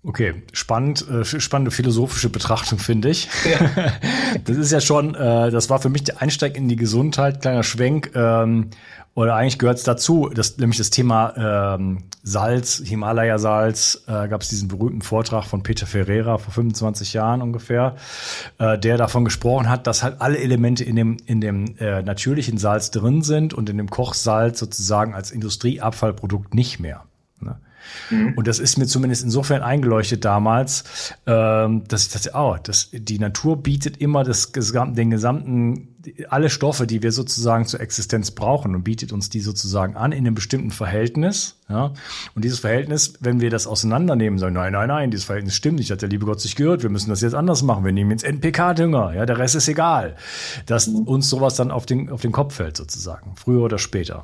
Okay, 0.04 0.42
spannend, 0.52 1.06
äh, 1.10 1.24
spannende 1.24 1.72
philosophische 1.72 2.28
Betrachtung, 2.30 2.78
finde 2.78 3.10
ich. 3.10 3.28
Ja. 3.50 3.90
das 4.44 4.56
ist 4.56 4.70
ja 4.70 4.80
schon, 4.80 5.14
äh, 5.14 5.50
das 5.50 5.70
war 5.70 5.80
für 5.80 5.88
mich 5.88 6.04
der 6.04 6.22
Einsteig 6.22 6.56
in 6.56 6.68
die 6.68 6.76
Gesundheit, 6.76 7.42
kleiner 7.42 7.64
Schwenk. 7.64 8.12
Ähm, 8.14 8.70
oder 9.18 9.34
eigentlich 9.34 9.58
gehört 9.58 9.78
es 9.78 9.82
dazu, 9.82 10.30
dass 10.32 10.58
nämlich 10.58 10.78
das 10.78 10.90
Thema 10.90 11.74
ähm, 11.76 12.04
Salz, 12.22 12.80
Himalaya-Salz, 12.84 14.04
äh, 14.06 14.28
gab 14.28 14.42
es 14.42 14.48
diesen 14.48 14.68
berühmten 14.68 15.02
Vortrag 15.02 15.44
von 15.46 15.64
Peter 15.64 15.86
Ferreira 15.86 16.38
vor 16.38 16.52
25 16.52 17.14
Jahren 17.14 17.42
ungefähr, 17.42 17.96
äh, 18.58 18.78
der 18.78 18.96
davon 18.96 19.24
gesprochen 19.24 19.68
hat, 19.68 19.88
dass 19.88 20.04
halt 20.04 20.20
alle 20.20 20.38
Elemente 20.38 20.84
in 20.84 20.94
dem, 20.94 21.16
in 21.26 21.40
dem 21.40 21.74
äh, 21.80 22.02
natürlichen 22.02 22.58
Salz 22.58 22.92
drin 22.92 23.22
sind 23.22 23.54
und 23.54 23.68
in 23.68 23.76
dem 23.76 23.90
Kochsalz 23.90 24.60
sozusagen 24.60 25.14
als 25.14 25.32
Industrieabfallprodukt 25.32 26.54
nicht 26.54 26.78
mehr. 26.78 27.02
Ne? 27.40 27.58
Mhm. 28.10 28.34
Und 28.36 28.46
das 28.46 28.58
ist 28.58 28.78
mir 28.78 28.86
zumindest 28.86 29.24
insofern 29.24 29.62
eingeleuchtet 29.62 30.24
damals, 30.24 31.14
ähm, 31.26 31.84
dass 31.88 32.06
ich 32.06 32.12
dachte, 32.12 32.30
oh, 32.34 32.56
das, 32.62 32.90
die 32.92 33.18
Natur 33.18 33.62
bietet 33.62 33.98
immer 33.98 34.24
das, 34.24 34.52
den 34.52 35.10
gesamten, 35.10 35.96
alle 36.28 36.48
Stoffe, 36.50 36.86
die 36.86 37.02
wir 37.02 37.12
sozusagen 37.12 37.66
zur 37.66 37.80
Existenz 37.80 38.30
brauchen 38.30 38.74
und 38.74 38.84
bietet 38.84 39.12
uns 39.12 39.30
die 39.30 39.40
sozusagen 39.40 39.96
an 39.96 40.12
in 40.12 40.18
einem 40.18 40.34
bestimmten 40.34 40.70
Verhältnis. 40.70 41.56
Ja? 41.68 41.92
Und 42.34 42.44
dieses 42.44 42.60
Verhältnis, 42.60 43.14
wenn 43.20 43.40
wir 43.40 43.50
das 43.50 43.66
auseinandernehmen, 43.66 44.38
sagen, 44.38 44.54
nein, 44.54 44.72
nein, 44.72 44.88
nein, 44.88 45.10
dieses 45.10 45.26
Verhältnis 45.26 45.54
stimmt 45.54 45.78
nicht, 45.78 45.90
hat 45.90 46.02
der 46.02 46.08
liebe 46.08 46.26
Gott 46.26 46.40
sich 46.40 46.56
gehört, 46.56 46.82
wir 46.82 46.90
müssen 46.90 47.10
das 47.10 47.20
jetzt 47.20 47.34
anders 47.34 47.62
machen, 47.62 47.84
wir 47.84 47.92
nehmen 47.92 48.10
jetzt 48.10 48.24
NPK-Dünger, 48.24 49.14
ja, 49.14 49.26
der 49.26 49.38
Rest 49.38 49.56
ist 49.56 49.68
egal. 49.68 50.16
Dass 50.66 50.86
mhm. 50.86 51.02
uns 51.02 51.28
sowas 51.28 51.56
dann 51.56 51.70
auf 51.70 51.86
den, 51.86 52.10
auf 52.10 52.22
den 52.22 52.32
Kopf 52.32 52.54
fällt 52.54 52.76
sozusagen, 52.76 53.34
früher 53.36 53.62
oder 53.62 53.78
später. 53.78 54.22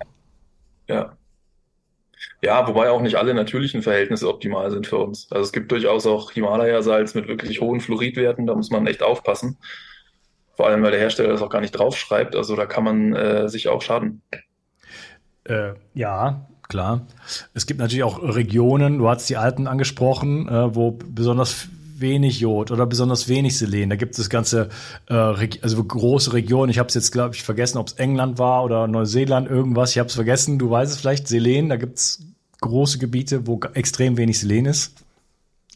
Ja, 0.89 1.13
ja, 2.45 2.67
wobei 2.69 2.91
auch 2.91 3.01
nicht 3.01 3.17
alle 3.17 3.35
natürlichen 3.35 3.83
Verhältnisse 3.83 4.29
optimal 4.29 4.71
sind 4.71 4.87
für 4.87 4.99
uns. 4.99 5.29
Also 5.31 5.45
es 5.45 5.53
gibt 5.53 5.73
durchaus 5.73 6.07
auch 6.07 6.31
Himalaya-Salz 6.31 7.15
mit 7.15 7.27
wirklich 7.27 7.61
hohen 7.61 7.81
Fluoridwerten, 7.81 8.47
da 8.47 8.55
muss 8.55 8.71
man 8.71 8.87
echt 8.87 9.03
aufpassen. 9.03 9.57
Vor 10.55 10.69
allem, 10.69 10.83
weil 10.83 10.93
der 10.93 11.01
Hersteller 11.01 11.31
das 11.31 11.43
auch 11.43 11.51
gar 11.51 11.61
nicht 11.61 11.73
draufschreibt. 11.73 12.37
Also 12.37 12.55
da 12.55 12.67
kann 12.67 12.85
man 12.85 13.13
äh, 13.15 13.49
sich 13.49 13.69
auch 13.69 13.83
schaden. 13.83 14.23
Äh, 15.45 15.73
ja, 15.95 16.47
klar. 16.69 17.07
Es 17.55 17.67
gibt 17.67 17.81
natürlich 17.81 18.05
auch 18.05 18.23
Regionen, 18.23 18.99
du 18.99 19.09
hast 19.09 19.29
die 19.29 19.37
Alpen 19.37 19.67
angesprochen, 19.67 20.49
äh, 20.49 20.75
wo 20.75 20.93
besonders 20.93 21.69
wenig 21.97 22.41
Jod 22.41 22.71
oder 22.71 22.87
besonders 22.87 23.29
wenig 23.29 23.59
Selen. 23.59 23.91
Da 23.91 23.97
gibt 23.97 24.19
es 24.19 24.31
ganze, 24.31 24.69
äh, 25.09 25.15
also 25.15 25.83
große 25.83 26.33
Regionen. 26.33 26.71
Ich 26.71 26.79
habe 26.79 26.89
es 26.89 26.95
jetzt, 26.95 27.11
glaube 27.11 27.35
ich, 27.35 27.43
vergessen, 27.43 27.79
ob 27.79 27.89
es 27.89 27.95
England 27.95 28.39
war 28.39 28.65
oder 28.65 28.87
Neuseeland, 28.87 29.49
irgendwas. 29.49 29.93
Ich 29.93 29.99
habe 29.99 30.09
es 30.09 30.15
vergessen. 30.15 30.59
Du 30.59 30.71
weißt 30.71 30.93
es 30.93 30.99
vielleicht, 31.01 31.27
Selen. 31.27 31.69
Da 31.69 31.77
gibt 31.77 31.99
es 31.99 32.34
große 32.65 32.99
Gebiete, 32.99 33.47
wo 33.47 33.61
extrem 33.75 34.17
wenig 34.17 34.41
Selen 34.41 34.67
ist 34.67 35.05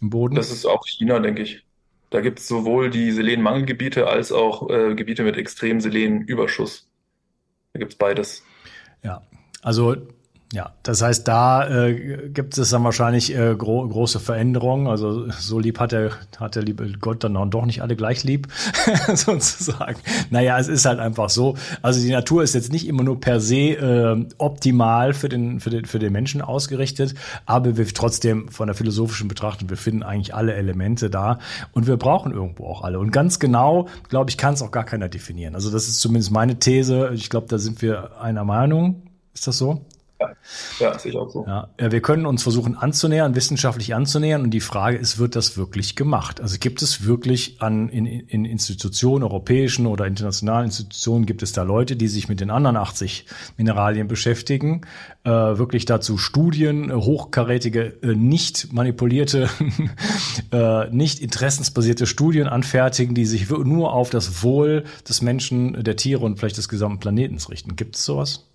im 0.01 0.11
Boden. 0.11 0.35
Das 0.35 0.51
ist 0.51 0.67
auch 0.67 0.87
China, 0.87 1.19
denke 1.21 1.43
ich. 1.43 1.65
Da 2.11 2.21
gibt 2.21 2.39
es 2.39 2.49
sowohl 2.49 2.89
die 2.91 3.13
Selenmangelgebiete 3.13 4.07
als 4.07 4.33
auch 4.33 4.71
äh, 4.71 4.95
Gebiete 4.95 5.25
mit 5.25 5.37
extrem 5.37 5.81
Selenüberschuss. 5.81 6.89
Da 7.75 7.81
gibt 7.81 7.93
es 7.93 7.99
beides. 7.99 8.43
Ja, 9.03 9.23
also 9.63 9.97
ja, 10.51 10.73
das 10.83 11.03
heißt, 11.03 11.29
da 11.29 11.69
äh, 11.69 12.31
gibt 12.31 12.57
es 12.57 12.71
dann 12.71 12.83
wahrscheinlich 12.83 13.37
äh, 13.37 13.55
gro 13.55 13.87
große 13.87 14.19
Veränderungen. 14.19 14.87
Also 14.87 15.31
so 15.31 15.59
lieb 15.59 15.79
hat 15.79 15.93
der, 15.93 16.13
hat 16.39 16.57
der 16.57 16.63
liebe 16.63 16.91
Gott 16.99 17.23
dann 17.23 17.51
doch 17.51 17.67
nicht 17.67 17.83
alle 17.83 17.97
gleich 17.97 18.25
lieb, 18.25 18.49
sozusagen. 19.15 19.99
Naja, 20.31 20.59
es 20.59 20.69
ist 20.69 20.87
halt 20.87 21.01
einfach 21.01 21.29
so. 21.29 21.57
Also 21.83 22.01
die 22.01 22.11
Natur 22.11 22.43
ist 22.43 22.55
jetzt 22.55 22.73
nicht 22.73 22.89
immer 22.89 23.03
nur 23.03 23.21
per 23.21 23.41
se 23.41 23.57
äh, 23.57 24.27
optimal 24.39 25.13
für 25.13 25.29
den, 25.29 25.61
für, 25.61 25.69
den, 25.69 25.85
für 25.85 25.99
den 25.99 26.15
Menschen 26.15 26.41
ausgerichtet, 26.41 27.15
aber 27.45 27.77
wir 27.77 27.87
trotzdem 27.89 28.49
von 28.49 28.69
der 28.69 28.75
philosophischen 28.75 29.29
Betrachtung, 29.29 29.69
wir 29.69 29.77
finden 29.77 30.03
eigentlich 30.03 30.35
alle 30.35 30.55
Elemente 30.55 31.11
da 31.11 31.41
und 31.73 31.87
wir 31.87 31.99
brauchen 31.99 32.33
irgendwo 32.33 32.65
auch 32.69 32.85
alle. 32.85 32.99
Und 32.99 33.11
ganz 33.11 33.39
genau, 33.39 33.89
glaube 34.09 34.31
ich, 34.31 34.39
kann 34.39 34.55
es 34.55 34.63
auch 34.63 34.71
gar 34.71 34.85
keiner 34.85 35.11
definieren. 35.11 35.55
Also 35.55 35.71
das 35.71 35.89
ist 35.89 36.01
zumindest 36.01 36.31
meine 36.31 36.59
These. 36.59 37.11
Ich 37.13 37.29
glaube, 37.29 37.49
da 37.49 37.59
sind 37.59 37.83
wir 37.83 38.19
einer 38.19 38.45
Meinung. 38.45 39.03
Ist 39.35 39.47
das 39.47 39.59
so? 39.59 39.85
Ja, 40.21 40.31
ja 40.81 40.99
sehe 40.99 41.13
ich 41.13 41.19
auch 41.19 41.31
so. 41.31 41.45
Ja, 41.47 41.69
wir 41.79 42.01
können 42.01 42.27
uns 42.27 42.43
versuchen 42.43 42.77
anzunähern, 42.77 43.35
wissenschaftlich 43.35 43.95
anzunähern. 43.95 44.43
Und 44.43 44.51
die 44.51 44.61
Frage 44.61 44.97
ist, 44.97 45.19
wird 45.19 45.37
das 45.37 45.57
wirklich 45.57 45.97
gemacht? 45.97 46.41
Also 46.41 46.57
gibt 46.59 46.83
es 46.83 47.05
wirklich 47.05 47.61
an, 47.61 47.89
in, 47.89 48.07
in 48.07 48.45
Institutionen, 48.45 49.23
europäischen 49.23 49.87
oder 49.87 50.07
internationalen 50.07 50.67
Institutionen, 50.67 51.27
gibt 51.27 51.43
es 51.43 51.53
da 51.53 51.63
Leute, 51.63 51.97
die 51.97 52.09
sich 52.09 52.29
mit 52.29 52.41
den 52.41 52.51
anderen 52.51 52.77
80 52.77 53.27
Mineralien 53.57 54.09
beschäftigen, 54.09 54.83
äh, 55.25 55.31
wirklich 55.31 55.85
dazu 55.85 56.19
Studien, 56.19 56.93
hochkarätige, 56.93 57.99
äh, 58.03 58.15
nicht 58.15 58.73
manipulierte, 58.73 59.49
äh, 60.53 60.91
nicht 60.91 61.21
interessensbasierte 61.21 62.07
Studien 62.07 62.49
anfertigen, 62.49 63.15
die 63.15 63.27
sich 63.27 63.49
nur 63.51 63.93
auf 63.93 64.11
das 64.11 64.43
Wohl 64.43 64.85
des 65.09 65.23
Menschen, 65.23 65.85
der 65.85 65.97
Tiere 65.97 66.25
und 66.25 66.39
vielleicht 66.39 66.57
des 66.57 66.69
gesamten 66.69 66.99
Planetens 66.99 67.51
richten. 67.51 67.77
Gibt 67.77 67.97
es 67.97 68.05
sowas? 68.05 68.48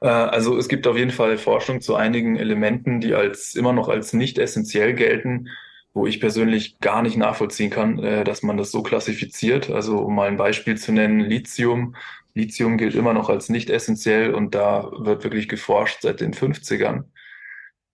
Äh, 0.00 0.08
also 0.08 0.56
es 0.58 0.68
gibt 0.68 0.86
auf 0.86 0.96
jeden 0.96 1.10
Fall 1.10 1.38
Forschung 1.38 1.80
zu 1.80 1.94
einigen 1.96 2.36
Elementen, 2.36 3.00
die 3.00 3.14
als 3.14 3.54
immer 3.54 3.72
noch 3.72 3.88
als 3.88 4.12
nicht 4.12 4.38
essentiell 4.38 4.94
gelten. 4.94 5.48
wo 5.96 6.06
ich 6.08 6.20
persönlich 6.20 6.80
gar 6.80 7.02
nicht 7.02 7.16
nachvollziehen 7.16 7.70
kann, 7.70 8.00
äh, 8.00 8.24
dass 8.24 8.42
man 8.42 8.56
das 8.56 8.72
so 8.72 8.82
klassifiziert. 8.82 9.70
Also 9.70 9.98
um 9.98 10.14
mal 10.16 10.28
ein 10.28 10.36
Beispiel 10.36 10.76
zu 10.76 10.92
nennen, 10.92 11.20
Lithium. 11.20 11.96
Lithium 12.34 12.78
gilt 12.78 12.96
immer 12.96 13.14
noch 13.14 13.28
als 13.30 13.48
nicht 13.48 13.70
essentiell 13.70 14.34
und 14.34 14.54
da 14.56 14.90
wird 14.98 15.24
wirklich 15.24 15.48
geforscht 15.48 16.02
seit 16.02 16.20
den 16.20 16.34
50ern. 16.34 17.04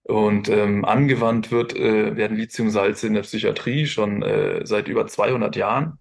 Und 0.05 0.49
ähm, 0.49 0.85
angewandt 0.85 1.53
wird, 1.53 1.77
äh, 1.77 2.17
werden 2.17 2.37
Lithiumsalze 2.37 3.07
in 3.07 3.15
der 3.15 3.23
Psychiatrie 3.23 3.87
schon 3.87 4.23
äh, 4.23 4.67
seit 4.67 4.89
über 4.89 5.07
200 5.07 5.55
Jahren. 5.57 6.00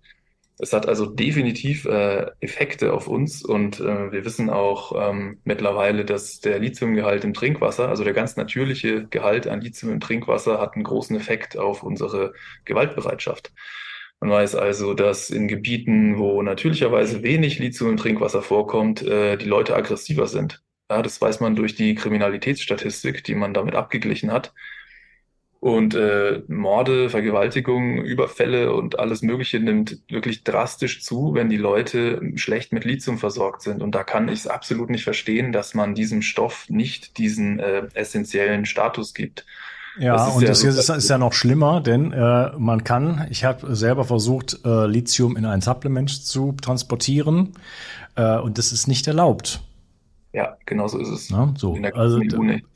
Es 0.61 0.73
hat 0.73 0.87
also 0.87 1.05
definitiv 1.05 1.85
äh, 1.85 2.31
Effekte 2.41 2.91
auf 2.91 3.07
uns 3.07 3.45
und 3.45 3.79
äh, 3.79 4.11
wir 4.11 4.25
wissen 4.25 4.49
auch 4.49 4.91
ähm, 5.09 5.39
mittlerweile, 5.45 6.03
dass 6.03 6.41
der 6.41 6.59
Lithiumgehalt 6.59 7.23
im 7.23 7.33
Trinkwasser, 7.33 7.87
also 7.87 8.03
der 8.03 8.11
ganz 8.11 8.35
natürliche 8.35 9.07
Gehalt 9.07 9.47
an 9.47 9.61
Lithium 9.61 9.93
im 9.93 10.01
Trinkwasser, 10.01 10.59
hat 10.59 10.75
einen 10.75 10.83
großen 10.83 11.15
Effekt 11.15 11.57
auf 11.57 11.81
unsere 11.81 12.33
Gewaltbereitschaft. 12.65 13.53
Man 14.19 14.31
weiß 14.31 14.55
also, 14.55 14.93
dass 14.93 15.29
in 15.29 15.47
Gebieten, 15.47 16.17
wo 16.17 16.41
natürlicherweise 16.41 17.23
wenig 17.23 17.57
Lithium 17.59 17.91
im 17.91 17.97
Trinkwasser 17.97 18.41
vorkommt, 18.41 19.01
äh, 19.01 19.37
die 19.37 19.45
Leute 19.45 19.77
aggressiver 19.77 20.27
sind. 20.27 20.61
Ja, 20.91 21.01
das 21.01 21.21
weiß 21.21 21.39
man 21.39 21.55
durch 21.55 21.75
die 21.75 21.95
Kriminalitätsstatistik, 21.95 23.23
die 23.23 23.35
man 23.35 23.53
damit 23.53 23.75
abgeglichen 23.75 24.33
hat. 24.33 24.53
Und 25.61 25.93
äh, 25.93 26.41
Morde, 26.47 27.09
Vergewaltigungen, 27.09 28.05
Überfälle 28.05 28.73
und 28.73 28.97
alles 28.97 29.21
Mögliche 29.21 29.59
nimmt 29.59 29.97
wirklich 30.07 30.45
drastisch 30.45 31.03
zu, 31.03 31.33
wenn 31.33 31.49
die 31.49 31.57
Leute 31.57 32.21
schlecht 32.35 32.71
mit 32.71 32.85
Lithium 32.85 33.17
versorgt 33.17 33.63
sind. 33.63 33.81
Und 33.81 33.93
da 33.93 34.05
kann 34.05 34.29
ich 34.29 34.39
es 34.39 34.47
absolut 34.47 34.89
nicht 34.89 35.03
verstehen, 35.03 35.51
dass 35.51 35.73
man 35.73 35.95
diesem 35.95 36.21
Stoff 36.21 36.69
nicht 36.69 37.17
diesen 37.17 37.59
äh, 37.59 37.87
essentiellen 37.93 38.65
Status 38.65 39.13
gibt. 39.13 39.45
Ja, 39.99 40.13
das 40.13 40.35
und 40.35 40.47
das 40.47 40.63
ist, 40.63 40.89
ist, 40.89 41.09
ja 41.09 41.17
noch 41.17 41.33
schlimmer, 41.33 41.81
denn 41.81 42.13
äh, 42.13 42.51
man 42.57 42.85
kann, 42.85 43.27
ich 43.29 43.43
habe 43.43 43.75
selber 43.75 44.05
versucht, 44.05 44.59
äh, 44.63 44.85
Lithium 44.85 45.35
in 45.35 45.45
ein 45.45 45.59
Supplement 45.59 46.09
zu 46.09 46.53
transportieren 46.61 47.53
äh, 48.15 48.37
und 48.37 48.57
das 48.57 48.71
ist 48.71 48.87
nicht 48.87 49.07
erlaubt. 49.07 49.61
Ja, 50.31 50.57
genau 50.67 50.87
so 50.87 50.99
ist 50.99 51.09
es. 51.09 51.31
Na, 51.31 51.51
so. 51.57 51.75
Also 51.93 52.21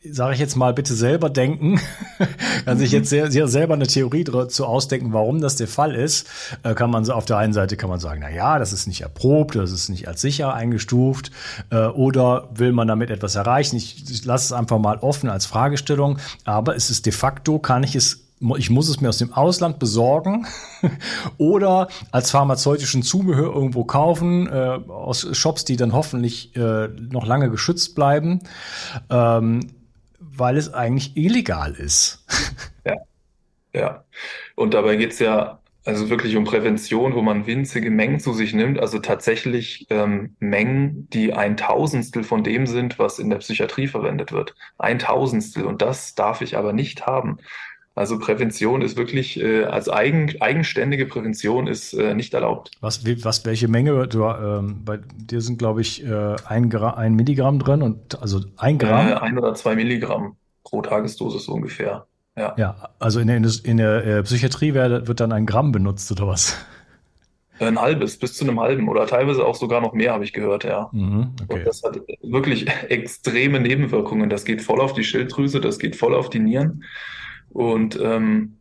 sage 0.03 0.33
ich 0.33 0.39
jetzt 0.39 0.55
mal, 0.55 0.73
bitte 0.73 0.95
selber 0.95 1.29
denken. 1.29 1.79
kann 2.65 2.79
sich 2.79 2.91
jetzt 2.91 3.09
sehr, 3.09 3.29
sehr 3.29 3.47
selber 3.47 3.75
eine 3.75 3.85
Theorie 3.85 4.23
dazu 4.23 4.65
ausdenken, 4.65 5.13
warum 5.13 5.39
das 5.39 5.55
der 5.55 5.67
Fall 5.67 5.93
ist. 5.93 6.27
Äh, 6.63 6.73
kann 6.73 6.89
man 6.89 7.05
so 7.05 7.13
auf 7.13 7.25
der 7.25 7.37
einen 7.37 7.53
Seite 7.53 7.77
kann 7.77 7.91
man 7.91 7.99
sagen, 7.99 8.21
na 8.23 8.31
ja, 8.31 8.57
das 8.57 8.73
ist 8.73 8.87
nicht 8.87 9.01
erprobt, 9.01 9.55
das 9.55 9.71
ist 9.71 9.89
nicht 9.89 10.07
als 10.07 10.21
sicher 10.21 10.51
eingestuft. 10.55 11.31
Äh, 11.69 11.85
oder 11.85 12.49
will 12.55 12.71
man 12.71 12.87
damit 12.87 13.11
etwas 13.11 13.35
erreichen? 13.35 13.75
Ich, 13.75 14.09
ich 14.09 14.25
lasse 14.25 14.45
es 14.45 14.51
einfach 14.51 14.79
mal 14.79 14.97
offen 14.97 15.29
als 15.29 15.45
Fragestellung. 15.45 16.17
Aber 16.45 16.75
es 16.75 16.89
ist 16.89 17.05
de 17.05 17.13
facto, 17.13 17.59
kann 17.59 17.83
ich 17.83 17.95
es 17.95 18.22
ich 18.57 18.69
muss 18.69 18.89
es 18.89 19.01
mir 19.01 19.09
aus 19.09 19.17
dem 19.17 19.33
Ausland 19.33 19.79
besorgen 19.79 20.45
oder 21.37 21.87
als 22.11 22.31
pharmazeutischen 22.31 23.03
Zubehör 23.03 23.53
irgendwo 23.53 23.85
kaufen, 23.85 24.47
äh, 24.47 24.79
aus 24.87 25.27
Shops, 25.35 25.65
die 25.65 25.75
dann 25.75 25.93
hoffentlich 25.93 26.55
äh, 26.55 26.87
noch 26.87 27.25
lange 27.25 27.49
geschützt 27.49 27.95
bleiben, 27.95 28.39
ähm, 29.09 29.67
weil 30.19 30.57
es 30.57 30.73
eigentlich 30.73 31.15
illegal 31.15 31.73
ist. 31.73 32.25
ja, 32.85 32.95
ja. 33.73 34.03
Und 34.55 34.73
dabei 34.73 34.95
geht's 34.95 35.19
ja 35.19 35.59
also 35.85 36.09
wirklich 36.09 36.37
um 36.37 36.45
Prävention, 36.45 37.13
wo 37.13 37.21
man 37.21 37.45
winzige 37.45 37.91
Mengen 37.91 38.19
zu 38.19 38.33
sich 38.33 38.53
nimmt, 38.53 38.79
also 38.79 38.99
tatsächlich 38.99 39.85
ähm, 39.89 40.35
Mengen, 40.39 41.09
die 41.09 41.33
ein 41.33 41.57
Tausendstel 41.57 42.23
von 42.23 42.43
dem 42.43 42.67
sind, 42.67 42.99
was 42.99 43.19
in 43.19 43.29
der 43.29 43.37
Psychiatrie 43.37 43.87
verwendet 43.87 44.31
wird. 44.31 44.55
Ein 44.77 44.99
Tausendstel. 44.99 45.65
Und 45.65 45.81
das 45.81 46.15
darf 46.15 46.41
ich 46.41 46.57
aber 46.57 46.71
nicht 46.71 47.05
haben. 47.05 47.37
Also 47.95 48.17
Prävention 48.17 48.81
ist 48.81 48.97
wirklich 48.97 49.39
äh, 49.39 49.65
als 49.65 49.87
eigen, 49.87 50.41
eigenständige 50.41 51.05
Prävention 51.05 51.67
ist 51.67 51.93
äh, 51.93 52.15
nicht 52.15 52.33
erlaubt. 52.33 52.71
Was, 52.81 53.05
was, 53.23 53.45
welche 53.45 53.67
Menge? 53.67 54.07
Du, 54.07 54.23
ähm, 54.23 54.81
bei 54.83 54.99
dir 55.15 55.41
sind, 55.41 55.59
glaube 55.59 55.81
ich, 55.81 56.03
äh, 56.03 56.35
ein, 56.47 56.71
Gra 56.71 56.95
ein 56.95 57.13
Milligramm 57.13 57.59
drin 57.59 57.83
und 57.83 58.19
also 58.19 58.41
ein 58.57 58.79
Gramm. 58.79 59.09
Äh, 59.09 59.13
ein 59.13 59.37
oder 59.37 59.53
zwei 59.53 59.75
Milligramm 59.75 60.37
pro 60.63 60.81
Tagesdosis 60.81 61.47
ungefähr. 61.47 62.07
Ja, 62.35 62.55
ja 62.57 62.89
also 62.97 63.19
in 63.19 63.27
der, 63.27 63.37
in 63.63 63.77
der 63.77 64.05
äh, 64.05 64.23
Psychiatrie 64.23 64.73
wird, 64.73 65.07
wird 65.07 65.19
dann 65.19 65.31
ein 65.31 65.45
Gramm 65.45 65.71
benutzt 65.71 66.11
oder 66.11 66.27
was? 66.27 66.57
Ein 67.59 67.79
halbes, 67.79 68.17
bis 68.17 68.33
zu 68.33 68.43
einem 68.43 68.59
halben 68.59 68.89
oder 68.89 69.05
teilweise 69.05 69.45
auch 69.45 69.53
sogar 69.53 69.79
noch 69.81 69.93
mehr, 69.93 70.13
habe 70.13 70.23
ich 70.23 70.33
gehört, 70.33 70.63
ja. 70.63 70.89
Mhm, 70.91 71.33
okay. 71.43 71.59
Und 71.59 71.67
das 71.67 71.83
hat 71.83 71.99
wirklich 72.23 72.67
extreme 72.89 73.59
Nebenwirkungen. 73.59 74.31
Das 74.31 74.45
geht 74.45 74.63
voll 74.63 74.81
auf 74.81 74.93
die 74.93 75.03
Schilddrüse, 75.03 75.61
das 75.61 75.77
geht 75.77 75.95
voll 75.95 76.15
auf 76.15 76.31
die 76.31 76.39
Nieren. 76.39 76.83
Und 77.53 77.99
ähm, 78.01 78.57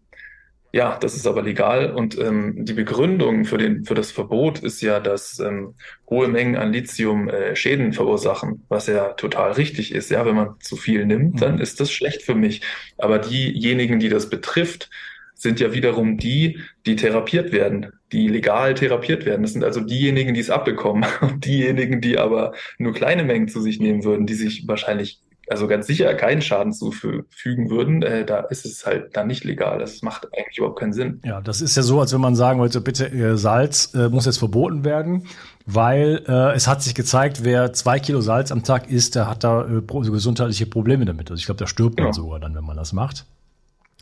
ja, 0.75 0.97
das 0.99 1.15
ist 1.15 1.27
aber 1.27 1.43
legal. 1.43 1.93
Und 1.93 2.19
ähm, 2.19 2.65
die 2.65 2.73
Begründung 2.73 3.45
für, 3.45 3.59
den, 3.59 3.85
für 3.85 3.95
das 3.95 4.11
Verbot 4.11 4.61
ist 4.61 4.81
ja, 4.81 5.01
dass 5.01 5.39
ähm, 5.39 5.75
hohe 6.09 6.29
Mengen 6.29 6.57
an 6.57 6.73
Lithium 6.73 7.29
äh, 7.29 7.55
Schäden 7.55 7.93
verursachen, 7.93 8.65
was 8.69 8.87
ja 8.87 9.09
total 9.11 9.53
richtig 9.53 9.95
ist. 9.95 10.11
Ja, 10.11 10.25
wenn 10.25 10.37
man 10.37 10.55
zu 10.61 10.77
viel 10.77 11.05
nimmt, 11.05 11.43
dann 11.43 11.57
mhm. 11.57 11.61
ist 11.61 11.81
das 11.81 11.93
schlecht 11.93 12.23
für 12.23 12.35
mich. 12.35 12.63
Aber 12.97 13.19
diejenigen, 13.19 13.99
die 13.99 14.09
das 14.09 14.31
betrifft, 14.31 14.89
sind 15.35 15.61
ja 15.61 15.75
wiederum 15.75 16.17
die, 16.17 16.61
die 16.87 16.97
therapiert 16.97 17.53
werden, 17.53 17.93
die 18.13 18.29
legal 18.29 18.75
therapiert 18.75 19.27
werden. 19.27 19.43
Das 19.43 19.53
sind 19.53 19.65
also 19.65 19.81
diejenigen, 19.81 20.35
die 20.35 20.41
es 20.41 20.51
abbekommen. 20.51 21.05
Und 21.21 21.45
diejenigen, 21.45 22.01
die 22.01 22.17
aber 22.17 22.55
nur 22.79 22.95
kleine 22.95 23.25
Mengen 23.25 23.49
zu 23.49 23.61
sich 23.61 23.79
nehmen 23.79 24.05
würden, 24.05 24.27
die 24.27 24.35
sich 24.35 24.67
wahrscheinlich 24.69 25.21
also 25.49 25.67
ganz 25.67 25.87
sicher 25.87 26.15
keinen 26.15 26.41
Schaden 26.41 26.73
zufügen 26.73 27.71
würden, 27.71 28.03
äh, 28.03 28.25
da 28.25 28.41
ist 28.41 28.65
es 28.65 28.87
halt 28.87 29.17
dann 29.17 29.27
nicht 29.27 29.45
legal. 29.45 29.79
Das 29.79 30.03
macht 30.03 30.27
eigentlich 30.37 30.59
überhaupt 30.59 30.79
keinen 30.79 30.93
Sinn. 30.93 31.21
Ja, 31.25 31.41
das 31.41 31.61
ist 31.61 31.77
ja 31.77 31.83
so, 31.83 32.01
als 32.01 32.13
wenn 32.13 32.21
man 32.21 32.37
sagen 32.37 32.61
wollte, 32.61 32.81
bitte 32.81 33.11
äh, 33.11 33.37
Salz 33.37 33.93
äh, 33.95 34.09
muss 34.09 34.27
jetzt 34.27 34.39
verboten 34.39 34.85
werden, 34.85 35.27
weil 35.67 36.23
äh, 36.29 36.55
es 36.55 36.69
hat 36.69 36.83
sich 36.83 36.95
gezeigt, 36.95 37.45
wer 37.45 37.73
zwei 37.73 37.99
Kilo 37.99 38.21
Salz 38.21 38.53
am 38.53 38.63
Tag 38.63 38.89
isst, 38.91 39.15
der 39.15 39.29
hat 39.29 39.45
da 39.45 39.67
äh, 39.67 39.83
gesundheitliche 39.83 40.67
Probleme 40.67 41.05
damit. 41.05 41.31
Also 41.31 41.41
ich 41.41 41.47
glaube, 41.47 41.59
da 41.59 41.67
stirbt 41.67 41.99
man 41.99 42.09
ja. 42.09 42.13
sogar 42.13 42.39
dann, 42.39 42.55
wenn 42.55 42.65
man 42.65 42.77
das 42.77 42.93
macht. 42.93 43.27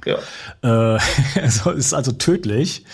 Ja. 0.05 0.19
Äh, 0.63 0.99
also 1.41 1.71
ist 1.71 1.95
also 1.95 2.13
tödlich. 2.13 2.85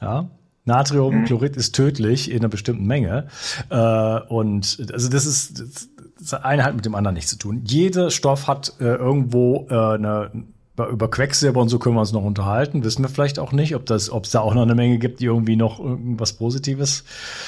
Ja. 0.00 0.28
Natriumchlorid 0.66 1.54
mhm. 1.54 1.60
ist 1.60 1.74
tödlich 1.74 2.30
in 2.30 2.38
einer 2.38 2.48
bestimmten 2.48 2.86
Menge. 2.86 3.28
Und 3.68 4.78
also 4.94 5.10
das 5.10 5.26
ist, 5.26 5.60
das, 5.60 5.88
das 6.18 6.34
eine 6.34 6.64
hat 6.64 6.74
mit 6.74 6.84
dem 6.84 6.94
anderen 6.94 7.14
nichts 7.14 7.30
zu 7.30 7.38
tun. 7.38 7.62
Jeder 7.66 8.10
Stoff 8.10 8.46
hat 8.46 8.74
äh, 8.80 8.84
irgendwo 8.84 9.66
äh, 9.70 9.74
eine 9.74 10.30
über 10.76 11.08
Quecksilber 11.08 11.60
und 11.60 11.68
so 11.68 11.78
können 11.78 11.94
wir 11.94 12.00
uns 12.00 12.12
noch 12.12 12.24
unterhalten. 12.24 12.82
Wissen 12.82 13.02
wir 13.02 13.08
vielleicht 13.08 13.38
auch 13.38 13.52
nicht, 13.52 13.76
ob 13.76 13.86
das, 13.86 14.10
ob 14.10 14.24
es 14.24 14.32
da 14.32 14.40
auch 14.40 14.54
noch 14.54 14.62
eine 14.62 14.74
Menge 14.74 14.98
gibt, 14.98 15.20
die 15.20 15.26
irgendwie 15.26 15.54
noch 15.54 15.78
irgendwas 15.78 16.32
Positives 16.32 17.04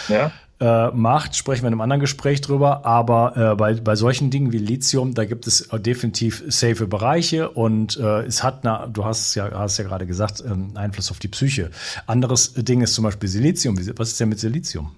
ja. 0.08 0.30
äh, 0.60 0.92
macht. 0.92 1.34
Sprechen 1.34 1.62
wir 1.62 1.68
in 1.68 1.74
einem 1.74 1.80
anderen 1.80 2.00
Gespräch 2.00 2.40
drüber. 2.40 2.86
Aber 2.86 3.36
äh, 3.36 3.56
bei, 3.56 3.74
bei 3.74 3.96
solchen 3.96 4.30
Dingen 4.30 4.52
wie 4.52 4.58
Lithium, 4.58 5.14
da 5.14 5.24
gibt 5.24 5.48
es 5.48 5.68
definitiv 5.72 6.44
safe 6.46 6.86
Bereiche 6.86 7.50
und 7.50 7.96
äh, 7.96 8.22
es 8.22 8.44
hat, 8.44 8.60
na, 8.62 8.86
du 8.86 9.04
hast 9.04 9.34
ja, 9.34 9.50
hast 9.52 9.78
ja 9.78 9.84
gerade 9.84 10.06
gesagt, 10.06 10.44
ähm, 10.46 10.70
Einfluss 10.76 11.10
auf 11.10 11.18
die 11.18 11.28
Psyche. 11.28 11.70
Anderes 12.06 12.54
Ding 12.54 12.80
ist 12.80 12.94
zum 12.94 13.02
Beispiel 13.02 13.28
Silizium. 13.28 13.76
Was 13.96 14.10
ist 14.10 14.20
denn 14.20 14.28
mit 14.28 14.38
Silizium? 14.38 14.92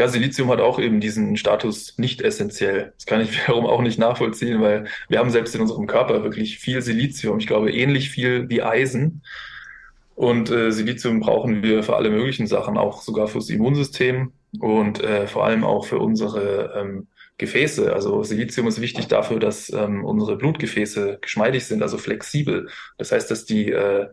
Ja, 0.00 0.08
Silizium 0.08 0.48
hat 0.48 0.62
auch 0.62 0.78
eben 0.78 0.98
diesen 0.98 1.36
Status 1.36 1.98
nicht 1.98 2.22
essentiell. 2.22 2.94
Das 2.96 3.04
kann 3.04 3.20
ich 3.20 3.32
wiederum 3.42 3.66
auch 3.66 3.82
nicht 3.82 3.98
nachvollziehen, 3.98 4.62
weil 4.62 4.86
wir 5.10 5.18
haben 5.18 5.28
selbst 5.28 5.54
in 5.54 5.60
unserem 5.60 5.86
Körper 5.86 6.22
wirklich 6.22 6.58
viel 6.58 6.80
Silizium. 6.80 7.38
Ich 7.38 7.46
glaube, 7.46 7.70
ähnlich 7.70 8.08
viel 8.08 8.48
wie 8.48 8.62
Eisen. 8.62 9.22
Und 10.14 10.50
äh, 10.50 10.72
Silizium 10.72 11.20
brauchen 11.20 11.62
wir 11.62 11.82
für 11.82 11.96
alle 11.96 12.08
möglichen 12.08 12.46
Sachen, 12.46 12.78
auch 12.78 13.02
sogar 13.02 13.28
fürs 13.28 13.50
Immunsystem 13.50 14.32
und 14.58 15.04
äh, 15.04 15.26
vor 15.26 15.44
allem 15.44 15.64
auch 15.64 15.84
für 15.84 15.98
unsere 15.98 16.72
ähm, 16.80 17.08
Gefäße. 17.36 17.92
Also 17.92 18.22
Silizium 18.22 18.68
ist 18.68 18.80
wichtig 18.80 19.06
dafür, 19.06 19.38
dass 19.38 19.70
ähm, 19.70 20.02
unsere 20.06 20.38
Blutgefäße 20.38 21.18
geschmeidig 21.20 21.66
sind, 21.66 21.82
also 21.82 21.98
flexibel. 21.98 22.70
Das 22.96 23.12
heißt, 23.12 23.30
dass 23.30 23.44
die 23.44 23.70
äh, 23.70 24.06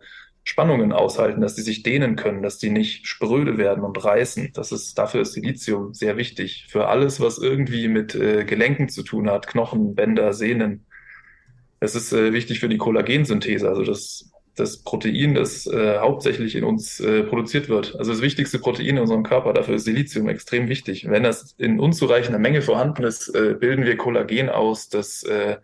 Spannungen 0.47 0.93
aushalten, 0.93 1.41
dass 1.41 1.55
die 1.55 1.61
sich 1.61 1.83
dehnen 1.83 2.15
können, 2.15 2.41
dass 2.41 2.57
die 2.57 2.69
nicht 2.69 3.05
spröde 3.05 3.57
werden 3.57 3.83
und 3.83 4.01
reißen. 4.01 4.51
Das 4.53 4.71
ist, 4.71 4.97
dafür 4.97 5.19
ist 5.21 5.33
Silizium 5.33 5.93
sehr 5.93 6.15
wichtig. 6.15 6.67
Für 6.69 6.87
alles, 6.87 7.19
was 7.19 7.37
irgendwie 7.37 7.89
mit 7.89 8.15
äh, 8.15 8.45
Gelenken 8.45 8.87
zu 8.87 9.03
tun 9.03 9.29
hat, 9.29 9.47
Knochen, 9.47 9.93
Bänder, 9.93 10.31
Sehnen. 10.31 10.85
Es 11.81 11.95
ist 11.95 12.13
äh, 12.13 12.31
wichtig 12.31 12.61
für 12.61 12.69
die 12.69 12.77
Kollagensynthese, 12.77 13.67
also 13.67 13.83
das, 13.83 14.31
das 14.55 14.83
Protein, 14.83 15.35
das 15.35 15.67
äh, 15.67 15.97
hauptsächlich 15.97 16.55
in 16.55 16.63
uns 16.63 17.01
äh, 17.01 17.23
produziert 17.23 17.67
wird. 17.67 17.97
Also 17.99 18.13
das 18.13 18.21
wichtigste 18.21 18.57
Protein 18.57 18.95
in 18.95 18.99
unserem 18.99 19.23
Körper, 19.23 19.51
dafür 19.51 19.75
ist 19.75 19.83
Silizium 19.83 20.29
extrem 20.29 20.69
wichtig. 20.69 21.09
Wenn 21.09 21.23
das 21.23 21.55
in 21.57 21.77
unzureichender 21.77 22.39
Menge 22.39 22.61
vorhanden 22.61 23.03
ist, 23.03 23.35
äh, 23.35 23.53
bilden 23.59 23.83
wir 23.83 23.97
Kollagen 23.97 24.47
aus, 24.47 24.87
das 24.87 25.23
äh, 25.23 25.57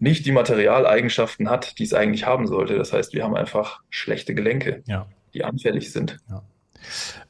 nicht 0.00 0.26
die 0.26 0.32
Materialeigenschaften 0.32 1.48
hat, 1.48 1.78
die 1.78 1.84
es 1.84 1.94
eigentlich 1.94 2.26
haben 2.26 2.46
sollte. 2.46 2.76
Das 2.76 2.92
heißt, 2.92 3.12
wir 3.12 3.22
haben 3.22 3.36
einfach 3.36 3.80
schlechte 3.90 4.34
Gelenke, 4.34 4.82
ja. 4.86 5.06
die 5.34 5.44
anfällig 5.44 5.92
sind. 5.92 6.18
Ja. 6.28 6.42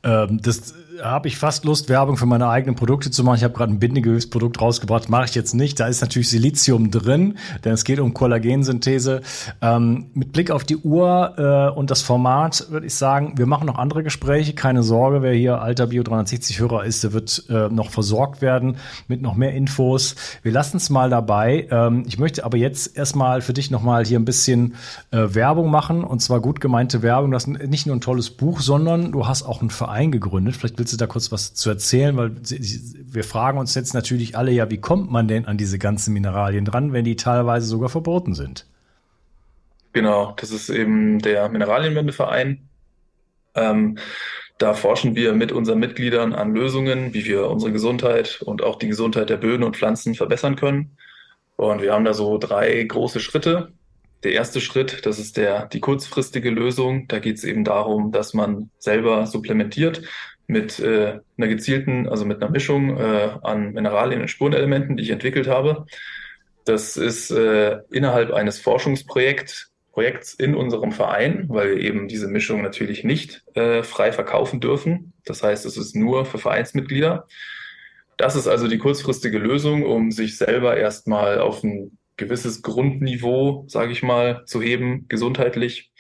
Ähm, 0.02 0.40
das 0.42 0.74
habe 1.02 1.28
ich 1.28 1.38
fast 1.38 1.64
Lust, 1.64 1.88
Werbung 1.88 2.16
für 2.16 2.26
meine 2.26 2.48
eigenen 2.48 2.74
Produkte 2.74 3.10
zu 3.10 3.24
machen. 3.24 3.36
Ich 3.36 3.44
habe 3.44 3.54
gerade 3.54 3.72
ein 3.72 3.78
Bindegewebsprodukt 3.78 4.60
rausgebracht, 4.60 5.08
mache 5.08 5.24
ich 5.26 5.34
jetzt 5.34 5.54
nicht. 5.54 5.80
Da 5.80 5.86
ist 5.86 6.00
natürlich 6.00 6.28
Silizium 6.28 6.90
drin, 6.90 7.38
denn 7.64 7.72
es 7.72 7.84
geht 7.84 8.00
um 8.00 8.14
Kollagensynthese. 8.14 9.22
Ähm, 9.60 10.10
mit 10.14 10.32
Blick 10.32 10.50
auf 10.50 10.64
die 10.64 10.76
Uhr 10.76 11.34
äh, 11.38 11.78
und 11.78 11.90
das 11.90 12.02
Format 12.02 12.66
würde 12.70 12.86
ich 12.86 12.94
sagen, 12.94 13.34
wir 13.36 13.46
machen 13.46 13.66
noch 13.66 13.78
andere 13.78 14.02
Gespräche. 14.02 14.54
Keine 14.54 14.82
Sorge, 14.82 15.22
wer 15.22 15.32
hier 15.32 15.60
alter 15.60 15.88
Bio 15.88 16.02
360 16.02 16.60
Hörer 16.60 16.84
ist, 16.84 17.04
der 17.04 17.12
wird 17.12 17.44
äh, 17.48 17.68
noch 17.68 17.90
versorgt 17.90 18.42
werden 18.42 18.76
mit 19.08 19.22
noch 19.22 19.34
mehr 19.34 19.52
Infos. 19.52 20.16
Wir 20.42 20.52
lassen 20.52 20.78
es 20.78 20.90
mal 20.90 21.10
dabei. 21.10 21.68
Ähm, 21.70 22.04
ich 22.06 22.18
möchte 22.18 22.44
aber 22.44 22.56
jetzt 22.56 22.96
erstmal 22.96 23.40
für 23.42 23.52
dich 23.52 23.70
nochmal 23.70 24.04
hier 24.04 24.18
ein 24.18 24.24
bisschen 24.24 24.74
äh, 25.10 25.34
Werbung 25.34 25.70
machen 25.70 26.04
und 26.04 26.20
zwar 26.20 26.40
gut 26.40 26.60
gemeinte 26.60 27.02
Werbung. 27.02 27.30
Das 27.30 27.44
ist 27.44 27.68
nicht 27.68 27.86
nur 27.86 27.96
ein 27.96 28.00
tolles 28.00 28.30
Buch, 28.30 28.60
sondern 28.60 29.12
du 29.12 29.26
hast 29.26 29.39
auch 29.42 29.60
einen 29.60 29.70
Verein 29.70 30.12
gegründet. 30.12 30.56
Vielleicht 30.56 30.78
willst 30.78 30.92
du 30.92 30.96
da 30.96 31.06
kurz 31.06 31.32
was 31.32 31.54
zu 31.54 31.70
erzählen, 31.70 32.16
weil 32.16 32.32
wir 32.40 33.24
fragen 33.24 33.58
uns 33.58 33.74
jetzt 33.74 33.94
natürlich 33.94 34.36
alle 34.36 34.52
ja, 34.52 34.70
wie 34.70 34.80
kommt 34.80 35.10
man 35.10 35.28
denn 35.28 35.46
an 35.46 35.56
diese 35.56 35.78
ganzen 35.78 36.14
Mineralien 36.14 36.64
dran, 36.64 36.92
wenn 36.92 37.04
die 37.04 37.16
teilweise 37.16 37.66
sogar 37.66 37.88
verboten 37.88 38.34
sind? 38.34 38.66
Genau, 39.92 40.34
das 40.36 40.50
ist 40.50 40.68
eben 40.70 41.18
der 41.18 41.48
Mineralienwendeverein. 41.48 42.68
Ähm, 43.54 43.98
da 44.58 44.74
forschen 44.74 45.16
wir 45.16 45.32
mit 45.32 45.52
unseren 45.52 45.78
Mitgliedern 45.78 46.34
an 46.34 46.54
Lösungen, 46.54 47.14
wie 47.14 47.24
wir 47.24 47.48
unsere 47.48 47.72
Gesundheit 47.72 48.42
und 48.42 48.62
auch 48.62 48.76
die 48.76 48.88
Gesundheit 48.88 49.30
der 49.30 49.38
Böden 49.38 49.64
und 49.64 49.76
Pflanzen 49.76 50.14
verbessern 50.14 50.54
können. 50.56 50.96
Und 51.56 51.82
wir 51.82 51.92
haben 51.92 52.04
da 52.04 52.14
so 52.14 52.38
drei 52.38 52.82
große 52.84 53.20
Schritte. 53.20 53.72
Der 54.22 54.32
erste 54.32 54.60
Schritt, 54.60 55.06
das 55.06 55.18
ist 55.18 55.36
der, 55.36 55.66
die 55.66 55.80
kurzfristige 55.80 56.50
Lösung. 56.50 57.08
Da 57.08 57.18
geht 57.18 57.38
es 57.38 57.44
eben 57.44 57.64
darum, 57.64 58.12
dass 58.12 58.34
man 58.34 58.70
selber 58.78 59.26
supplementiert 59.26 60.02
mit 60.46 60.78
äh, 60.80 61.20
einer 61.36 61.48
gezielten, 61.48 62.08
also 62.08 62.24
mit 62.24 62.42
einer 62.42 62.50
Mischung 62.50 62.98
äh, 62.98 63.30
an 63.42 63.72
Mineralien 63.72 64.20
und 64.20 64.28
Spurenelementen, 64.28 64.96
die 64.96 65.04
ich 65.04 65.10
entwickelt 65.10 65.46
habe. 65.46 65.86
Das 66.64 66.96
ist 66.96 67.30
äh, 67.30 67.78
innerhalb 67.90 68.32
eines 68.32 68.58
Forschungsprojekts 68.58 69.70
Projekts 69.92 70.34
in 70.34 70.54
unserem 70.54 70.92
Verein, 70.92 71.46
weil 71.48 71.76
wir 71.76 71.82
eben 71.82 72.06
diese 72.06 72.28
Mischung 72.28 72.62
natürlich 72.62 73.02
nicht 73.02 73.42
äh, 73.54 73.82
frei 73.82 74.12
verkaufen 74.12 74.60
dürfen. 74.60 75.12
Das 75.24 75.42
heißt, 75.42 75.66
es 75.66 75.76
ist 75.76 75.96
nur 75.96 76.24
für 76.24 76.38
Vereinsmitglieder. 76.38 77.26
Das 78.16 78.36
ist 78.36 78.46
also 78.46 78.68
die 78.68 78.78
kurzfristige 78.78 79.38
Lösung, 79.38 79.84
um 79.84 80.12
sich 80.12 80.36
selber 80.38 80.76
erstmal 80.76 81.40
auf 81.40 81.64
ein 81.64 81.98
gewisses 82.20 82.62
Grundniveau, 82.62 83.64
sage 83.66 83.90
ich 83.90 84.04
mal, 84.04 84.44
zu 84.46 84.62
heben, 84.62 85.06
gesundheitlich. 85.08 85.90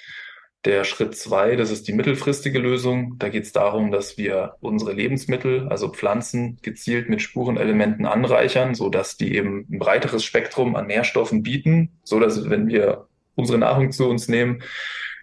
Der 0.66 0.84
Schritt 0.84 1.16
zwei, 1.16 1.56
das 1.56 1.70
ist 1.70 1.88
die 1.88 1.94
mittelfristige 1.94 2.58
Lösung. 2.58 3.16
Da 3.18 3.30
geht 3.30 3.44
es 3.44 3.52
darum, 3.52 3.90
dass 3.90 4.18
wir 4.18 4.56
unsere 4.60 4.92
Lebensmittel, 4.92 5.68
also 5.68 5.88
Pflanzen, 5.88 6.58
gezielt 6.62 7.08
mit 7.08 7.22
Spurenelementen 7.22 8.04
anreichern, 8.04 8.74
so 8.74 8.90
dass 8.90 9.16
die 9.16 9.34
eben 9.34 9.66
ein 9.70 9.78
breiteres 9.78 10.22
Spektrum 10.22 10.76
an 10.76 10.86
Nährstoffen 10.86 11.42
bieten, 11.42 11.98
so 12.04 12.20
dass 12.20 12.50
wenn 12.50 12.68
wir 12.68 13.06
unsere 13.34 13.58
Nahrung 13.58 13.90
zu 13.90 14.06
uns 14.06 14.28
nehmen, 14.28 14.62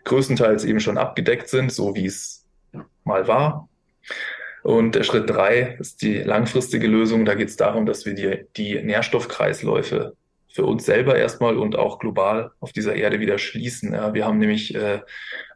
größtenteils 0.05 0.65
eben 0.65 0.79
schon 0.79 0.97
abgedeckt 0.97 1.49
sind, 1.49 1.71
so 1.71 1.95
wie 1.95 2.07
es 2.07 2.47
mal 3.03 3.27
war. 3.27 3.69
Und 4.63 4.95
der 4.95 5.03
Schritt 5.03 5.29
drei 5.29 5.77
ist 5.79 6.01
die 6.01 6.17
langfristige 6.17 6.87
Lösung. 6.87 7.25
Da 7.25 7.35
geht 7.35 7.49
es 7.49 7.57
darum, 7.57 7.85
dass 7.85 8.05
wir 8.07 8.15
die, 8.15 8.45
die 8.57 8.81
Nährstoffkreisläufe 8.81 10.15
für 10.57 10.65
uns 10.65 10.85
selber 10.85 11.15
erstmal 11.15 11.55
und 11.55 11.75
auch 11.75 11.99
global 11.99 12.49
auf 12.59 12.71
dieser 12.71 12.95
Erde 12.95 13.19
wieder 13.19 13.37
schließen. 13.37 13.93
Ja, 13.93 14.15
wir 14.15 14.25
haben 14.25 14.39
nämlich 14.39 14.73
äh, 14.73 15.01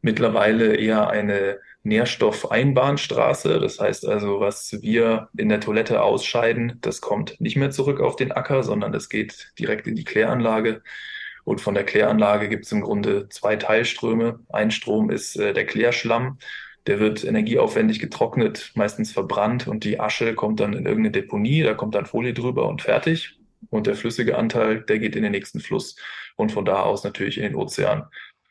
mittlerweile 0.04 0.76
eher 0.76 1.10
eine 1.10 1.60
Nährstoffeinbahnstraße. 1.82 3.60
Das 3.60 3.80
heißt 3.80 4.08
also, 4.08 4.42
was 4.42 4.78
wir 4.84 5.30
in 5.36 5.50
der 5.50 5.60
Toilette 5.60 6.04
ausscheiden, 6.04 6.78
das 6.82 7.02
kommt 7.02 7.42
nicht 7.42 7.58
mehr 7.58 7.72
zurück 7.72 8.00
auf 8.00 8.16
den 8.16 8.32
Acker, 8.32 8.62
sondern 8.62 8.92
das 8.92 9.10
geht 9.10 9.54
direkt 9.58 9.88
in 9.88 9.96
die 9.96 10.04
Kläranlage. 10.04 10.84
Und 11.46 11.62
von 11.62 11.74
der 11.74 11.84
Kläranlage 11.84 12.48
gibt 12.48 12.66
es 12.66 12.72
im 12.72 12.82
Grunde 12.82 13.28
zwei 13.30 13.56
Teilströme. 13.56 14.42
Ein 14.50 14.70
Strom 14.70 15.10
ist 15.10 15.36
äh, 15.36 15.52
der 15.54 15.66
Klärschlamm. 15.66 16.38
Der 16.86 17.00
wird 17.00 17.24
energieaufwendig 17.24 17.98
getrocknet, 18.00 18.72
meistens 18.76 19.12
verbrannt 19.12 19.68
und 19.68 19.84
die 19.84 20.00
Asche 20.00 20.36
kommt 20.36 20.60
dann 20.60 20.74
in 20.74 20.86
irgendeine 20.86 21.12
Deponie, 21.12 21.64
da 21.64 21.74
kommt 21.74 21.96
dann 21.96 22.06
Folie 22.06 22.34
drüber 22.36 22.68
und 22.68 22.84
fertig 22.84 23.41
und 23.70 23.88
der 23.88 23.96
flüssige 23.96 24.38
Anteil, 24.38 24.82
der 24.82 25.00
geht 25.00 25.16
in 25.16 25.24
den 25.24 25.32
nächsten 25.32 25.60
Fluss 25.60 25.96
und 26.36 26.52
von 26.52 26.66
da 26.66 26.82
aus 26.82 27.04
natürlich 27.04 27.38
in 27.38 27.44
den 27.44 27.56
Ozean. 27.56 28.06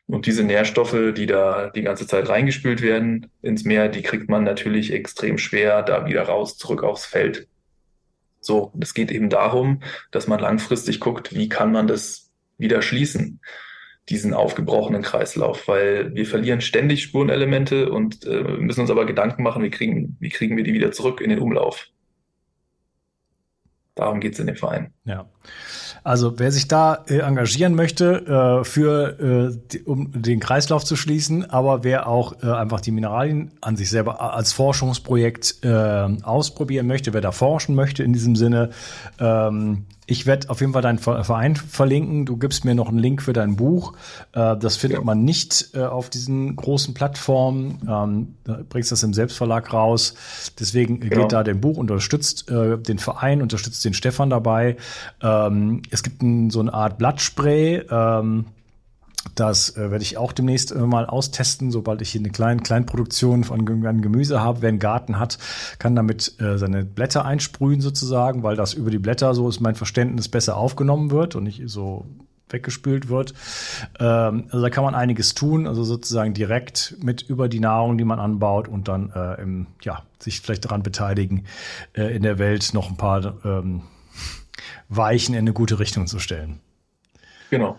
Und 0.06 0.26
diese 0.26 0.42
Nährstoffe, 0.42 1.14
die 1.14 1.26
da 1.26 1.70
die 1.70 1.82
ganze 1.82 2.06
Zeit 2.06 2.28
reingespült 2.28 2.82
werden 2.82 3.30
ins 3.42 3.64
Meer, 3.64 3.88
die 3.88 4.02
kriegt 4.02 4.28
man 4.28 4.42
natürlich 4.42 4.92
extrem 4.92 5.38
schwer 5.38 5.82
da 5.82 6.06
wieder 6.06 6.22
raus, 6.22 6.56
zurück 6.56 6.82
aufs 6.82 7.06
Feld. 7.06 7.46
So, 8.40 8.72
es 8.80 8.94
geht 8.94 9.12
eben 9.12 9.30
darum, 9.30 9.82
dass 10.10 10.26
man 10.26 10.40
langfristig 10.40 10.98
guckt, 10.98 11.34
wie 11.34 11.48
kann 11.48 11.70
man 11.70 11.86
das 11.86 12.32
wieder 12.58 12.82
schließen, 12.82 13.40
diesen 14.08 14.34
aufgebrochenen 14.34 15.02
Kreislauf, 15.02 15.68
weil 15.68 16.14
wir 16.14 16.26
verlieren 16.26 16.60
ständig 16.60 17.02
Spurenelemente 17.02 17.90
und 17.90 18.24
äh, 18.26 18.42
müssen 18.42 18.80
uns 18.80 18.90
aber 18.90 19.06
Gedanken 19.06 19.42
machen, 19.42 19.62
wie 19.62 19.70
kriegen, 19.70 20.16
wie 20.18 20.30
kriegen 20.30 20.56
wir 20.56 20.64
die 20.64 20.74
wieder 20.74 20.90
zurück 20.90 21.20
in 21.20 21.30
den 21.30 21.38
Umlauf. 21.38 21.88
Darum 24.00 24.18
geht 24.18 24.32
es 24.32 24.38
in 24.38 24.46
dem 24.46 24.56
Verein. 24.56 24.94
Ja. 25.04 25.26
Also 26.02 26.38
wer 26.38 26.50
sich 26.50 26.68
da 26.68 27.04
äh, 27.06 27.18
engagieren 27.18 27.74
möchte, 27.74 28.60
äh, 28.62 28.64
für, 28.64 29.50
äh, 29.52 29.58
die, 29.70 29.82
um 29.82 30.10
den 30.10 30.40
Kreislauf 30.40 30.86
zu 30.86 30.96
schließen, 30.96 31.50
aber 31.50 31.84
wer 31.84 32.06
auch 32.06 32.42
äh, 32.42 32.46
einfach 32.46 32.80
die 32.80 32.92
Mineralien 32.92 33.52
an 33.60 33.76
sich 33.76 33.90
selber 33.90 34.34
als 34.34 34.54
Forschungsprojekt 34.54 35.56
äh, 35.62 35.68
ausprobieren 36.22 36.86
möchte, 36.86 37.12
wer 37.12 37.20
da 37.20 37.30
forschen 37.30 37.74
möchte 37.74 38.02
in 38.02 38.14
diesem 38.14 38.36
Sinne, 38.36 38.70
ähm, 39.18 39.84
ich 40.10 40.26
werde 40.26 40.50
auf 40.50 40.60
jeden 40.60 40.72
Fall 40.72 40.82
deinen 40.82 40.98
Verein 40.98 41.54
verlinken. 41.54 42.26
Du 42.26 42.36
gibst 42.36 42.64
mir 42.64 42.74
noch 42.74 42.88
einen 42.88 42.98
Link 42.98 43.22
für 43.22 43.32
dein 43.32 43.54
Buch. 43.54 43.92
Äh, 44.32 44.56
das 44.56 44.76
findet 44.76 44.98
ja. 44.98 45.04
man 45.04 45.24
nicht 45.24 45.70
äh, 45.74 45.82
auf 45.82 46.10
diesen 46.10 46.56
großen 46.56 46.94
Plattformen. 46.94 47.78
Ähm, 47.88 48.34
du 48.42 48.64
bringst 48.64 48.90
das 48.90 49.04
im 49.04 49.14
Selbstverlag 49.14 49.72
raus. 49.72 50.14
Deswegen 50.58 50.98
genau. 50.98 51.22
geht 51.22 51.32
da 51.32 51.44
dein 51.44 51.60
Buch, 51.60 51.76
unterstützt 51.76 52.50
äh, 52.50 52.76
den 52.76 52.98
Verein, 52.98 53.40
unterstützt 53.40 53.84
den 53.84 53.94
Stefan 53.94 54.30
dabei. 54.30 54.76
Ähm, 55.22 55.82
es 55.90 56.02
gibt 56.02 56.22
so 56.52 56.58
eine 56.58 56.74
Art 56.74 56.98
Blattspray. 56.98 57.84
Das 59.34 59.76
äh, 59.76 59.90
werde 59.90 60.02
ich 60.02 60.16
auch 60.16 60.32
demnächst 60.32 60.72
äh, 60.72 60.78
mal 60.78 61.06
austesten, 61.06 61.70
sobald 61.70 62.00
ich 62.00 62.10
hier 62.10 62.20
eine 62.20 62.30
kleine 62.30 62.62
Kleinproduktion 62.62 63.44
von 63.44 63.66
Gemüse 63.66 64.40
habe. 64.40 64.62
Wer 64.62 64.70
einen 64.70 64.78
Garten 64.78 65.18
hat, 65.18 65.38
kann 65.78 65.94
damit 65.94 66.40
äh, 66.40 66.56
seine 66.56 66.84
Blätter 66.84 67.24
einsprühen 67.24 67.80
sozusagen, 67.80 68.42
weil 68.42 68.56
das 68.56 68.72
über 68.72 68.90
die 68.90 68.98
Blätter, 68.98 69.34
so 69.34 69.48
ist 69.48 69.60
mein 69.60 69.74
Verständnis, 69.74 70.28
besser 70.28 70.56
aufgenommen 70.56 71.10
wird 71.10 71.36
und 71.36 71.44
nicht 71.44 71.62
so 71.66 72.06
weggespült 72.48 73.08
wird. 73.08 73.34
Ähm, 73.98 74.44
also 74.46 74.62
da 74.62 74.70
kann 74.70 74.84
man 74.84 74.94
einiges 74.94 75.34
tun, 75.34 75.66
also 75.66 75.84
sozusagen 75.84 76.32
direkt 76.32 76.96
mit 77.00 77.22
über 77.22 77.48
die 77.48 77.60
Nahrung, 77.60 77.98
die 77.98 78.04
man 78.04 78.18
anbaut 78.18 78.68
und 78.68 78.88
dann 78.88 79.10
äh, 79.14 79.40
im, 79.42 79.66
ja, 79.82 80.02
sich 80.18 80.40
vielleicht 80.40 80.64
daran 80.64 80.82
beteiligen, 80.82 81.44
äh, 81.92 82.14
in 82.14 82.22
der 82.22 82.38
Welt 82.38 82.72
noch 82.72 82.88
ein 82.88 82.96
paar 82.96 83.34
ähm, 83.44 83.82
Weichen 84.88 85.34
in 85.34 85.40
eine 85.40 85.52
gute 85.52 85.78
Richtung 85.78 86.06
zu 86.06 86.18
stellen. 86.18 86.60
Genau. 87.50 87.76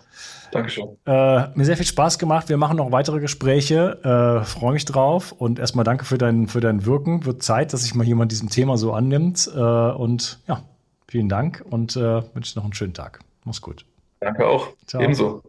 Dankeschön. 0.52 0.98
Äh, 1.06 1.48
mir 1.54 1.64
sehr 1.64 1.78
viel 1.78 1.86
Spaß 1.86 2.18
gemacht. 2.18 2.50
Wir 2.50 2.58
machen 2.58 2.76
noch 2.76 2.92
weitere 2.92 3.20
Gespräche. 3.20 3.98
Äh, 4.42 4.44
Freue 4.44 4.74
mich 4.74 4.84
drauf. 4.84 5.32
Und 5.32 5.58
erstmal 5.58 5.84
danke 5.84 6.04
für 6.04 6.18
dein, 6.18 6.46
für 6.46 6.60
dein 6.60 6.84
Wirken. 6.84 7.24
Wird 7.24 7.42
Zeit, 7.42 7.72
dass 7.72 7.82
sich 7.82 7.94
mal 7.94 8.06
jemand 8.06 8.32
diesem 8.32 8.50
Thema 8.50 8.76
so 8.76 8.92
annimmt. 8.92 9.50
Äh, 9.54 9.58
und 9.58 10.40
ja, 10.46 10.62
vielen 11.08 11.30
Dank 11.30 11.64
und 11.68 11.96
äh, 11.96 12.22
wünsche 12.34 12.58
noch 12.58 12.64
einen 12.64 12.74
schönen 12.74 12.94
Tag. 12.94 13.20
Mach's 13.44 13.62
gut. 13.62 13.86
Danke 14.20 14.46
auch. 14.46 14.68
Ciao. 14.86 15.02
Ebenso. 15.02 15.42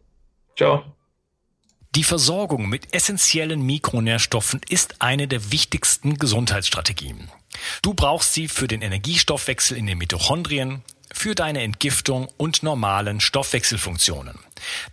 Ciao. 0.58 0.84
Die 1.96 2.04
Versorgung 2.04 2.70
mit 2.70 2.96
essentiellen 2.96 3.62
Mikronährstoffen 3.62 4.62
ist 4.68 4.96
eine 5.00 5.28
der 5.28 5.52
wichtigsten 5.52 6.16
Gesundheitsstrategien. 6.16 7.30
Du 7.84 7.94
brauchst 7.94 8.34
sie 8.34 8.48
für 8.48 8.68
den 8.68 8.82
Energiestoffwechsel 8.82 9.78
in 9.78 9.86
den 9.86 10.00
Mitochondrien, 10.00 10.82
für 11.14 11.36
deine 11.36 11.62
Entgiftung 11.62 12.28
und 12.36 12.64
normalen 12.64 13.22
Stoffwechselfunktionen. 13.22 14.38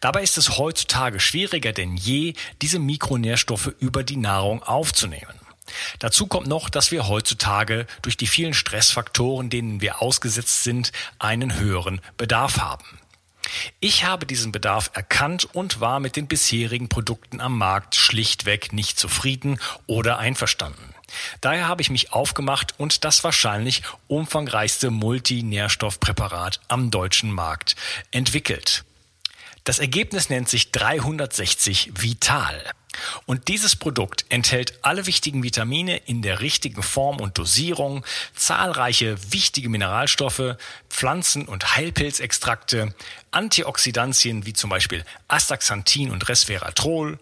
Dabei 0.00 0.22
ist 0.22 0.38
es 0.38 0.58
heutzutage 0.58 1.18
schwieriger 1.18 1.72
denn 1.72 1.96
je, 1.96 2.34
diese 2.62 2.78
Mikronährstoffe 2.78 3.72
über 3.80 4.04
die 4.04 4.16
Nahrung 4.16 4.62
aufzunehmen. 4.62 5.34
Dazu 5.98 6.26
kommt 6.26 6.46
noch, 6.46 6.68
dass 6.68 6.90
wir 6.90 7.08
heutzutage 7.08 7.86
durch 8.02 8.16
die 8.16 8.26
vielen 8.26 8.54
Stressfaktoren, 8.54 9.50
denen 9.50 9.80
wir 9.80 10.02
ausgesetzt 10.02 10.64
sind, 10.64 10.92
einen 11.18 11.58
höheren 11.58 12.00
Bedarf 12.16 12.58
haben. 12.58 12.84
Ich 13.80 14.04
habe 14.04 14.26
diesen 14.26 14.52
Bedarf 14.52 14.90
erkannt 14.94 15.48
und 15.52 15.80
war 15.80 16.00
mit 16.00 16.16
den 16.16 16.28
bisherigen 16.28 16.88
Produkten 16.88 17.40
am 17.40 17.58
Markt 17.58 17.94
schlichtweg 17.94 18.72
nicht 18.72 18.98
zufrieden 18.98 19.58
oder 19.86 20.18
einverstanden. 20.18 20.94
Daher 21.40 21.68
habe 21.68 21.82
ich 21.82 21.90
mich 21.90 22.12
aufgemacht 22.12 22.74
und 22.78 23.04
das 23.04 23.24
wahrscheinlich 23.24 23.82
umfangreichste 24.08 24.90
Multinährstoffpräparat 24.90 26.60
am 26.68 26.90
deutschen 26.90 27.32
Markt 27.32 27.76
entwickelt. 28.10 28.84
Das 29.64 29.78
Ergebnis 29.78 30.30
nennt 30.30 30.48
sich 30.48 30.72
360 30.72 31.92
Vital. 31.94 32.62
Und 33.26 33.48
dieses 33.48 33.76
Produkt 33.76 34.24
enthält 34.28 34.78
alle 34.82 35.06
wichtigen 35.06 35.42
Vitamine 35.42 35.98
in 35.98 36.22
der 36.22 36.40
richtigen 36.40 36.82
Form 36.82 37.20
und 37.20 37.38
Dosierung, 37.38 38.04
zahlreiche 38.34 39.16
wichtige 39.32 39.68
Mineralstoffe, 39.68 40.56
Pflanzen- 40.88 41.46
und 41.46 41.76
Heilpilzextrakte, 41.76 42.94
Antioxidantien 43.30 44.44
wie 44.44 44.52
zum 44.52 44.70
Beispiel 44.70 45.04
Astaxanthin 45.28 46.10
und 46.10 46.28
Resveratrol, 46.28 47.18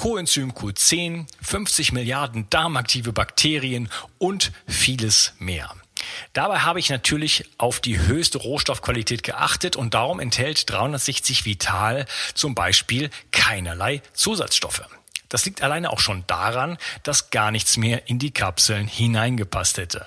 Coenzym 0.00 0.52
Q10, 0.52 1.26
50 1.42 1.92
Milliarden 1.92 2.46
darmaktive 2.48 3.12
Bakterien 3.12 3.90
und 4.16 4.50
vieles 4.66 5.34
mehr. 5.38 5.74
Dabei 6.32 6.60
habe 6.60 6.78
ich 6.78 6.88
natürlich 6.88 7.44
auf 7.58 7.80
die 7.80 7.98
höchste 7.98 8.38
Rohstoffqualität 8.38 9.22
geachtet 9.22 9.76
und 9.76 9.92
darum 9.92 10.18
enthält 10.18 10.70
360 10.70 11.44
Vital 11.44 12.06
zum 12.32 12.54
Beispiel 12.54 13.10
keinerlei 13.30 14.00
Zusatzstoffe. 14.14 14.88
Das 15.28 15.44
liegt 15.44 15.62
alleine 15.62 15.90
auch 15.90 16.00
schon 16.00 16.24
daran, 16.26 16.78
dass 17.02 17.28
gar 17.28 17.50
nichts 17.50 17.76
mehr 17.76 18.08
in 18.08 18.18
die 18.18 18.30
Kapseln 18.30 18.86
hineingepasst 18.86 19.76
hätte. 19.76 20.06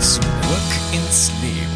zurück 0.00 0.22
ins 0.92 1.30
Leben. 1.42 1.67